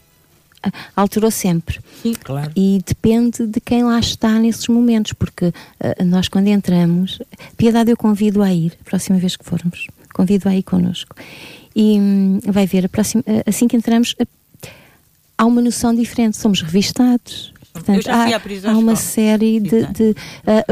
alterou 0.95 1.31
sempre. 1.31 1.79
Sim, 2.01 2.13
claro. 2.13 2.51
E 2.55 2.81
depende 2.85 3.47
de 3.47 3.59
quem 3.59 3.83
lá 3.83 3.99
está 3.99 4.37
nesses 4.39 4.67
momentos, 4.67 5.13
porque 5.13 5.53
ah, 5.79 6.03
nós 6.03 6.27
quando 6.27 6.47
entramos, 6.47 7.19
Piedade 7.57 7.91
eu 7.91 7.97
convido 7.97 8.41
a 8.41 8.53
ir, 8.53 8.77
a 8.81 8.83
próxima 8.83 9.17
vez 9.17 9.35
que 9.35 9.45
formos, 9.45 9.87
convido 10.13 10.49
a 10.49 10.55
ir 10.55 10.63
connosco. 10.63 11.15
E 11.75 11.99
hum, 11.99 12.39
vai 12.45 12.65
ver, 12.65 12.85
a 12.85 12.89
próxima, 12.89 13.23
ah, 13.27 13.43
assim 13.47 13.67
que 13.67 13.75
entramos, 13.75 14.15
ah, 14.19 14.25
há 15.37 15.45
uma 15.45 15.61
noção 15.61 15.93
diferente, 15.95 16.37
somos 16.37 16.61
revistados. 16.61 17.53
Portanto, 17.73 18.03
já 18.03 18.23
fui 18.23 18.33
há, 18.33 18.37
à 18.37 18.39
prisão 18.39 18.75
há 18.75 18.77
uma 18.77 18.95
série 18.97 19.59
de. 19.59 19.75
Exato. 19.77 19.93
de, 19.93 20.15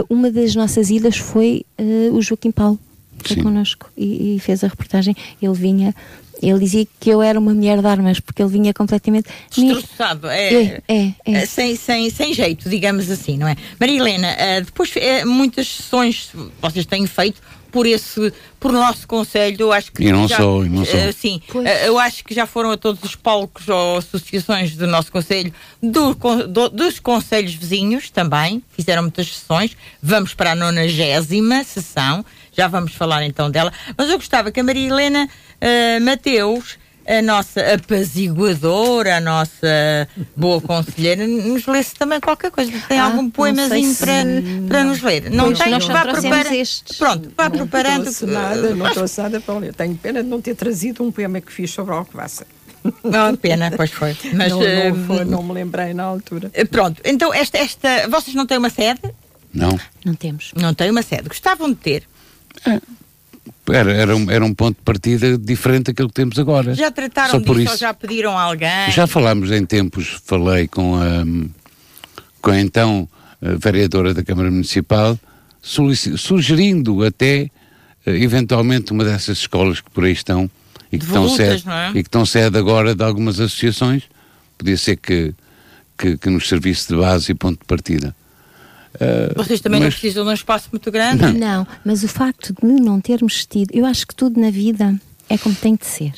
uma 0.10 0.30
das 0.30 0.54
nossas 0.54 0.90
idas 0.90 1.16
foi 1.16 1.66
o 2.12 2.22
Joaquim 2.22 2.52
Paulo, 2.52 2.78
foi 3.24 3.38
Sim. 3.38 3.44
connosco 3.44 3.90
e, 3.96 4.36
e 4.36 4.40
fez 4.40 4.66
a 4.66 4.68
reportagem. 4.68 5.16
Ele 5.42 5.54
vinha 5.54 5.96
ele 6.42 6.60
dizia 6.60 6.88
que 7.00 7.10
eu 7.10 7.22
era 7.22 7.38
uma 7.40 7.54
mulher 7.54 7.80
de 7.82 7.88
armas, 7.88 8.20
porque 8.20 8.42
ele 8.42 8.52
vinha 8.52 8.74
completamente. 8.74 9.28
Destroçado, 9.56 10.28
é, 10.28 10.54
É, 10.54 10.82
é, 10.88 10.96
é. 10.98 11.14
eh, 11.26 11.46
Sem, 11.46 11.76
sem, 11.76 12.10
sem 12.10 12.34
jeito, 12.34 12.70
digamos 12.70 13.10
assim, 13.12 13.38
não 13.38 13.48
é? 13.48 13.56
Maria 13.80 13.98
Helena, 14.00 14.28
eh, 14.38 14.62
depois 14.62 14.92
eh, 14.96 15.26
muitas 15.26 15.68
sessões 15.68 16.30
vocês 16.62 16.86
têm 16.86 17.06
feito 17.06 17.42
por 17.72 17.86
esse, 17.86 18.34
por 18.60 18.72
nosso 18.72 19.08
conselho, 19.08 19.56
eu 19.60 19.72
acho 19.72 19.92
que 19.92 20.02
E 20.04 20.12
não 20.12 20.28
já, 20.28 20.38
e 20.40 20.70
não 20.70 20.82
eh, 20.82 21.12
sim, 21.12 21.40
Pois. 21.52 21.68
eu 21.86 22.00
acho 22.00 22.24
que 22.24 22.34
já 22.34 22.48
foram 22.48 22.72
a 22.72 22.78
todos 22.78 23.04
os 23.04 23.16
palcos 23.16 23.68
ou 23.70 23.98
associações 23.98 24.76
do 24.76 24.88
nosso 24.88 25.12
conselho, 25.12 25.54
do, 25.82 26.16
do- 26.48 26.70
dos 26.70 27.00
conselhos 27.00 27.54
vizinhos 27.54 28.10
também, 28.10 28.64
fizeram 28.76 29.04
muitas 29.04 29.28
sessões, 29.28 29.78
vamos 30.02 30.34
para 30.34 30.54
a 30.54 30.56
nonagésima 30.56 31.64
sessão, 31.64 32.26
já 32.52 32.68
vamos 32.68 32.94
falar 32.94 33.24
então 33.24 33.50
dela, 33.52 33.72
mas 33.98 34.10
eu 34.10 34.18
gostava 34.18 34.52
que 34.52 34.60
a 34.60 34.64
Maria 34.64 34.88
Helena 34.88 35.30
eh, 35.62 36.00
Mateus 36.00 36.78
a 37.08 37.24
nossa 37.24 37.60
apaziguadora, 37.74 39.18
a 39.18 39.20
nossa 39.20 40.08
boa 40.36 40.62
conselheira, 40.62 41.26
nos 41.26 41.66
lesse 41.66 41.96
também 41.96 42.20
qualquer 42.20 42.52
coisa. 42.52 42.72
Tem 42.88 43.00
Ah, 43.00 43.06
algum 43.06 43.24
não 43.24 43.30
poemazinho 43.32 43.96
para, 43.96 44.14
para 44.68 44.84
nos 44.84 45.02
ler? 45.02 45.32
Não 45.32 45.46
Pois, 45.46 45.58
tem? 45.60 45.72
nós 45.72 45.86
Vá 45.88 46.02
preparando. 46.06 46.54
estes. 46.54 46.98
Pronto, 46.98 47.32
vá 47.36 47.50
preparando. 47.50 48.04
trouxe 48.04 48.26
que- 48.26 48.32
nada, 48.32 48.70
não 48.70 48.78
Mas- 48.78 48.94
trouxe 48.94 49.22
nada 49.22 49.42
para 49.42 49.58
ler. 49.58 49.74
Tenho 49.74 49.96
pena 49.98 50.22
de 50.22 50.30
não 50.30 50.40
ter 50.40 50.56
trazido 50.56 51.04
um 51.04 51.12
poema 51.12 51.42
que 51.42 51.52
fiz 51.52 51.72
sobre 51.72 51.94
a 51.94 51.98
Alcobaça. 51.98 52.46
Não, 53.04 53.28
é 53.28 53.36
pena, 53.36 53.72
pois 53.76 53.92
foi. 53.92 54.16
Mas, 54.34 54.52
não, 54.52 54.64
eh, 54.64 54.92
não, 54.92 55.06
foi, 55.08 55.26
não 55.26 55.42
me 55.44 55.54
lembrei 55.54 55.94
na 55.96 56.04
altura. 56.04 56.52
eh, 56.54 56.64
Pronto, 56.66 57.02
então 57.04 57.34
esta, 57.34 57.58
esta. 57.58 58.08
Vocês 58.08 58.36
não 58.36 58.46
têm 58.46 58.58
uma 58.60 58.70
sede? 58.70 59.02
Não? 59.52 59.78
Não 60.06 60.14
temos. 60.14 60.52
Não 60.56 60.74
têm 60.76 60.92
uma 60.92 61.02
sede. 61.02 61.28
Gostavam 61.28 61.70
de 61.70 61.76
ter. 61.76 62.04
Era, 63.72 63.92
era, 63.92 64.16
um, 64.16 64.32
era 64.32 64.44
um 64.44 64.54
ponto 64.54 64.78
de 64.78 64.84
partida 64.84 65.38
diferente 65.38 65.86
daquilo 65.86 66.08
que 66.08 66.16
temos 66.16 66.40
agora. 66.40 66.74
Já 66.74 66.92
trataram 66.92 67.32
Só 67.32 67.40
por 67.40 67.56
disso 67.56 67.66
isso. 67.66 67.72
ou 67.74 67.78
já 67.78 67.94
pediram 67.94 68.38
a 68.38 68.42
alguém? 68.42 68.92
Já 68.92 69.06
falámos 69.06 69.52
em 69.52 69.66
tempos, 69.66 70.20
falei 70.26 70.68
com 70.68 70.96
a, 70.96 71.24
com 72.42 72.52
a 72.52 72.60
então 72.60 73.08
a 73.42 73.56
vereadora 73.58 74.14
da 74.14 74.24
Câmara 74.24 74.50
Municipal, 74.50 75.18
sugerindo 75.62 77.04
até, 77.06 77.50
eh, 78.06 78.18
eventualmente, 78.18 78.92
uma 78.92 79.04
dessas 79.04 79.40
escolas 79.40 79.82
que 79.82 79.90
por 79.92 80.04
aí 80.04 80.14
estão 80.14 80.50
e 80.92 80.98
que, 80.98 81.06
estão 81.06 81.30
sede, 81.30 81.64
é? 81.70 81.90
e 81.90 81.94
que 81.94 82.00
estão 82.08 82.26
sede 82.26 82.58
agora 82.58 82.96
de 82.96 83.04
algumas 83.04 83.40
associações, 83.40 84.04
podia 84.58 84.76
ser 84.76 84.98
que, 84.98 85.34
que, 85.98 86.18
que 86.18 86.30
nos 86.30 86.48
servisse 86.48 86.88
de 86.90 86.96
base 86.96 87.32
e 87.32 87.36
ponto 87.36 87.60
de 87.60 87.66
partida. 87.66 88.16
Vocês 89.36 89.62
também 89.62 89.80
não 89.80 89.88
mas- 89.88 89.96
precisam 89.96 90.24
de 90.24 90.30
um 90.32 90.34
espaço 90.34 90.70
muito 90.72 90.92
grande? 90.92 91.32
Não, 91.38 91.66
mas 91.86 92.04
o 92.04 92.08
facto 92.08 92.54
de 92.54 92.66
não 92.82 93.00
termos 93.00 93.46
tido, 93.46 93.70
eu 93.74 93.86
acho 93.86 94.06
que 94.08 94.16
tudo 94.16 94.40
na 94.40 94.50
vida 94.50 95.00
é 95.30 95.38
como 95.38 95.54
tem 95.56 95.76
de 95.76 95.86
ser. 95.86 96.14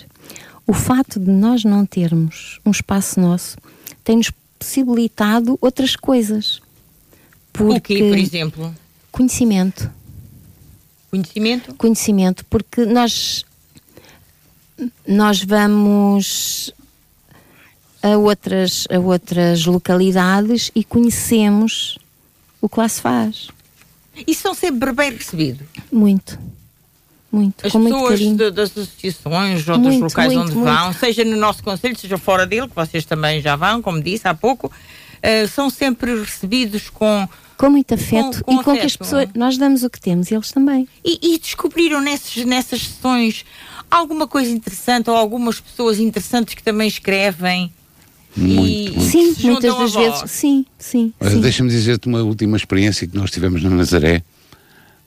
O 0.66 0.74
facto 0.74 1.20
de 1.20 1.30
nós 1.30 1.64
não 1.64 1.86
termos 1.86 2.60
um 2.66 2.72
espaço 2.72 3.20
nosso 3.20 3.58
tem-nos 4.04 4.32
possibilitado 4.58 5.58
outras 5.62 5.96
coisas. 5.96 6.62
Porque 7.52 7.94
O 7.94 7.98
quê, 7.98 7.98
por 8.10 8.18
exemplo? 8.18 8.76
conhecimento, 9.12 9.92
Conhecimento? 11.10 11.76
conhecimento, 11.76 12.46
porque 12.46 12.86
nós 12.86 13.44
nós 15.06 15.44
vamos 15.44 16.72
a 18.02 18.18
outras 18.18 18.88
a 18.90 18.98
outras 19.00 19.66
localidades 19.66 20.72
e 20.74 20.84
conhecemos 20.84 21.98
o 22.62 22.70
que 22.70 22.80
lá 22.80 22.88
se 22.88 23.02
faz. 23.02 23.48
E 24.28 24.36
são 24.36 24.54
sempre 24.54 24.92
bem 24.92 25.12
recebidos. 25.12 25.66
Muito. 25.92 26.38
Muito. 27.32 27.66
As 27.66 27.72
pessoas 27.72 28.20
de- 28.20 28.52
das 28.52 28.72
associações 28.72 29.68
ou 29.68 29.78
dos 29.78 29.88
Muito, 29.88 30.04
locais 30.04 30.34
muito, 30.34 30.48
onde 30.48 30.56
muito. 30.58 30.70
vão, 30.74 30.94
seja 30.94 31.24
no 31.24 31.38
nosso 31.38 31.64
conselho, 31.64 31.98
seja 31.98 32.18
fora 32.18 32.46
dele, 32.46 32.68
que 32.68 32.76
vocês 32.76 33.06
também 33.06 33.42
já 33.42 33.56
vão, 33.56 33.82
como 33.82 34.02
disse 34.04 34.28
há 34.28 34.34
pouco, 34.34 34.70
eh, 35.22 35.48
são 35.48 35.70
sempre 35.70 36.14
recebidos 36.20 36.90
com. 36.90 37.28
com 37.58 37.70
muito 37.70 37.94
afeto 37.94 38.44
Com- 38.44 38.56
com 38.56 38.62
e 38.62 38.64
com 38.66 38.74
que 38.74 38.86
as 38.86 38.98
pessoas 38.98 39.30
nós 39.34 39.58
damos 39.58 39.82
o 39.84 39.90
que 39.90 40.00
temos 40.02 40.30
e 40.30 40.34
eles 40.36 40.52
também 40.52 40.88
E, 41.06 41.36
e 41.36 41.40
descobriram 41.40 42.02
nessas, 42.02 42.44
nessas 42.44 42.82
sessões 42.82 43.46
alguma 43.90 44.28
coisa 44.28 44.52
interessante 44.52 45.10
ou 45.10 45.16
algumas 45.16 45.60
pessoas 45.62 46.00
interessantes 46.00 46.54
que 46.54 46.64
também 46.64 46.88
escrevem. 46.90 47.72
Muito, 48.36 48.94
muito. 48.96 49.02
sim 49.02 49.36
muitas 49.44 49.78
das 49.78 49.94
vezes 49.94 50.32
sim 50.32 50.66
sim, 50.80 51.14
sim. 51.22 51.42
Deixa-me 51.42 51.70
dizer-te 51.70 52.08
uma 52.08 52.22
última 52.24 52.56
experiência 52.56 53.06
que 53.06 53.16
nós 53.18 53.30
tivemos 53.30 53.62
na 53.62 53.70
Nazaré, 53.70 54.24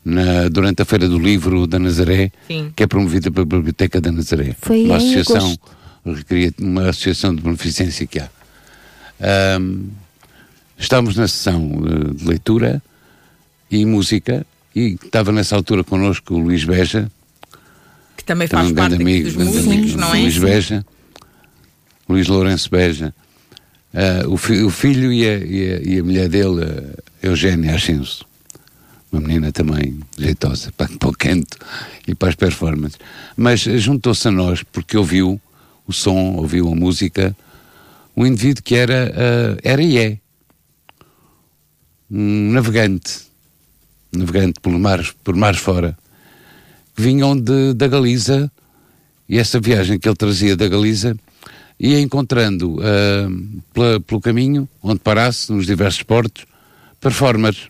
na- 0.05 0.49
durante 0.51 0.83
a 0.83 0.85
Feira 0.85 1.09
do 1.09 1.19
Livro 1.19 1.67
da 1.67 1.79
Nazaré, 1.79 2.31
Sim. 2.47 2.71
que 2.77 2.83
é 2.83 2.87
promovida 2.87 3.31
pela 3.31 3.47
Biblioteca 3.47 3.99
da 4.01 4.13
Nazaré. 4.13 4.55
Foi 4.61 4.85
uma 4.85 4.99
em 4.99 5.15
associação, 5.15 5.59
uma 6.61 6.89
associação 6.91 7.35
de 7.35 7.41
beneficência 7.41 8.07
que 8.07 8.19
há. 8.19 8.29
Ahm, 9.21 9.87
estávamos 10.79 11.17
na 11.17 11.27
sessão 11.27 11.83
eh, 11.87 12.15
de 12.15 12.29
leitura 12.29 12.83
e 13.71 13.87
música, 13.87 14.47
e 14.77 14.99
estava 15.03 15.33
nessa 15.33 15.57
altura 15.57 15.83
connosco 15.83 16.35
o 16.35 16.39
Luís 16.39 16.65
Beja, 16.65 17.11
Que 18.19 18.25
também 18.25 18.47
faz 18.47 18.71
um 18.71 18.75
parte 18.75 18.97
amigo, 18.97 19.25
dos 19.33 19.37
músicos, 19.37 19.95
não 19.97 20.15
é? 20.15 20.21
Luís 20.21 20.37
Beja, 20.37 20.85
Luís 22.09 22.27
Lourenço 22.29 22.71
Beja, 22.71 23.15
Ah, 23.97 24.27
o, 24.29 24.37
fi- 24.37 24.61
o 24.65 24.71
filho 24.71 25.13
e 25.13 25.25
a, 25.25 25.39
e 25.39 25.73
a- 25.73 25.81
e 25.95 25.99
a 26.01 26.03
mulher 26.03 26.29
dele, 26.29 26.65
a 27.23 27.27
Eugénia 27.29 27.77
Ascenso, 27.77 28.27
uma 29.13 29.21
menina 29.21 29.53
também 29.53 30.01
jeitosa 30.19 30.73
para, 30.77 30.89
para 30.99 31.09
o 31.09 31.13
canto 31.17 31.57
e 32.05 32.13
para 32.13 32.31
as 32.31 32.35
performances. 32.35 32.99
Mas 33.37 33.61
juntou-se 33.61 34.27
a 34.27 34.33
nós 34.33 34.65
porque 34.65 34.97
ouviu 34.97 35.41
o 35.87 35.93
som, 35.93 36.35
ouviu 36.35 36.73
a 36.73 36.75
música, 36.75 37.37
um 38.17 38.27
indivíduo 38.27 38.65
que 38.65 38.75
era, 38.75 39.13
ah, 39.17 39.61
era 39.63 39.81
e 39.81 39.97
é 39.97 40.19
um 42.11 42.51
navegante, 42.53 43.21
navegante 44.13 44.59
por 44.61 44.73
mares, 44.77 45.13
por 45.23 45.37
mares 45.37 45.61
fora, 45.61 45.97
que 46.97 47.03
vinham 47.03 47.37
de, 47.37 47.75
da 47.75 47.87
Galiza 47.89 48.51
e 49.29 49.39
essa 49.39 49.61
viagem 49.61 50.01
que 50.01 50.09
ele 50.09 50.17
trazia 50.17 50.57
da 50.57 50.69
Galiza 50.69 51.17
ia 51.79 52.01
encontrando 52.01 52.79
ah, 52.81 53.29
pela- 53.73 54.01
pelo 54.01 54.21
caminho, 54.21 54.69
onde 54.83 55.01
parasse, 55.01 55.53
nos 55.53 55.67
diversos 55.67 56.03
portos, 56.03 56.45
performers. 57.01 57.69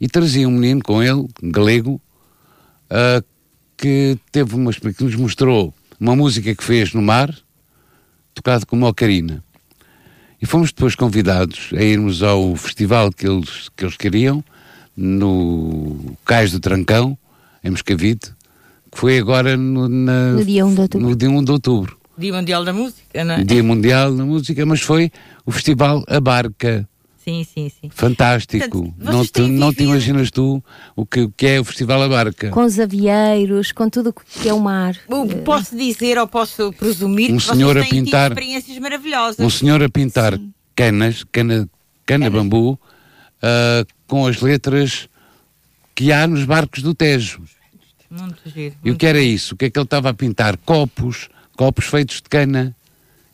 E 0.00 0.06
trazia 0.08 0.48
um 0.48 0.52
menino 0.52 0.80
com 0.82 1.02
ele, 1.02 1.26
um 1.42 1.50
galego, 1.50 2.00
ah, 2.90 3.22
que 3.76 4.18
teve 4.32 4.54
uma 4.54 4.72
que 4.72 5.04
nos 5.04 5.14
mostrou 5.14 5.72
uma 6.00 6.14
música 6.14 6.54
que 6.54 6.62
fez 6.64 6.92
no 6.92 7.02
mar, 7.02 7.34
tocado 8.34 8.66
com 8.66 8.76
uma 8.76 8.88
ocarina. 8.88 9.42
E 10.40 10.46
fomos 10.46 10.68
depois 10.70 10.94
convidados 10.94 11.70
a 11.76 11.82
irmos 11.82 12.22
ao 12.22 12.54
festival 12.54 13.10
que 13.10 13.26
eles, 13.26 13.68
que 13.76 13.84
eles 13.84 13.96
queriam, 13.96 14.44
no 14.96 16.16
Cais 16.24 16.52
do 16.52 16.60
Trancão, 16.60 17.18
em 17.64 17.70
Moscavide, 17.70 18.20
que 18.90 18.98
foi 18.98 19.18
agora 19.18 19.56
no, 19.56 19.88
na- 19.88 20.34
No 21.00 21.16
dia 21.16 21.28
1 21.30 21.42
de 21.42 21.50
outubro. 21.50 21.97
Dia 22.18 22.34
1 22.34 22.44
de 22.44 22.52
outubro. 22.54 22.62
Dia 22.62 22.62
Mundial 22.62 22.64
da 22.64 22.72
Música, 22.72 23.24
não 23.24 23.34
é? 23.34 23.44
Dia 23.44 23.62
Mundial 23.62 24.14
da 24.16 24.24
Música, 24.24 24.66
mas 24.66 24.80
foi 24.80 25.10
o 25.46 25.50
festival 25.52 26.04
A 26.08 26.20
Barca. 26.20 26.88
Sim, 27.24 27.44
sim, 27.44 27.68
sim. 27.68 27.90
Fantástico. 27.90 28.84
Portanto, 28.92 28.94
não, 29.12 29.24
te, 29.26 29.40
não 29.42 29.74
te 29.74 29.82
imaginas 29.82 30.30
tu 30.30 30.64
o 30.96 31.04
que, 31.04 31.20
o 31.20 31.30
que 31.30 31.46
é 31.46 31.60
o 31.60 31.64
Festival 31.64 32.02
A 32.02 32.08
Barca. 32.08 32.48
com 32.48 32.64
os 32.64 32.78
avieiros 32.80 33.70
com 33.70 33.90
tudo 33.90 34.08
o 34.10 34.12
que 34.14 34.48
é 34.48 34.54
o 34.54 34.58
mar 34.60 34.96
Posso 35.44 35.76
dizer 35.76 36.16
ou 36.16 36.26
posso 36.26 36.72
presumir 36.72 37.30
Um 37.30 37.36
que 37.36 37.42
senhor 37.44 37.74
vocês 37.74 37.86
a 37.86 37.90
têm 37.90 38.04
pintar- 38.04 38.30
tido 38.30 38.38
experiências 38.38 38.78
maravilhosas. 38.78 39.40
Um 39.40 39.50
senhor 39.50 39.82
a 39.82 39.90
pintar 39.90 40.40
canas, 40.74 41.22
cana, 41.30 41.68
cana 42.06 42.30
bambu, 42.30 42.80
ah, 43.42 43.84
com 44.06 44.26
as 44.26 44.40
letras 44.40 45.06
que 45.94 46.10
há 46.10 46.26
nos 46.26 46.44
barcos 46.44 46.82
do 46.82 46.94
Tejo. 46.94 47.42
Muito 48.10 48.38
giro. 48.46 48.74
E 48.82 48.90
o 48.90 48.96
que 48.96 49.04
era 49.04 49.20
isso? 49.20 49.54
O 49.54 49.58
que 49.58 49.66
é 49.66 49.70
que 49.70 49.78
ele 49.78 49.84
estava 49.84 50.08
a 50.08 50.14
pintar? 50.14 50.56
Copos, 50.58 51.28
copos 51.58 51.86
feitos 51.86 52.16
de 52.22 52.28
cana. 52.30 52.74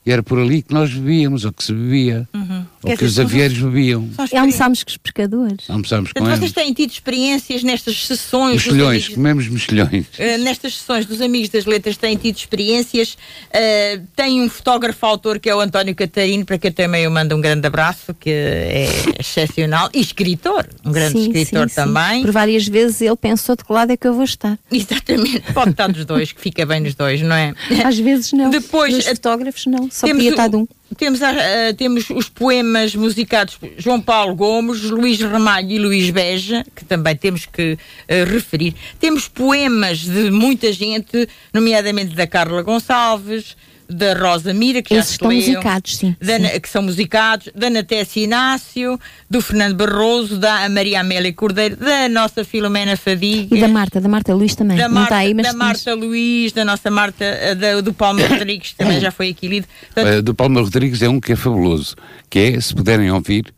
E 0.07 0.11
era 0.11 0.23
por 0.23 0.39
ali 0.39 0.63
que 0.63 0.73
nós 0.75 0.93
bebíamos, 0.93 1.45
ou 1.45 1.53
que 1.53 1.63
se 1.63 1.73
bebia, 1.73 2.29
Uhum. 2.35 2.65
Quer 2.85 2.99
que 2.99 3.05
os 3.05 3.11
dizer, 3.11 3.23
são- 3.23 3.31
avieiros 3.31 3.59
bebiam. 3.59 4.09
E 4.33 4.37
almoçámos 4.37 4.83
com 4.85 4.91
os 4.91 4.97
pescadores 4.97 5.69
Almoçámos 5.71 6.13
com 6.13 6.21
Portanto, 6.21 6.39
vocês 6.41 6.43
eles. 6.43 6.53
têm 6.53 6.73
tido 6.73 6.91
experiências 6.93 7.63
nestas 7.63 8.07
sessões. 8.07 8.55
dos 8.57 8.65
Mexilhões, 8.67 9.03
amigos- 9.03 9.15
comemos 9.15 9.49
mexilhões. 9.49 10.07
eh, 10.19 10.39
nestas 10.39 10.77
sessões 10.77 11.07
dos 11.07 11.21
Amigos 11.21 11.49
das 11.49 11.65
Letras 11.65 11.97
têm 11.97 12.17
tido 12.17 12.37
experiências. 12.37 13.17
eh, 13.53 14.01
tem 14.17 14.41
um 14.43 14.49
fotógrafo 14.49 15.05
autor 15.07 15.39
que 15.39 15.49
é 15.49 15.55
o 15.55 15.61
António 15.61 15.95
Catarino, 15.95 16.45
para 16.45 16.59
quem 16.59 16.71
também 16.73 17.05
eu 17.05 17.11
mando 17.11 17.35
um 17.37 17.41
grande 17.41 17.67
abraço, 17.67 18.15
que 18.15 18.31
é 18.31 18.89
excepcional. 19.21 19.89
E 19.95 20.01
escritor, 20.01 20.69
um 20.85 20.93
grande 20.93 21.13
Sim, 21.19 21.27
escritor 21.31 21.69
sim, 21.69 21.75
sim. 21.75 21.75
também. 21.75 22.23
por 22.23 22.31
várias 22.33 22.67
vezes 22.67 23.01
ele 23.01 23.17
pensou 23.17 23.57
de 23.57 23.65
que 23.65 23.73
lado 23.73 23.91
é 23.93 23.97
que 23.97 24.07
eu 24.07 24.15
vou 24.15 24.25
estar 24.25 24.59
Exatamente, 24.71 25.53
pode 25.53 25.71
estar 25.71 25.89
dos 25.91 26.05
dois, 26.05 26.33
que 26.33 26.41
fica 26.41 26.65
bem 26.67 26.81
nos 26.81 26.95
dois, 26.95 27.21
não 27.23 27.35
é? 27.37 27.55
às 27.85 27.99
vezes 27.99 28.33
não 28.33 28.51
Depois, 28.51 28.95
dos 28.95 29.07
a- 29.07 29.11
fotógrafos 29.15 29.67
não 29.67 29.91
só 29.91 30.07
podia 30.07 30.31
estar 30.31 30.49
de 30.49 30.57
um 30.57 30.67
temos, 30.97 31.23
a- 31.23 31.31
a- 31.31 31.75
temos 31.77 32.09
os 32.11 32.29
poemas 32.29 32.95
musicados 32.95 33.57
por 33.57 33.71
João 33.79 34.01
Paulo 34.01 34.35
Gomes, 34.35 34.83
Luís 34.83 35.21
Ramalho 35.21 35.71
e 35.71 35.79
Luís 35.79 36.11
Beja, 36.11 36.65
que 36.75 36.85
também 36.85 37.17
temos 37.17 37.47
que 37.47 37.79
eh, 38.07 38.25
referir. 38.25 38.75
Temos 39.01 39.27
poemas 39.29 40.01
de 40.01 40.31
muita 40.31 40.73
gente, 40.73 41.29
nomeadamente 41.53 42.15
da 42.15 42.27
Carla 42.27 42.63
Gonçalves, 42.63 43.57
da 43.89 44.15
Rosa 44.15 44.53
Mira, 44.55 44.81
que 44.83 44.95
já 44.95 45.01
Esses 45.01 45.11
se 45.11 45.15
estão 45.17 45.29
leu, 45.29 45.39
musicados, 45.39 45.97
sim, 45.97 46.17
da 46.21 46.39
sim. 46.39 46.61
Que 46.61 46.69
são 46.69 46.83
musicados, 46.83 47.49
da 47.55 47.69
Natécia 47.71 48.21
Inácio, 48.21 48.99
do 49.29 49.41
Fernando 49.41 49.77
Barroso, 49.77 50.39
da 50.39 50.69
Maria 50.69 51.01
Amélia 51.01 51.33
Cordeiro, 51.33 51.77
da 51.77 52.09
nossa 52.09 52.45
Filomena 52.45 52.97
Fadiga. 52.97 53.57
E 53.57 53.61
da 53.61 53.69
Marta, 53.69 54.01
da 54.01 54.09
Marta 54.09 54.35
Luís 54.35 54.55
também. 54.55 54.77
Da 54.77 54.89
não 54.89 54.95
Marta, 54.95 55.15
está 55.15 55.17
aí, 55.19 55.35
mas 55.35 55.47
da 55.47 55.53
Marta 55.53 55.95
Luís, 55.95 56.53
da 56.53 56.65
nossa 56.65 56.91
Marta, 56.91 57.25
eh, 57.25 57.55
da- 57.55 57.81
do 57.81 57.93
Palma 57.93 58.27
Rodrigues, 58.27 58.71
que 58.71 58.77
também 58.77 59.01
já 59.01 59.11
foi 59.11 59.29
aqui 59.31 59.47
lido. 59.49 59.67
Portanto, 59.93 60.07
Eh, 60.15 60.23
do 60.23 60.35
Palma 60.35 60.61
Rodrigues 60.61 61.03
é 61.03 61.09
um 61.09 61.21
que 61.21 61.33
é 61.33 61.37
fabuloso, 61.37 61.95
que 62.31 62.39
é, 62.39 62.61
se 62.61 62.75
puderem 62.75 63.11
ouvir, 63.11 63.53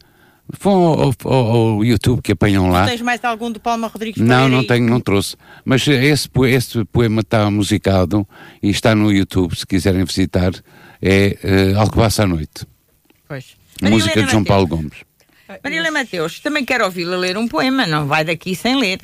vão 0.60 0.74
ao, 0.84 1.12
ao- 1.24 1.32
ao 1.76 1.84
YouTube 1.84 2.22
que 2.22 2.32
apanham 2.32 2.68
lá. 2.70 2.86
Tens 2.86 3.00
mais 3.02 3.24
algum 3.24 3.50
do 3.50 3.58
Palma 3.60 3.86
Rodrigues? 3.88 4.20
Não, 4.22 4.28
Pereira 4.28 4.48
não 4.56 4.64
tenho, 4.66 4.88
não 4.88 5.00
trouxe. 5.00 5.36
Mas 5.64 5.86
eh, 5.88 6.04
esse, 6.06 6.28
esse 6.48 6.84
poema 6.86 7.20
está 7.20 7.50
musicado 7.50 8.26
e 8.62 8.70
está 8.70 8.94
no 8.94 9.12
YouTube, 9.12 9.54
se 9.56 9.66
quiserem 9.66 10.04
visitar. 10.04 10.52
É 11.02 11.36
uh, 11.74 11.78
Alcobaça 11.80 12.22
à 12.22 12.26
Noite. 12.26 12.66
Pois. 13.28 13.54
Música 13.82 14.22
de 14.22 14.30
João. 14.30 14.42
Paulo 14.44 14.66
Gomes. 14.66 15.05
Maria 15.62 15.78
Helena 15.78 15.90
Mateus, 16.00 16.40
também 16.40 16.64
quero 16.64 16.84
ouvi-la 16.84 17.16
ler 17.16 17.38
um 17.38 17.46
poema, 17.46 17.86
não 17.86 18.06
vai 18.06 18.24
daqui 18.24 18.56
sem 18.56 18.76
ler. 18.78 18.98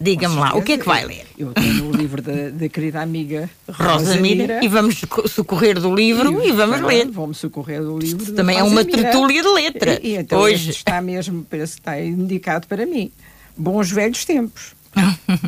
Diga-me 0.00 0.36
lá, 0.36 0.56
o 0.56 0.62
que 0.62 0.72
é 0.72 0.78
que 0.78 0.86
vai 0.86 1.04
ler? 1.04 1.26
Eu 1.38 1.52
tenho 1.52 1.86
o 1.90 1.92
livro 1.94 2.22
da, 2.22 2.48
da 2.50 2.68
querida 2.68 3.02
amiga 3.02 3.50
Rosa 3.68 4.16
Mira, 4.16 4.64
e 4.64 4.68
vamos 4.68 5.02
co- 5.04 5.28
socorrer 5.28 5.78
do 5.78 5.94
livro 5.94 6.42
e 6.42 6.50
vamos 6.52 6.76
Pronto, 6.78 6.88
ler. 6.90 7.10
Vamos 7.10 7.38
socorrer 7.38 7.82
do 7.82 7.98
livro. 7.98 8.24
da 8.32 8.36
Também 8.36 8.56
é 8.56 8.60
Rosa 8.60 8.72
uma 8.74 8.82
Mira. 8.84 9.02
tertúlia 9.02 9.42
de 9.42 9.48
letra. 9.48 10.00
E, 10.02 10.12
e 10.12 10.16
então 10.16 10.38
Hoje. 10.40 10.70
está 10.70 11.02
mesmo, 11.02 11.44
parece 11.48 11.74
que 11.74 11.80
está 11.80 12.00
indicado 12.00 12.66
para 12.66 12.86
mim. 12.86 13.12
Bons 13.56 13.90
velhos 13.90 14.24
tempos. 14.24 14.74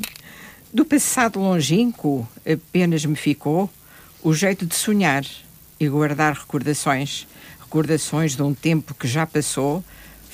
Do 0.72 0.84
passado 0.84 1.38
longínquo 1.38 2.28
apenas 2.44 3.04
me 3.04 3.14
ficou 3.16 3.70
o 4.22 4.34
jeito 4.34 4.66
de 4.66 4.74
sonhar 4.74 5.24
e 5.78 5.88
guardar 5.88 6.34
recordações. 6.34 7.26
Recordações 7.60 8.34
de 8.36 8.42
um 8.42 8.52
tempo 8.52 8.92
que 8.94 9.06
já 9.06 9.24
passou, 9.26 9.84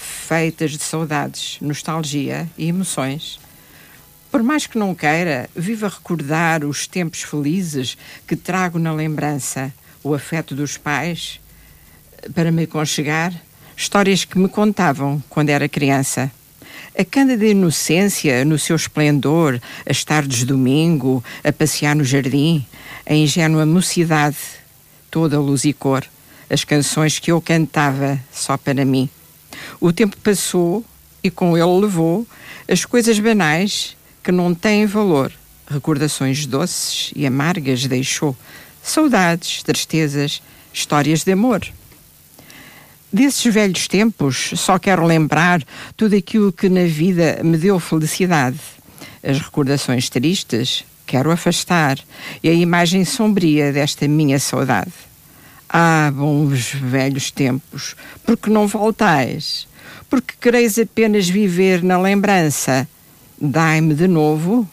feitas 0.01 0.73
de 0.73 0.83
saudades, 0.83 1.59
nostalgia 1.61 2.49
e 2.57 2.69
emoções. 2.69 3.39
Por 4.31 4.43
mais 4.43 4.67
que 4.67 4.79
não 4.79 4.95
queira, 4.95 5.51
viva 5.55 5.89
recordar 5.89 6.65
os 6.65 6.87
tempos 6.87 7.23
felizes 7.23 7.99
que 8.27 8.35
trago 8.35 8.79
na 8.79 8.93
lembrança, 8.93 9.73
o 10.03 10.15
afeto 10.15 10.55
dos 10.55 10.79
pais, 10.79 11.41
para 12.35 12.51
me 12.51 12.63
aconchegar, 12.63 13.35
histórias 13.77 14.25
que 14.25 14.39
me 14.39 14.49
contavam 14.49 15.23
quando 15.29 15.51
era 15.51 15.69
criança. 15.69 16.31
A 16.99 17.05
cândida 17.05 17.45
inocência, 17.45 18.45
no 18.45 18.59
seu 18.59 18.77
esplendor, 18.77 19.61
as 19.89 20.05
tardes 20.05 20.39
de 20.39 20.47
domingo, 20.47 21.23
a 21.45 21.53
passear 21.53 21.95
no 21.95 22.05
jardim, 22.05 22.65
a 23.05 23.15
ingênua 23.15 23.67
mocidade, 23.67 24.37
toda 25.11 25.41
luz 25.41 25.65
e 25.65 25.73
cor, 25.73 26.05
as 26.49 26.65
canções 26.65 27.19
que 27.19 27.31
eu 27.31 27.41
cantava 27.41 28.19
só 28.33 28.57
para 28.57 28.85
mim. 28.85 29.09
O 29.81 29.93
tempo 29.93 30.16
passou 30.18 30.85
e 31.22 31.31
com 31.31 31.57
ele 31.57 31.81
levou 31.81 32.26
as 32.68 32.85
coisas 32.85 33.18
banais 33.18 33.97
que 34.22 34.31
não 34.31 34.55
têm 34.55 34.85
valor. 34.85 35.33
Recordações 35.66 36.45
doces 36.45 37.12
e 37.16 37.26
amargas 37.26 37.87
deixou, 37.87 38.37
saudades, 38.83 39.62
tristezas, 39.62 40.43
histórias 40.72 41.24
de 41.24 41.33
amor. 41.33 41.66
Desses 43.12 43.53
velhos 43.53 43.89
tempos, 43.89 44.53
só 44.57 44.78
quero 44.78 45.05
lembrar 45.07 45.62
tudo 45.97 46.14
aquilo 46.14 46.53
que 46.53 46.68
na 46.68 46.85
vida 46.85 47.41
me 47.43 47.57
deu 47.57 47.81
felicidade. 47.81 48.61
As 49.22 49.39
recordações 49.39 50.09
tristes 50.09 50.85
quero 51.07 51.31
afastar 51.31 51.99
e 52.43 52.49
a 52.49 52.53
imagem 52.53 53.05
sombria 53.05 53.72
desta 53.72 54.07
minha 54.07 54.39
saudade. 54.39 54.93
Ah, 55.68 56.11
bons 56.14 56.72
velhos 56.74 57.31
tempos, 57.31 57.97
porque 58.24 58.51
não 58.51 58.66
voltais? 58.66 59.66
Porque 60.11 60.35
quereis 60.41 60.77
apenas 60.79 61.29
viver 61.29 61.83
na 61.83 61.97
lembrança? 61.99 62.87
Dai-me 63.41 63.95
de 63.95 64.07
novo, 64.09 64.69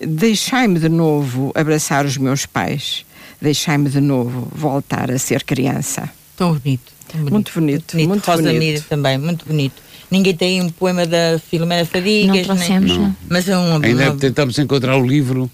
deixai-me 0.00 0.80
de 0.80 0.88
novo 0.88 1.52
abraçar 1.54 2.04
os 2.04 2.16
meus 2.16 2.46
pais, 2.46 3.04
deixai-me 3.40 3.88
de 3.88 4.00
novo 4.00 4.48
voltar 4.52 5.10
a 5.10 5.18
ser 5.18 5.44
criança. 5.44 6.10
Tão 6.36 6.54
bonito. 6.58 6.92
tão 7.06 7.20
Muito 7.20 7.52
bonito, 7.54 7.96
muito 7.98 8.26
Rosa 8.26 8.42
bonito. 8.42 8.58
Mira 8.58 8.80
também, 8.88 9.18
muito 9.18 9.46
bonito. 9.46 9.80
Ninguém 10.10 10.34
tem 10.34 10.60
um 10.62 10.68
poema 10.70 11.06
da 11.06 11.38
Filomena 11.50 11.84
Fadigas. 11.86 12.36
Não 12.36 12.42
trouxemos, 12.56 12.90
nem... 12.90 12.98
não. 13.00 13.16
Mas 13.28 13.48
é 13.48 13.56
um. 13.56 13.74
Ainda 13.82 14.10
uma- 14.10 14.16
tentamos 14.16 14.58
encontrar 14.58 14.96
o 14.96 15.06
livro, 15.06 15.50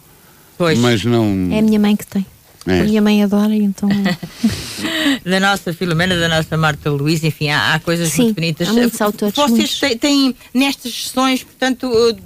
pois, 0.56 0.78
mas 0.78 1.04
não. 1.04 1.48
É 1.52 1.58
a 1.58 1.62
minha 1.62 1.78
mãe 1.78 1.94
que 1.94 2.06
tem. 2.06 2.24
É. 2.68 2.80
A 2.80 2.84
minha 2.84 3.00
mãe 3.02 3.22
adora, 3.22 3.54
então. 3.54 3.88
da 5.24 5.40
nossa 5.40 5.72
Filomena, 5.72 6.16
da 6.18 6.28
nossa 6.28 6.56
Marta 6.56 6.90
Luís, 6.90 7.24
enfim, 7.24 7.48
há, 7.48 7.74
há 7.74 7.80
coisas 7.80 8.10
Sim, 8.10 8.24
muito 8.24 8.34
bonitas. 8.36 8.68
há 8.68 8.72
muitos 8.72 9.00
autores, 9.00 9.34
Vocês 9.34 9.80
muitos. 9.80 10.00
têm, 10.00 10.34
nestas 10.52 10.92
sessões, 10.94 11.42
portanto, 11.42 11.86
uh, 11.86 12.18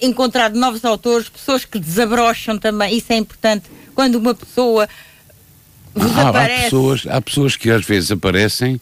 encontrado 0.00 0.58
novos 0.58 0.84
autores, 0.84 1.28
pessoas 1.28 1.64
que 1.64 1.78
desabrocham 1.78 2.58
também, 2.58 2.96
isso 2.96 3.12
é 3.12 3.16
importante. 3.16 3.64
Quando 3.94 4.16
uma 4.16 4.34
pessoa 4.34 4.88
vos 5.94 6.12
Há, 6.16 6.22
há 6.22 6.28
aparece. 6.28 6.62
pessoas, 6.64 7.06
há 7.08 7.20
pessoas 7.20 7.56
que 7.56 7.70
às 7.70 7.84
vezes 7.84 8.10
aparecem 8.10 8.80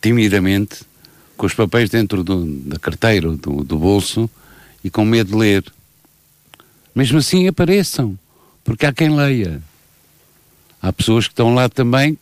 timidamente 0.00 0.76
com 1.36 1.46
os 1.46 1.54
papéis 1.54 1.88
dentro 1.90 2.22
do- 2.22 2.44
da 2.46 2.78
carteira 2.78 3.30
do, 3.32 3.64
do 3.64 3.78
bolso 3.78 4.28
e 4.84 4.90
com 4.90 5.04
medo 5.04 5.30
de 5.32 5.36
ler. 5.36 5.64
Mesmo 6.94 7.18
assim 7.18 7.46
apareçam, 7.48 8.18
porque 8.64 8.84
há 8.84 8.92
quem 8.92 9.14
leia. 9.14 9.62
Há 10.82 10.92
pessoas 10.92 11.26
que 11.26 11.32
estão 11.32 11.54
lá 11.54 11.68
também 11.68 12.18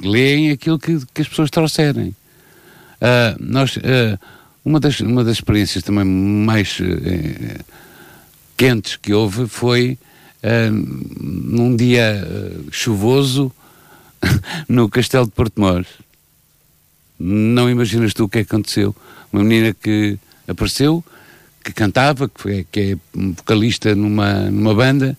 que 0.00 0.06
leem 0.06 0.50
aquilo 0.50 0.78
que, 0.78 0.98
que 1.12 1.22
as 1.22 1.28
pessoas 1.28 1.50
trouxerem. 1.50 2.14
Ah, 3.00 3.36
nós, 3.38 3.78
ah, 3.78 4.18
uma, 4.64 4.80
das, 4.80 5.00
uma 5.00 5.24
das 5.24 5.36
experiências 5.36 5.82
também 5.82 6.04
mais 6.04 6.78
eh, 6.80 7.60
quentes 8.56 8.96
que 8.96 9.14
houve 9.14 9.46
foi 9.48 9.98
ah, 10.42 10.70
num 10.70 11.74
dia 11.76 12.26
chuvoso 12.70 13.52
no 14.68 14.88
Castelo 14.88 15.26
de 15.26 15.32
Porto 15.32 15.60
Mós. 15.60 15.86
Não 17.18 17.68
imaginas 17.68 18.14
tu 18.14 18.24
o 18.24 18.28
que 18.28 18.38
aconteceu. 18.38 18.94
Uma 19.32 19.42
menina 19.42 19.74
que 19.74 20.18
apareceu, 20.46 21.04
que 21.64 21.72
cantava, 21.72 22.28
que, 22.28 22.40
foi, 22.40 22.66
que 22.70 22.80
é 22.80 22.96
vocalista 23.12 23.94
numa, 23.94 24.50
numa 24.50 24.74
banda, 24.74 25.16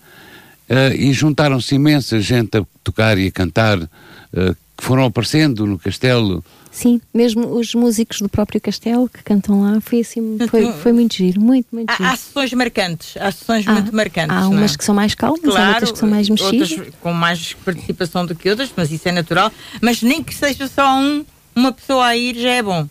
ah, 0.69 0.93
e 0.93 1.11
juntaram-se 1.11 1.75
imensa 1.75 2.19
gente 2.19 2.57
a 2.57 2.65
tocar 2.83 3.17
e 3.17 3.27
a 3.27 3.31
cantar, 3.31 3.79
ah, 3.81 4.55
que 4.77 4.83
foram 4.83 5.03
aparecendo 5.05 5.65
no 5.65 5.77
castelo. 5.77 6.43
Sim, 6.71 7.01
mesmo 7.13 7.47
os 7.57 7.73
músicos 7.73 8.21
do 8.21 8.29
próprio 8.29 8.61
castelo 8.61 9.09
que 9.09 9.23
cantam 9.23 9.61
lá, 9.61 9.81
foi 9.81 10.01
assim, 10.01 10.37
foi, 10.47 10.71
foi 10.71 10.93
muito 10.93 11.15
giro, 11.15 11.41
muito, 11.41 11.67
muito 11.71 11.91
giro. 11.91 12.07
Há, 12.07 12.13
há 12.13 12.15
sessões 12.15 12.53
marcantes, 12.53 13.17
há 13.17 13.31
sessões 13.31 13.67
Há- 13.67 13.73
muito 13.73 13.93
marcantes. 13.93 14.37
Há 14.37 14.41
não 14.41 14.53
é? 14.53 14.57
umas 14.57 14.75
que 14.75 14.83
são 14.85 14.93
mais 14.93 15.15
calmas, 15.15 15.55
há 15.55 15.69
outras 15.69 15.91
que 15.91 15.97
são 15.97 16.09
mais 16.09 16.29
mexidas. 16.29 16.71
outras 16.71 16.93
com 17.01 17.11
mais 17.11 17.53
participação 17.53 18.25
do 18.25 18.35
que 18.35 18.49
outras, 18.49 18.71
mas 18.75 18.91
isso 18.91 19.09
é 19.09 19.11
natural. 19.11 19.51
Mas 19.81 20.01
nem 20.03 20.23
que 20.23 20.33
seja 20.33 20.67
só 20.67 20.95
um, 20.95 21.25
uma 21.55 21.71
pessoa 21.73 22.05
a 22.05 22.15
ir 22.15 22.35
já 22.35 22.51
é 22.51 22.61
bom. 22.61 22.87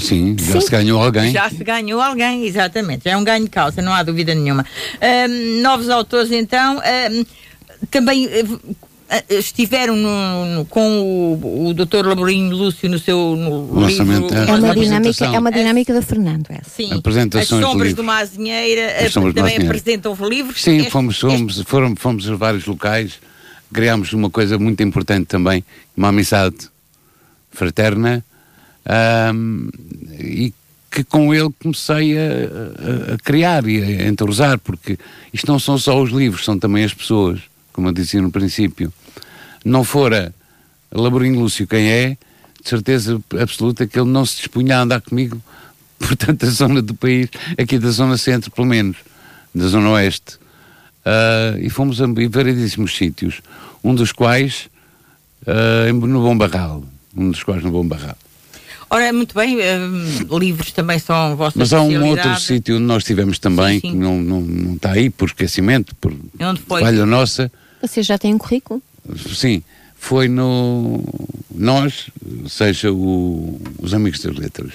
Sim, 0.00 0.36
já 0.38 0.52
Sim. 0.54 0.60
se 0.60 0.70
ganhou 0.70 1.02
alguém. 1.02 1.32
Já 1.32 1.48
se 1.50 1.62
ganhou 1.62 2.00
alguém, 2.00 2.44
exatamente. 2.46 3.04
Já 3.04 3.12
é 3.12 3.16
um 3.16 3.24
ganho 3.24 3.44
de 3.44 3.50
causa, 3.50 3.80
não 3.82 3.92
há 3.92 4.02
dúvida 4.02 4.34
nenhuma. 4.34 4.64
Ahm, 5.00 5.60
novos 5.62 5.88
autores, 5.90 6.30
então, 6.32 6.78
ahm, 6.80 7.24
também 7.90 8.26
eh, 9.08 9.24
estiveram 9.38 9.94
no- 9.94 10.46
no- 10.46 10.64
com 10.64 11.00
o, 11.00 11.68
o 11.68 11.74
Dr. 11.74 12.04
Laborinho 12.06 12.56
Lúcio 12.56 12.88
no 12.88 12.98
seu 12.98 13.36
no 13.36 13.50
O 13.70 13.80
lançamento, 13.80 14.22
livro. 14.34 14.36
é. 14.36 14.50
É 14.50 14.54
uma 14.54 14.74
dinâmica, 14.74 15.24
é 15.26 15.38
uma 15.38 15.52
dinâmica 15.52 15.94
da 15.94 16.02
Fernando 16.02 16.46
essa. 16.50 16.70
Sim, 16.70 16.92
Apresentações 16.92 17.52
as 17.52 17.58
de 17.58 17.64
sombras 17.64 17.88
livros. 17.88 17.94
de 17.94 18.00
uma 18.00 18.18
azinheira 18.18 18.80
eh, 18.80 19.06
As 19.06 19.12
Sombras 19.12 19.34
de 19.34 19.40
uma 19.40 19.48
também 19.50 19.66
apresentam 19.66 20.16
livros. 20.28 20.60
Sim, 20.62 20.78
Este- 20.78 20.90
fomos, 20.90 21.18
fomos, 21.20 21.62
foram, 21.66 21.94
fomos 21.94 22.28
a 22.28 22.34
vários 22.34 22.66
locais, 22.66 23.12
criámos 23.72 24.12
uma 24.12 24.30
coisa 24.30 24.58
muito 24.58 24.82
importante 24.82 25.26
também, 25.26 25.62
uma 25.96 26.08
amizade 26.08 26.56
fraterna, 27.52 28.24
ahm, 28.86 29.68
e 30.18 30.52
que 30.90 31.04
com 31.04 31.34
ele 31.34 31.50
comecei 31.60 32.16
a, 32.16 32.22
a- 33.14 33.18
criar 33.22 33.66
e 33.66 33.82
a 33.82 34.06
entrosar, 34.06 34.58
porque 34.58 34.98
isto 35.32 35.46
não 35.50 35.58
são 35.58 35.76
só 35.76 36.00
os 36.00 36.10
livros, 36.10 36.44
são 36.44 36.58
também 36.58 36.84
as 36.84 36.94
pessoas, 36.94 37.40
como 37.72 37.88
eu 37.88 37.92
dizia 37.92 38.22
no 38.22 38.30
princípio. 38.30 38.92
Não 39.64 39.84
fora 39.84 40.34
Laborinho 40.92 41.40
Lúcio 41.40 41.66
quem 41.66 41.90
é, 41.90 42.16
de 42.62 42.68
certeza 42.68 43.20
absoluta 43.40 43.86
que 43.86 43.98
ele 43.98 44.08
não 44.10 44.24
se 44.24 44.36
dispunha 44.38 44.78
a 44.78 44.82
andar 44.82 45.00
comigo 45.00 45.40
por 45.98 46.16
tanta 46.16 46.46
zona 46.50 46.80
do 46.80 46.94
país, 46.94 47.28
aqui 47.58 47.78
da 47.78 47.90
zona 47.90 48.16
centro, 48.16 48.50
pelo 48.50 48.66
menos, 48.66 48.96
da 49.54 49.66
zona 49.66 49.90
oeste. 49.90 50.38
Ah, 51.06 51.54
e 51.60 51.70
fomos 51.70 52.02
a 52.02 52.06
variedíssimos 52.06 52.96
sítios, 52.96 53.40
um 53.84 53.94
dos 53.94 54.10
quais 54.10 54.68
uh, 55.46 55.92
no 55.94 56.20
Bom 56.20 56.36
Barral, 56.36 56.82
um 57.16 57.30
dos 57.30 57.44
quais 57.44 57.62
no 57.62 57.70
Bom 57.70 57.86
Barral. 57.86 58.18
Ora, 58.88 59.12
muito 59.12 59.34
bem, 59.34 59.56
uh, 59.56 60.38
livros 60.38 60.70
também 60.70 60.98
são 60.98 61.34
vossas 61.36 61.56
Mas 61.56 61.72
há 61.72 61.82
um 61.82 62.08
outro 62.08 62.38
sítio 62.40 62.76
onde 62.76 62.84
nós 62.84 63.02
estivemos 63.02 63.38
também, 63.38 63.80
sim, 63.80 63.88
sim. 63.88 63.90
que 63.92 63.96
não, 63.96 64.20
não, 64.20 64.40
não 64.40 64.74
está 64.74 64.92
aí 64.92 65.10
por 65.10 65.26
esquecimento, 65.26 65.94
por 65.96 66.14
onde 66.40 66.60
foi? 66.60 66.80
falha 66.80 67.04
nossa. 67.04 67.50
Você 67.82 68.02
já 68.02 68.16
tem 68.16 68.32
um 68.32 68.38
currículo? 68.38 68.80
Sim, 69.34 69.62
foi 69.96 70.28
no. 70.28 71.02
Nós, 71.52 72.10
seja 72.48 72.92
o, 72.92 73.60
os 73.78 73.92
Amigos 73.92 74.20
das 74.20 74.36
Letras, 74.36 74.72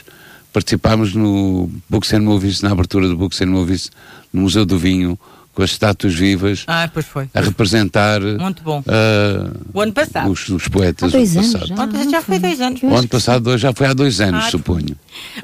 participámos 0.52 1.14
no 1.14 1.70
Books 1.90 2.14
and 2.14 2.22
Movies, 2.22 2.62
na 2.62 2.72
abertura 2.72 3.08
do 3.08 3.16
Books 3.16 3.42
and 3.42 3.48
Movies, 3.48 3.92
no 4.34 4.42
Museu 4.42 4.66
do 4.66 4.78
Vinho, 4.78 5.18
com 5.54 5.64
as 5.64 5.72
estátuas 5.72 6.14
vivas 6.14 6.64
ah, 6.68 6.90
pois 6.94 7.06
foi. 7.06 7.30
a 7.34 7.42
representar 7.42 8.22
Muito 8.22 8.64
bom. 8.64 8.80
Uh, 8.80 9.60
o 9.74 9.82
ano 9.82 9.94
passado. 9.94 10.30
Os, 10.30 10.48
os 10.50 10.68
poetas. 10.68 11.14
Há 11.14 11.18
dois 11.18 11.36
anos, 11.36 11.52
passado. 11.52 11.68
já. 11.68 11.76
O 11.76 11.82
ano 11.82 11.92
passado 11.92 12.12
já 12.12 12.22
foi 12.22 12.40
dois 12.40 12.62
anos. 12.62 12.84
O 12.84 12.96
ano 12.96 13.08
passado 13.08 13.58
já 13.58 13.74
foi 13.74 13.88
há 13.88 13.94
dois 13.94 14.22
anos, 14.22 14.46
ah, 14.46 14.50
suponho. 14.52 14.96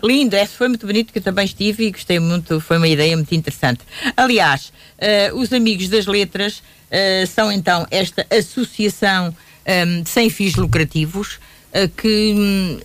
Lindo, 0.03 0.35
esse 0.35 0.55
foi 0.55 0.67
muito 0.67 0.85
bonito, 0.85 1.11
que 1.11 1.19
eu 1.19 1.23
também 1.23 1.45
estive 1.45 1.87
e 1.87 1.91
gostei 1.91 2.19
muito, 2.19 2.59
foi 2.59 2.77
uma 2.77 2.87
ideia 2.87 3.15
muito 3.15 3.33
interessante. 3.35 3.81
Aliás, 4.15 4.71
uh, 5.31 5.37
os 5.37 5.51
Amigos 5.51 5.89
das 5.89 6.05
Letras 6.05 6.57
uh, 6.57 7.27
são 7.27 7.51
então 7.51 7.85
esta 7.91 8.25
associação 8.31 9.35
um, 9.67 10.05
sem 10.05 10.29
fins 10.29 10.55
lucrativos 10.55 11.39
que 11.95 12.33
hum, 12.35 12.79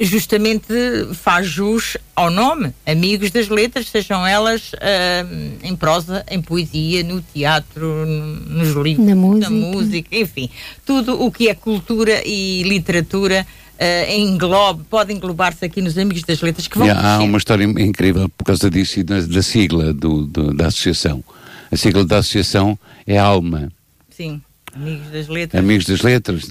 justamente 0.00 0.74
faz 1.14 1.46
jus 1.46 1.96
ao 2.14 2.30
nome, 2.30 2.72
amigos 2.86 3.30
das 3.30 3.48
letras, 3.48 3.88
sejam 3.88 4.26
elas 4.26 4.72
uh, 4.74 5.58
em 5.62 5.74
prosa, 5.74 6.24
em 6.30 6.40
poesia, 6.42 7.02
no 7.02 7.22
teatro, 7.22 8.06
nos 8.06 8.74
livros, 8.74 9.06
na 9.06 9.14
música. 9.14 9.50
na 9.50 9.56
música, 9.56 10.16
enfim, 10.16 10.50
tudo 10.84 11.22
o 11.22 11.30
que 11.30 11.48
é 11.48 11.54
cultura 11.54 12.22
e 12.24 12.62
literatura 12.64 13.46
uh, 13.74 14.12
englobe, 14.12 14.84
pode 14.90 15.12
englobar-se 15.12 15.64
aqui 15.64 15.80
nos 15.80 15.96
Amigos 15.96 16.22
das 16.22 16.40
Letras 16.40 16.68
que 16.68 16.78
vão 16.78 16.86
yeah, 16.86 17.16
Há 17.16 17.22
uma 17.22 17.38
história 17.38 17.64
incrível 17.64 18.28
por 18.28 18.44
causa 18.44 18.70
disso 18.70 19.00
e 19.00 19.02
da, 19.02 19.20
da 19.20 19.42
sigla 19.42 19.92
do, 19.92 20.26
do, 20.26 20.52
da 20.52 20.66
associação. 20.66 21.22
A 21.70 21.76
sigla 21.76 22.04
da 22.04 22.18
associação 22.18 22.78
é 23.06 23.18
ALMA. 23.18 23.72
Sim. 24.10 24.40
Amigos 24.74 25.10
das 25.10 25.28
Letras. 25.28 25.64
Amigos 25.64 25.86
das 25.86 26.02
Letras. 26.02 26.42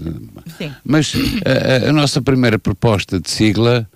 Sim. 0.58 0.74
Mas 0.84 1.14
a, 1.46 1.90
a 1.90 1.94
nossa 1.94 2.22
primeira 2.22 2.58
proposta 2.58 3.20
de 3.20 3.30
sigla 3.30 3.88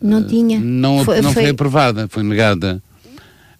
não 0.00 0.18
eh, 0.18 0.24
tinha. 0.24 0.58
Não 0.58 1.04
foi, 1.04 1.20
não 1.20 1.32
foi... 1.32 1.42
foi 1.44 1.50
aprovada, 1.50 2.08
foi 2.08 2.22
negada. 2.22 2.82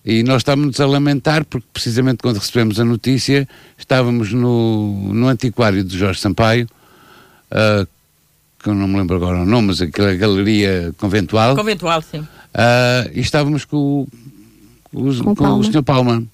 E 0.04 0.24
nós 0.24 0.38
estávamos 0.38 0.80
a 0.80 0.86
lamentar 0.86 1.44
porque 1.44 1.66
precisamente 1.72 2.18
quando 2.22 2.38
recebemos 2.38 2.80
a 2.80 2.84
notícia 2.84 3.48
estávamos 3.78 4.32
no, 4.32 5.12
no 5.14 5.28
antiquário 5.28 5.84
de 5.84 5.96
Jorge 5.96 6.20
Sampaio, 6.20 6.66
uh, 7.52 7.86
que 8.60 8.68
eu 8.68 8.74
não 8.74 8.88
me 8.88 8.98
lembro 8.98 9.14
agora 9.14 9.42
o 9.42 9.46
nome, 9.46 9.68
mas 9.68 9.80
aquela 9.80 10.12
galeria 10.16 10.92
conventual. 10.98 11.54
Conventual, 11.54 12.02
sim. 12.02 12.18
Uh, 12.18 13.10
e 13.14 13.20
estávamos 13.20 13.64
com, 13.64 14.08
o, 14.92 15.22
com, 15.22 15.36
com 15.36 15.58
o 15.58 15.64
Sr. 15.64 15.84
Palma. 15.84 16.24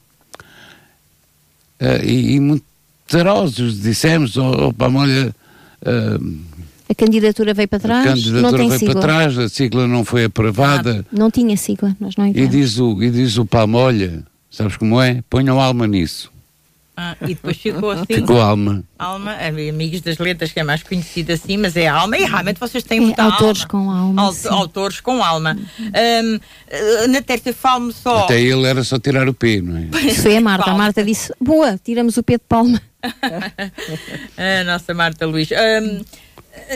Uh, 1.79 2.05
e, 2.05 2.37
e, 2.37 2.41
muito 2.41 2.65
terosos, 3.09 3.81
dissemos, 3.81 4.37
opa, 4.37 4.89
olha... 4.89 5.35
Uh, 5.83 6.39
a 6.91 6.95
candidatura 6.95 7.53
veio 7.53 7.69
para 7.69 7.81
trás, 7.81 8.07
a 8.07 8.09
candidatura 8.09 8.43
não 8.43 8.59
tem 8.59 8.69
veio 8.69 8.79
sigla. 8.79 8.95
para 8.95 9.03
trás, 9.03 9.39
a 9.39 9.49
sigla 9.49 9.87
não 9.87 10.05
foi 10.05 10.25
aprovada. 10.25 11.05
Ah, 11.07 11.17
não 11.17 11.31
tinha 11.31 11.57
sigla, 11.57 11.95
nós 12.01 12.17
não 12.17 12.27
e 12.27 12.47
diz 12.47 12.79
o 12.79 13.03
E 13.03 13.11
diz 13.11 13.37
o 13.37 13.45
Palma, 13.45 13.79
olha, 13.79 14.25
sabes 14.51 14.77
como 14.77 15.01
é? 15.01 15.23
Ponham 15.29 15.61
alma 15.61 15.87
nisso. 15.87 16.33
Ah, 17.01 17.15
e 17.23 17.27
depois 17.29 17.57
ficou 17.57 17.93
assim. 17.93 18.07
Ficou 18.09 18.41
Alma. 18.41 18.83
Alma, 18.99 19.37
Amigos 19.69 20.01
das 20.01 20.19
Letras, 20.19 20.51
que 20.51 20.59
é 20.59 20.65
mais 20.65 20.83
conhecido 20.83 21.33
assim, 21.33 21.57
mas 21.57 21.77
é 21.77 21.87
Alma, 21.87 22.19
e 22.19 22.25
realmente 22.25 22.59
vocês 22.59 22.83
têm 22.83 22.99
é, 22.99 23.01
muita 23.03 23.23
autores 23.23 23.61
alma. 23.61 23.69
com 23.69 23.91
alma. 23.93 24.23
Aut 24.23 24.49
autores 24.49 25.01
com 25.01 25.23
alma. 25.23 25.57
Um, 25.79 26.41
eh, 26.67 27.07
na 27.07 27.23
terça, 27.23 27.53
fale-me 27.53 27.93
só. 27.93 28.25
Até 28.25 28.41
ele 28.41 28.67
era 28.67 28.83
só 28.83 28.99
tirar 28.99 29.29
o 29.29 29.33
P, 29.33 29.63
não 29.63 29.77
é? 29.77 29.83
Isso 30.01 30.23
foi 30.23 30.39
a 30.39 30.41
Marta. 30.41 30.73
A 30.73 30.75
Marta 30.75 31.05
disse: 31.05 31.33
boa, 31.41 31.79
tiramos 31.79 32.17
o 32.17 32.23
P 32.25 32.33
de 32.33 32.43
palma. 32.49 32.83
a 34.37 34.65
nossa 34.65 34.93
Marta 34.93 35.25
Luís. 35.25 35.51
Um, 35.53 36.01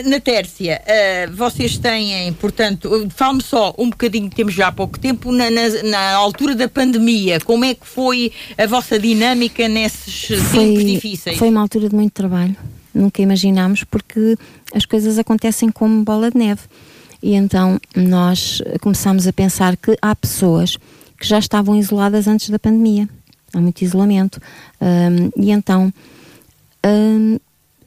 na 0.05 0.19
Tércia, 0.19 0.81
uh, 0.81 1.35
vocês 1.35 1.77
têm, 1.77 2.31
portanto, 2.33 3.07
fale-me 3.09 3.43
só 3.43 3.73
um 3.77 3.89
bocadinho, 3.89 4.29
temos 4.29 4.53
já 4.53 4.67
há 4.67 4.71
pouco 4.71 4.99
tempo, 4.99 5.31
na, 5.31 5.49
na, 5.49 5.83
na, 5.83 6.11
altura 6.13 6.55
da 6.55 6.67
pandemia, 6.67 7.39
como 7.41 7.65
é 7.65 7.73
que 7.73 7.85
foi 7.85 8.31
a 8.57 8.65
vossa 8.65 8.99
dinâmica 8.99 9.67
nesses 9.67 10.41
foi, 10.49 10.59
tempos 10.59 10.85
difíceis? 10.85 11.37
Foi 11.37 11.49
uma 11.49 11.61
altura 11.61 11.89
de 11.89 11.95
muito 11.95 12.13
trabalho, 12.13 12.55
nunca 12.93 13.21
imaginámos, 13.21 13.83
porque 13.83 14.37
as 14.73 14.85
coisas 14.85 15.17
acontecem 15.17 15.69
como 15.69 16.03
bola 16.03 16.31
de 16.31 16.37
neve. 16.37 16.61
E 17.21 17.35
então 17.35 17.79
nós 17.95 18.61
começámos 18.81 19.27
a 19.27 19.33
pensar 19.33 19.77
que 19.77 19.97
há 20.01 20.13
pessoas 20.13 20.77
que 21.17 21.25
já 21.25 21.39
estavam 21.39 21.75
isoladas 21.75 22.27
antes 22.27 22.49
da 22.49 22.59
pandemia, 22.59 23.07
há 23.53 23.61
muito 23.61 23.81
isolamento. 23.81 24.41
Um, 24.81 25.41
e 25.41 25.51
então 25.51 25.93
um, 26.85 27.39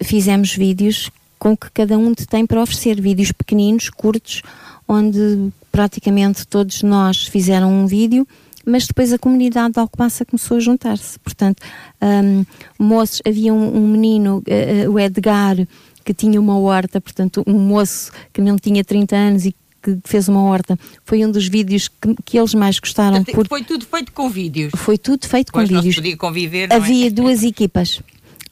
fizemos 0.03 0.55
vídeos 0.55 1.11
com 1.47 1.53
o 1.53 1.57
que 1.57 1.71
cada 1.71 1.97
um 1.97 2.13
tem 2.13 2.45
para 2.45 2.61
oferecer, 2.61 3.01
vídeos 3.01 3.31
pequeninos, 3.31 3.89
curtos, 3.89 4.43
onde 4.89 5.53
praticamente 5.71 6.45
todos 6.45 6.83
nós 6.83 7.27
fizeram 7.27 7.71
um 7.71 7.87
vídeo, 7.87 8.27
mas 8.65 8.89
depois 8.89 9.13
a 9.13 9.19
comunidade 9.19 9.75
de 9.75 9.79
Alcobaça 9.79 10.25
começou 10.25 10.57
a 10.57 10.61
juntar-se. 10.61 11.17
Portanto, 11.21 11.63
um, 12.03 12.45
moços, 12.77 13.23
havia 13.25 13.55
um, 13.55 13.77
um 13.77 13.87
menino, 13.87 14.39
uh, 14.39 14.91
o 14.91 14.99
Edgar, 14.99 15.57
que 16.05 16.13
tinha 16.13 16.41
uma 16.41 16.59
horta, 16.59 17.01
portanto, 17.01 17.45
um 17.47 17.61
moço 17.61 18.11
que 18.33 18.41
não 18.41 18.57
tinha 18.57 18.83
30 18.83 19.15
anos 19.15 19.47
e 19.47 19.55
que 19.81 19.97
fez 20.03 20.29
uma 20.29 20.43
horta, 20.43 20.77
foi 21.05 21.25
um 21.25 21.31
dos 21.31 21.47
vídeos 21.47 21.87
que, 21.87 22.13
que 22.25 22.39
eles 22.41 22.55
mais 22.55 22.81
gostaram. 22.81 23.23
Portanto, 23.23 23.49
Foi 23.49 23.63
tudo 23.63 23.87
feito 23.87 24.11
com 24.11 24.29
vídeos? 24.29 24.73
Foi 24.75 24.99
tudo 24.99 25.25
feito 25.29 25.53
pois 25.53 25.69
com 25.69 25.77
vídeos. 25.77 25.95
podia 25.95 26.17
conviver, 26.17 26.73
Havia 26.73 27.07
é? 27.07 27.11
duas 27.11 27.45
equipas. 27.45 28.03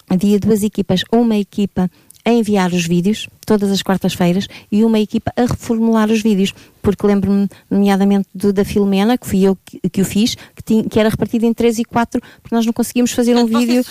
Havia 0.09 0.38
duas 0.38 0.62
equipas. 0.62 1.03
Uma 1.11 1.36
equipa 1.36 1.90
a 2.25 2.31
enviar 2.33 2.72
os 2.72 2.87
vídeos, 2.87 3.29
todas 3.47 3.70
as 3.70 3.83
quartas-feiras, 3.83 4.47
e 4.72 4.85
uma 4.85 4.99
equipa 4.99 5.33
a 5.37 5.43
reformular 5.43 6.11
os 6.11 6.22
vídeos, 6.22 6.55
porque 6.81 7.07
lembro-me, 7.07 7.49
nomeadamente, 7.70 8.29
do, 8.35 8.53
da 8.53 8.64
Filomena, 8.64 9.18
que 9.18 9.27
fui 9.27 9.43
eu 9.43 9.57
que, 9.64 9.81
que 9.91 10.01
o 10.01 10.05
fiz, 10.05 10.35
que, 10.35 10.62
tinha, 10.64 10.85
que, 10.85 10.99
era 10.99 11.09
repartido 11.09 11.45
em 11.45 11.53
3 11.53 11.81
e 11.81 11.85
4, 11.85 12.20
porque 12.43 12.55
nós 12.55 12.64
não 12.64 12.72
conseguíamos 12.72 13.12
fazer 13.12 13.35
Portanto, 13.35 13.57
um 13.57 13.61
vídeo. 13.61 13.85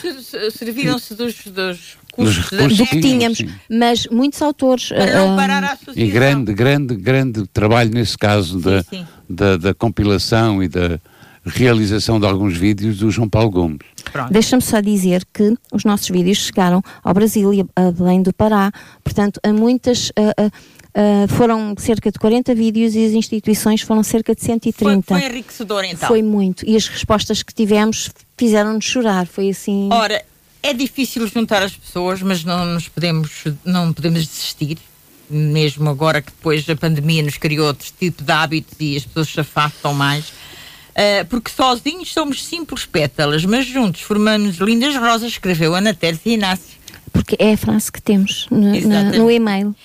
Serviram-se 0.51 1.13
dos, 1.15 1.35
dos 1.45 1.97
custos 2.11 2.77
do 2.77 2.85
que 2.85 3.01
tínhamos, 3.01 3.39
sim. 3.39 3.49
mas 3.69 4.07
muitos 4.07 4.41
autores. 4.41 4.91
Associação. 5.73 5.93
E 5.95 6.07
grande, 6.07 6.53
grande, 6.53 6.95
grande 6.95 7.47
trabalho 7.47 7.91
nesse 7.91 8.17
caso 8.17 8.57
sim, 8.57 8.61
da, 8.61 8.83
sim. 8.83 9.07
Da, 9.29 9.57
da 9.57 9.73
compilação 9.73 10.61
e 10.61 10.67
da 10.67 10.99
realização 11.45 12.19
de 12.19 12.25
alguns 12.25 12.57
vídeos 12.57 12.97
do 12.97 13.11
João 13.11 13.29
Paulo 13.29 13.49
Gomes. 13.49 13.79
Deixa-me 14.31 14.61
só 14.61 14.79
dizer 14.79 15.25
que 15.33 15.55
os 15.71 15.83
nossos 15.83 16.07
vídeos 16.09 16.37
chegaram 16.37 16.81
ao 17.03 17.13
Brasil 17.13 17.53
e 17.53 17.65
a 17.75 17.91
Belém 17.91 18.21
do 18.21 18.33
Pará, 18.33 18.71
portanto, 19.03 19.39
a 19.43 19.51
muitas. 19.51 20.09
Uh, 20.09 20.45
uh, 20.45 20.51
Uh, 20.95 21.27
foram 21.27 21.73
cerca 21.75 22.11
de 22.11 22.19
40 22.19 22.53
vídeos 22.53 22.93
e 22.93 23.03
as 23.03 23.13
instituições 23.13 23.81
foram 23.81 24.03
cerca 24.03 24.35
de 24.35 24.43
130. 24.43 25.01
Foi, 25.01 25.19
foi 25.19 25.27
enriquecedor 25.27 25.83
então? 25.85 26.07
Foi 26.07 26.21
muito. 26.21 26.63
E 26.69 26.75
as 26.75 26.87
respostas 26.87 27.41
que 27.41 27.51
tivemos 27.51 28.11
fizeram-nos 28.37 28.85
chorar. 28.85 29.25
Foi 29.25 29.49
assim. 29.49 29.89
Ora, 29.91 30.23
é 30.61 30.71
difícil 30.71 31.25
juntar 31.25 31.63
as 31.63 31.75
pessoas, 31.75 32.21
mas 32.21 32.43
não 32.43 32.65
nos 32.65 32.87
podemos, 32.87 33.43
não 33.65 33.91
podemos 33.91 34.25
desistir. 34.27 34.77
Mesmo 35.27 35.89
agora 35.89 36.21
que 36.21 36.31
depois 36.31 36.69
a 36.69 36.75
pandemia 36.75 37.23
nos 37.23 37.37
criou 37.37 37.65
outro 37.65 37.91
tipo 37.99 38.23
de 38.23 38.31
hábitos 38.31 38.75
e 38.79 38.95
as 38.95 39.03
pessoas 39.03 39.29
se 39.29 39.39
afastam 39.39 39.95
mais. 39.95 40.31
Uh, 40.93 41.25
porque 41.25 41.49
sozinhos 41.49 42.13
somos 42.13 42.45
simples 42.45 42.85
pétalas, 42.85 43.43
mas 43.45 43.65
juntos 43.65 44.01
formamos 44.01 44.57
lindas 44.57 44.95
rosas, 44.95 45.31
escreveu 45.31 45.73
Ana 45.73 45.93
Tércia 45.93 46.33
Inácio. 46.33 46.77
Porque 47.11 47.35
é 47.39 47.53
a 47.53 47.57
frase 47.57 47.91
que 47.91 48.01
temos 48.01 48.47
no, 48.49 49.17
no 49.17 49.31
e-mail. 49.31 49.75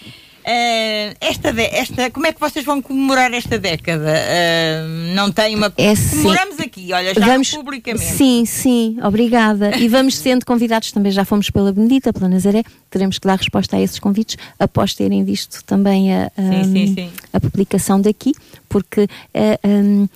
Uh, 0.48 1.14
esta, 1.20 1.50
esta, 1.60 2.10
como 2.10 2.26
é 2.26 2.32
que 2.32 2.40
vocês 2.40 2.64
vão 2.64 2.80
comemorar 2.80 3.30
esta 3.34 3.58
década? 3.58 4.10
Uh, 4.10 5.14
não 5.14 5.30
tem 5.30 5.54
uma. 5.54 5.70
É, 5.76 5.94
Comemoramos 5.94 6.58
aqui, 6.58 6.90
olha, 6.90 7.12
já 7.12 7.26
vamos, 7.26 7.50
publicamente. 7.50 8.12
Sim, 8.12 8.46
sim, 8.46 8.96
obrigada. 9.02 9.76
e 9.76 9.88
vamos 9.88 10.16
sendo 10.16 10.46
convidados 10.46 10.90
também, 10.90 11.12
já 11.12 11.22
fomos 11.26 11.50
pela 11.50 11.70
Benedita, 11.70 12.14
pela 12.14 12.30
Nazaré, 12.30 12.62
teremos 12.88 13.18
que 13.18 13.26
dar 13.26 13.36
resposta 13.36 13.76
a 13.76 13.80
esses 13.80 13.98
convites 13.98 14.38
após 14.58 14.94
terem 14.94 15.22
visto 15.22 15.62
também 15.64 16.14
a, 16.14 16.32
a, 16.34 16.64
sim, 16.64 16.72
sim, 16.72 16.94
sim. 16.94 17.10
a 17.30 17.38
publicação 17.38 18.00
daqui, 18.00 18.32
porque. 18.70 19.02
Uh, 19.02 19.68
um, 19.68 20.08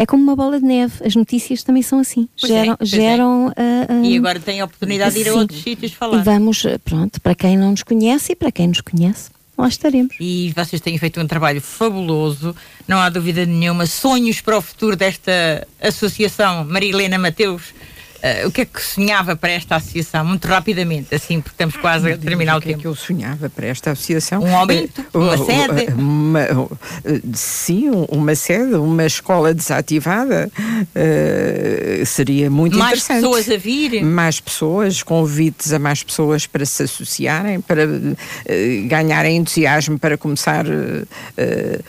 é 0.00 0.06
como 0.06 0.22
uma 0.22 0.34
bola 0.34 0.58
de 0.58 0.64
neve, 0.64 0.94
as 1.04 1.14
notícias 1.14 1.62
também 1.62 1.82
são 1.82 1.98
assim. 1.98 2.26
Pois 2.40 2.50
geram. 2.50 2.72
É, 2.80 2.84
geram 2.86 3.52
é. 3.54 3.92
uh, 3.92 4.00
uh, 4.00 4.04
e 4.06 4.16
agora 4.16 4.40
tem 4.40 4.58
a 4.58 4.64
oportunidade 4.64 5.14
de 5.14 5.20
ir 5.20 5.28
a 5.28 5.34
outros 5.34 5.62
sítios 5.62 5.92
falar. 5.92 6.18
E 6.18 6.22
vamos, 6.22 6.62
pronto, 6.82 7.20
para 7.20 7.34
quem 7.34 7.54
não 7.58 7.72
nos 7.72 7.82
conhece 7.82 8.32
e 8.32 8.34
para 8.34 8.50
quem 8.50 8.68
nos 8.68 8.80
conhece, 8.80 9.28
lá 9.58 9.68
estaremos. 9.68 10.16
E 10.18 10.54
vocês 10.56 10.80
têm 10.80 10.96
feito 10.96 11.20
um 11.20 11.26
trabalho 11.26 11.60
fabuloso, 11.60 12.56
não 12.88 12.96
há 12.98 13.10
dúvida 13.10 13.44
nenhuma. 13.44 13.84
Sonhos 13.84 14.40
para 14.40 14.56
o 14.56 14.62
futuro 14.62 14.96
desta 14.96 15.68
associação, 15.78 16.64
Maria 16.64 16.88
Helena 16.88 17.18
Mateus? 17.18 17.74
Uh, 18.22 18.48
o 18.48 18.52
que 18.52 18.60
é 18.60 18.64
que 18.66 18.82
sonhava 18.82 19.34
para 19.34 19.50
esta 19.50 19.76
associação? 19.76 20.24
Muito 20.24 20.46
rapidamente, 20.46 21.14
assim, 21.14 21.40
porque 21.40 21.54
estamos 21.54 21.76
quase 21.76 22.12
a 22.12 22.18
terminar 22.18 22.54
o, 22.54 22.58
o 22.58 22.60
que 22.60 22.68
tempo. 22.68 22.78
é 22.78 22.82
que 22.82 22.86
eu 22.86 22.94
sonhava 22.94 23.48
para 23.48 23.66
esta 23.66 23.92
associação? 23.92 24.42
Um 24.42 24.54
aumento? 24.54 25.00
Uh, 25.14 25.18
uma 25.18 25.34
uh, 25.34 25.46
sede? 25.46 25.92
Uma, 25.94 26.46
sim, 27.32 27.90
uma 28.10 28.34
sede, 28.34 28.74
uma 28.74 29.06
escola 29.06 29.54
desativada. 29.54 30.50
seria 32.04 32.50
muito 32.50 32.76
mais 32.76 32.92
interessante. 32.92 33.22
Mais 33.22 33.44
pessoas 33.44 33.56
a 33.56 33.58
vir? 33.58 34.04
Mais 34.04 34.40
pessoas, 34.40 35.02
convites 35.02 35.72
a 35.72 35.78
mais 35.78 36.02
pessoas 36.02 36.46
para 36.46 36.66
se 36.66 36.82
associarem, 36.82 37.60
para 37.60 37.86
ganharem 38.86 39.38
entusiasmo 39.38 39.98
para 39.98 40.18
começar 40.18 40.66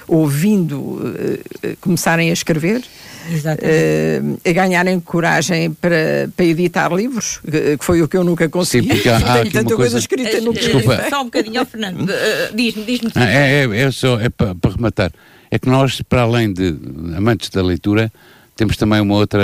ouvindo, 0.07 1.01
começarem 1.81 2.29
a 2.29 2.33
escrever. 2.33 2.81
Uh, 3.21 4.39
a 4.43 4.51
ganharem 4.51 4.99
coragem 4.99 5.71
para, 5.73 6.29
para 6.35 6.45
editar 6.45 6.91
livros, 6.93 7.39
que 7.77 7.83
foi 7.83 8.01
o 8.01 8.07
que 8.07 8.17
eu 8.17 8.23
nunca 8.23 8.49
consegui. 8.49 8.87
Sim, 8.87 8.95
porque 8.95 9.09
há, 9.09 9.17
há 9.17 9.39
Tenho 9.41 9.51
tanta 9.51 9.75
coisa, 9.75 9.99
escrita 9.99 10.41
no 10.41 10.53
Desculpa. 10.53 11.09
Só 11.09 11.21
um 11.21 11.25
bocadinho, 11.25 11.65
Fernando. 11.65 12.01
Uh, 12.01 12.55
diz-me, 12.55 12.83
diz-me. 12.83 13.11
Ah, 13.15 13.29
é, 13.29 13.65
é, 13.65 13.81
é, 13.81 13.91
só, 13.91 14.19
é 14.19 14.29
para, 14.29 14.55
para 14.55 14.71
rematar. 14.71 15.11
É 15.49 15.59
que 15.59 15.69
nós, 15.69 16.01
para 16.01 16.21
além 16.21 16.51
de 16.51 16.75
amantes 17.15 17.49
da 17.49 17.61
leitura, 17.61 18.11
temos 18.55 18.77
também 18.77 19.01
uma 19.01 19.15
outra 19.15 19.43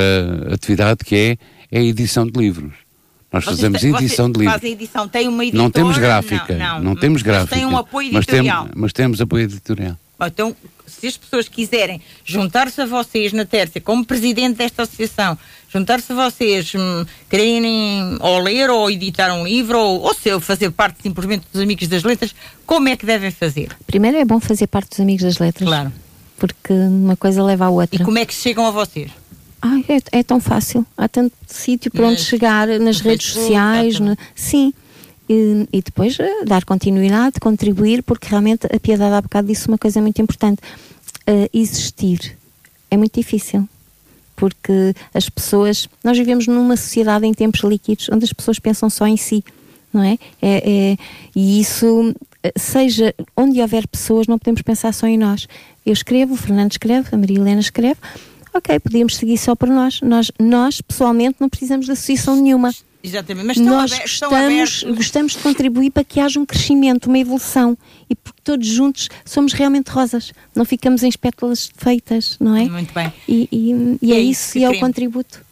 atividade 0.51 1.03
que 1.03 1.15
é, 1.15 1.37
é 1.71 1.79
a 1.79 1.83
edição 1.83 2.25
de 2.25 2.39
livros. 2.39 2.73
Nós 3.31 3.43
vocês 3.43 3.57
fazemos 3.57 3.81
têm, 3.81 3.95
edição 3.95 4.31
de 4.31 4.39
livros. 4.39 4.55
Fazem 4.55 4.71
edição, 4.71 5.07
tem 5.07 5.27
uma 5.27 5.43
editora? 5.43 5.63
Não 5.63 5.69
temos 5.69 5.97
gráfica, 5.97 6.55
não, 6.55 6.75
não, 6.75 6.83
não 6.83 6.95
temos 6.95 7.21
gráfica. 7.21 7.55
Mas 7.55 7.59
tem 7.59 7.67
um 7.67 7.77
apoio 7.77 8.07
editorial. 8.07 8.63
Mas, 8.63 8.71
tem, 8.71 8.81
mas 8.81 8.93
temos 8.93 9.21
apoio 9.21 9.43
editorial. 9.43 9.97
Então, 10.25 10.55
se 10.85 11.05
as 11.05 11.17
pessoas 11.17 11.47
quiserem 11.47 12.01
juntar-se 12.25 12.81
a 12.81 12.85
vocês 12.85 13.33
na 13.33 13.45
Terça, 13.45 13.79
como 13.79 14.05
presidente 14.05 14.57
desta 14.57 14.83
associação, 14.83 15.37
juntar-se 15.71 16.11
a 16.11 16.15
vocês, 16.15 16.73
hum, 16.73 17.05
quererem 17.29 18.17
ou 18.19 18.39
ler 18.39 18.69
ou 18.69 18.89
editar 18.89 19.33
um 19.33 19.45
livro, 19.45 19.77
ou, 19.77 20.01
ou 20.01 20.13
se 20.13 20.39
fazer 20.39 20.71
parte 20.71 21.01
simplesmente 21.03 21.45
dos 21.51 21.61
Amigos 21.61 21.87
das 21.87 22.03
Letras, 22.03 22.33
como 22.65 22.89
é 22.89 22.95
que 22.95 23.05
devem 23.05 23.29
fazer? 23.29 23.75
Primeiro 23.85 24.17
é 24.17 24.25
bom 24.25 24.39
fazer 24.39 24.67
parte 24.67 24.89
dos 24.89 24.99
Amigos 24.99 25.23
das 25.23 25.37
Letras. 25.37 25.67
Claro. 25.67 25.93
Porque 26.37 26.73
uma 26.73 27.15
coisa 27.15 27.43
leva 27.43 27.65
à 27.65 27.69
outra. 27.69 28.01
E 28.01 28.05
como 28.05 28.17
é 28.17 28.25
que 28.25 28.33
chegam 28.33 28.65
a 28.65 28.71
vocês? 28.71 29.11
Ai, 29.61 29.83
é, 29.89 30.19
é 30.19 30.23
tão 30.23 30.39
fácil. 30.39 30.85
Há 30.95 31.07
tanto 31.07 31.33
sítio 31.47 31.91
para 31.91 32.07
onde 32.07 32.21
chegar, 32.21 32.67
nas 32.79 33.01
redes 33.01 33.25
Facebook, 33.25 33.47
sociais. 33.47 33.99
No... 33.99 34.15
Sim. 34.35 34.73
E, 35.29 35.67
e, 35.73 35.81
depois 35.81 36.17
uh, 36.19 36.45
dar 36.45 36.63
continuidade, 36.63 37.39
contribuir, 37.39 38.01
porque 38.03 38.27
realmente 38.29 38.65
a 38.67 38.79
piedade 38.79 39.13
há 39.13 39.21
bocado 39.21 39.47
disse 39.47 39.67
uma 39.67 39.77
coisa 39.77 40.01
muito 40.01 40.21
importante. 40.21 40.61
Uh, 41.27 41.49
existir 41.53 42.37
é 42.89 42.97
muito 42.97 43.19
difícil. 43.19 43.67
Porque 44.35 44.93
as 45.13 45.29
pessoas. 45.29 45.89
Nós 46.03 46.17
vivemos 46.17 46.47
numa 46.47 46.77
sociedade 46.77 47.25
em 47.25 47.33
tempos 47.33 47.61
líquidos 47.61 48.07
onde 48.11 48.23
as 48.23 48.31
pessoas 48.31 48.59
pensam 48.59 48.89
só 48.89 49.07
em 49.07 49.17
si, 49.17 49.43
não 49.91 50.03
é? 50.03 50.17
é, 50.41 50.91
é 50.91 50.97
e 51.35 51.59
isso, 51.59 52.13
eh, 52.43 52.53
seja 52.55 53.15
onde 53.35 53.59
houver 53.59 53.87
pessoas, 53.87 54.27
não 54.27 54.37
podemos 54.37 54.61
pensar 54.61 54.93
só 54.93 55.07
em 55.07 55.17
nós. 55.17 55.47
Eu 55.83 55.91
escrevo, 55.93 56.35
o 56.35 56.37
Fernando 56.37 56.71
escreve, 56.71 57.09
a 57.11 57.17
Maria 57.17 57.37
Helena 57.37 57.59
escreve. 57.59 57.99
Ok, 58.53 58.79
podíamos 58.79 59.17
seguir 59.17 59.37
só 59.37 59.55
por 59.55 59.69
nós. 59.69 60.01
Nós, 60.01 60.31
nós 60.39 60.81
pessoalmente, 60.81 61.37
não 61.39 61.49
precisamos 61.49 61.87
de 61.87 61.91
associação 61.93 62.35
nenhuma. 62.35 62.71
Exatamente, 63.07 63.45
mas 63.45 63.57
nós 63.57 63.91
aber, 63.93 64.01
gostamos, 64.01 64.83
gostamos 64.83 65.31
de 65.33 65.37
contribuir 65.39 65.91
para 65.91 66.03
que 66.03 66.19
haja 66.19 66.39
um 66.39 66.45
crescimento, 66.45 67.07
uma 67.07 67.17
evolução 67.17 67.77
e 68.09 68.15
porque 68.15 68.41
todos 68.43 68.67
juntos 68.67 69.09
somos 69.25 69.53
realmente 69.53 69.89
rosas, 69.89 70.33
não 70.55 70.65
ficamos 70.65 71.03
em 71.03 71.09
espétulas 71.09 71.69
feitas, 71.77 72.37
não 72.39 72.55
é? 72.55 72.65
Muito 72.65 72.93
bem. 72.93 73.11
E, 73.27 73.47
e, 73.51 73.97
e 74.01 74.13
é, 74.13 74.17
é, 74.17 74.19
isso, 74.19 74.57
e 74.57 74.63
é 74.63 74.69
o 74.69 74.79
contributo. 74.79 75.45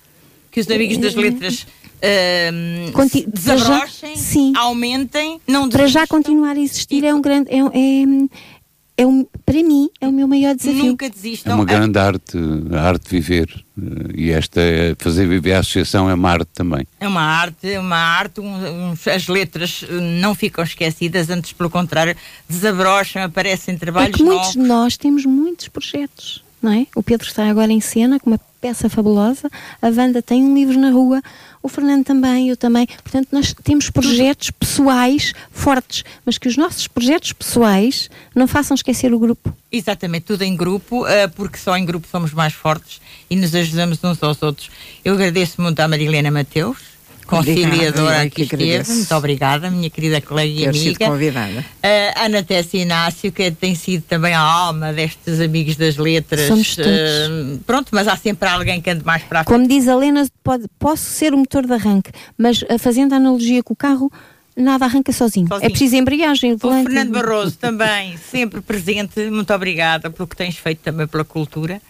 Que 0.51 0.59
os 0.59 0.69
amigos 0.69 0.97
das 0.97 1.15
letras 1.15 1.65
uh, 2.05 2.91
Conti 2.91 3.25
desabrochem, 3.27 4.15
já, 4.15 4.59
aumentem, 4.59 5.39
não 5.47 5.69
Para 5.69 5.87
já 5.87 6.07
continuar 6.07 6.55
a 6.55 6.59
existir 6.59 7.03
é 7.03 7.13
um 7.13 7.21
grande. 7.21 7.49
É, 7.51 7.59
é, 7.59 8.54
é 8.97 9.05
um, 9.05 9.25
para 9.45 9.55
mim, 9.55 9.89
é 9.99 10.07
o 10.07 10.11
meu 10.11 10.27
maior 10.27 10.55
desafio. 10.55 10.85
Nunca 10.85 11.09
desistam. 11.09 11.53
É 11.53 11.55
uma 11.55 11.65
grande 11.65 11.99
arte, 11.99 12.37
a 12.71 12.81
arte 12.81 13.09
de 13.09 13.09
viver. 13.09 13.65
Eh, 13.77 13.81
e 14.15 14.31
esta, 14.31 14.61
é, 14.61 14.95
fazer 14.97 15.27
viver 15.27 15.53
a 15.53 15.59
associação 15.59 16.09
é 16.09 16.13
uma 16.13 16.31
arte 16.31 16.49
também. 16.53 16.87
É 16.99 17.07
uma 17.07 17.21
arte, 17.21 17.69
é 17.69 17.79
uma 17.79 17.97
arte, 17.97 18.39
um, 18.39 18.91
um, 18.91 18.93
as 19.13 19.27
letras 19.27 19.85
eh, 19.87 19.93
não 20.21 20.33
ficam 20.33 20.63
esquecidas, 20.63 21.29
antes 21.29 21.51
pelo 21.51 21.69
contrário, 21.69 22.15
desabrocham, 22.47 23.23
aparecem 23.23 23.77
trabalhos 23.77 24.15
é 24.15 24.17
que 24.17 24.23
muitos 24.23 24.55
novos. 24.55 24.61
de 24.61 24.67
nós 24.67 24.97
temos 24.97 25.25
muitos 25.25 25.67
projetos, 25.67 26.41
não 26.61 26.71
é? 26.71 26.87
O 26.95 27.03
Pedro 27.03 27.27
está 27.27 27.49
agora 27.49 27.71
em 27.71 27.81
cena 27.81 28.17
com 28.17 28.29
uma 28.29 28.39
peça 28.65 28.89
fabulosa, 28.89 29.47
a 29.79 29.89
Wanda 29.89 30.23
tem 30.23 30.43
um 30.43 30.55
livro 30.55 30.79
na 30.79 30.89
rua, 30.89 31.21
o 31.61 31.69
Fernando 31.69 32.03
também, 32.03 32.49
eu 32.49 32.57
também. 32.57 32.87
Portanto, 32.87 33.27
nós 33.31 33.53
temos 33.63 33.91
projetos 33.91 34.49
pessoais 34.49 35.33
fortes, 35.51 36.03
mas 36.25 36.39
que 36.39 36.47
os 36.47 36.57
nossos 36.57 36.87
projetos 36.87 37.31
pessoais 37.31 38.09
não 38.33 38.47
façam 38.47 38.73
esquecer 38.73 39.13
o 39.13 39.19
grupo. 39.19 39.55
Exatamente, 39.71 40.23
tudo 40.23 40.41
em 40.41 40.55
grupo, 40.55 41.05
eh, 41.05 41.27
porque 41.27 41.59
só 41.59 41.77
em 41.77 41.85
grupo 41.85 42.07
somos 42.07 42.33
mais 42.33 42.53
fortes 42.53 42.99
e 43.29 43.35
nos 43.35 43.53
ajudamos 43.53 44.03
uns 44.03 44.23
aos 44.23 44.41
outros. 44.41 44.71
Eu 45.03 45.13
agradeço 45.13 45.61
muito 45.61 45.79
à 45.79 45.87
Marilena 45.87 46.31
Mateus 46.31 46.94
conciliadora 47.25 48.21
aqui 48.21 48.43
esteve. 48.43 48.93
Muito 48.93 49.15
obrigada, 49.15 49.69
minha 49.69 49.89
querida 49.89 50.21
colega 50.21 50.49
e 50.49 50.67
amiga. 50.67 50.79
Sido 50.79 50.99
convidada. 50.99 51.59
Uh, 51.59 52.25
Ana 52.25 52.43
Tessia 52.43 52.81
Inácio, 52.81 53.31
que 53.31 53.51
tem 53.51 53.75
sido 53.75 54.03
também 54.03 54.33
a 54.33 54.39
alma 54.39 54.93
destes 54.93 55.39
amigos 55.39 55.75
das 55.75 55.97
letras. 55.97 56.47
Somos 56.47 56.75
todos. 56.75 56.91
Uh, 56.91 57.57
pronto, 57.65 57.89
mas 57.91 58.07
há 58.07 58.15
sempre 58.15 58.47
alguém 58.47 58.81
que 58.81 58.89
ande 58.89 59.05
mais 59.05 59.23
para 59.23 59.41
a 59.41 59.43
frente. 59.43 59.55
Como 59.55 59.67
diz 59.67 59.87
a 59.87 59.95
Lena, 59.95 60.25
pode, 60.43 60.65
posso 60.79 61.03
ser 61.03 61.33
o 61.33 61.37
motor 61.37 61.65
de 61.65 61.73
arranque, 61.73 62.11
mas 62.37 62.61
uh, 62.61 62.79
fazendo 62.79 63.13
a 63.13 63.17
analogia 63.17 63.63
com 63.63 63.73
o 63.73 63.75
carro, 63.75 64.11
nada 64.55 64.85
arranca 64.85 65.11
sozinho. 65.11 65.47
sozinho. 65.47 65.65
É 65.65 65.69
preciso 65.69 65.95
embreagem. 65.95 66.53
O 66.53 66.57
Fernando 66.59 67.11
Barroso 67.11 67.57
também, 67.57 68.17
sempre 68.31 68.61
presente. 68.61 69.29
Muito 69.29 69.53
obrigada 69.53 70.09
pelo 70.09 70.27
que 70.27 70.35
tens 70.35 70.57
feito 70.57 70.79
também 70.79 71.07
pela 71.07 71.25
cultura. 71.25 71.81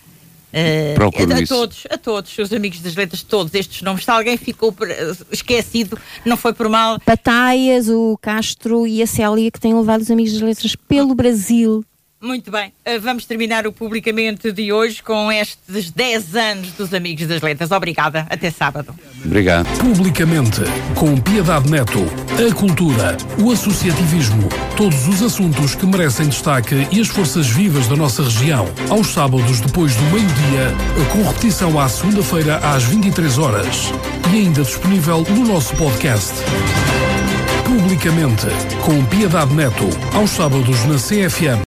Uh, 0.53 1.33
a, 1.33 1.37
a 1.37 1.47
todos, 1.47 1.87
a 1.89 1.97
todos, 1.97 2.37
os 2.37 2.53
amigos 2.53 2.79
das 2.79 2.95
letras, 2.95 3.21
todos 3.23 3.53
estes 3.53 3.81
nomes. 3.81 4.05
Se 4.05 4.11
alguém 4.11 4.37
ficou 4.37 4.73
esquecido, 5.31 5.99
não 6.23 6.37
foi 6.37 6.53
por 6.53 6.69
mal. 6.69 6.99
Pataias, 6.99 7.89
o 7.89 8.17
Castro 8.21 8.87
e 8.87 9.01
a 9.01 9.07
Célia 9.07 9.51
que 9.51 9.59
têm 9.59 9.75
levado 9.75 10.01
os 10.01 10.11
amigos 10.11 10.33
das 10.33 10.41
letras 10.41 10.75
pelo 10.75 11.13
Brasil. 11.13 11.83
Muito 12.25 12.49
bem, 12.49 12.69
uh, 12.69 12.99
vamos 12.99 13.27
terminar 13.27 13.67
o 13.67 13.71
publicamente 13.71 14.51
de 14.51 14.73
hoje 14.73 15.03
com 15.03 15.31
estes 15.31 15.91
10 15.91 16.35
anos 16.35 16.71
dos 16.71 16.91
Amigos 16.91 17.27
das 17.27 17.39
Letras. 17.39 17.69
Obrigada, 17.69 18.25
até 18.27 18.49
sábado. 18.49 18.95
Obrigado. 19.23 19.67
Publicamente, 19.77 20.61
com 20.95 21.15
Piedade 21.21 21.69
Neto, 21.69 21.99
a 22.33 22.55
cultura, 22.55 23.15
o 23.39 23.51
associativismo, 23.51 24.49
todos 24.75 25.07
os 25.07 25.21
assuntos 25.21 25.75
que 25.75 25.85
merecem 25.85 26.27
destaque 26.27 26.87
e 26.91 26.99
as 26.99 27.09
forças 27.09 27.45
vivas 27.45 27.87
da 27.87 27.95
nossa 27.95 28.23
região. 28.23 28.67
Aos 28.89 29.05
sábados, 29.13 29.59
depois 29.59 29.95
do 29.95 30.03
meio-dia, 30.05 30.73
com 31.11 31.21
repetição 31.27 31.79
à 31.79 31.87
segunda-feira 31.87 32.57
às 32.57 32.85
23 32.85 33.37
horas. 33.37 33.93
E 34.33 34.37
ainda 34.37 34.63
disponível 34.63 35.23
no 35.29 35.45
nosso 35.45 35.75
podcast. 35.75 36.33
Publicamente, 37.65 38.47
com 38.83 39.05
Piedade 39.05 39.53
Neto, 39.53 39.87
aos 40.15 40.31
sábados 40.31 40.85
na 40.85 40.95
CFM. 40.95 41.61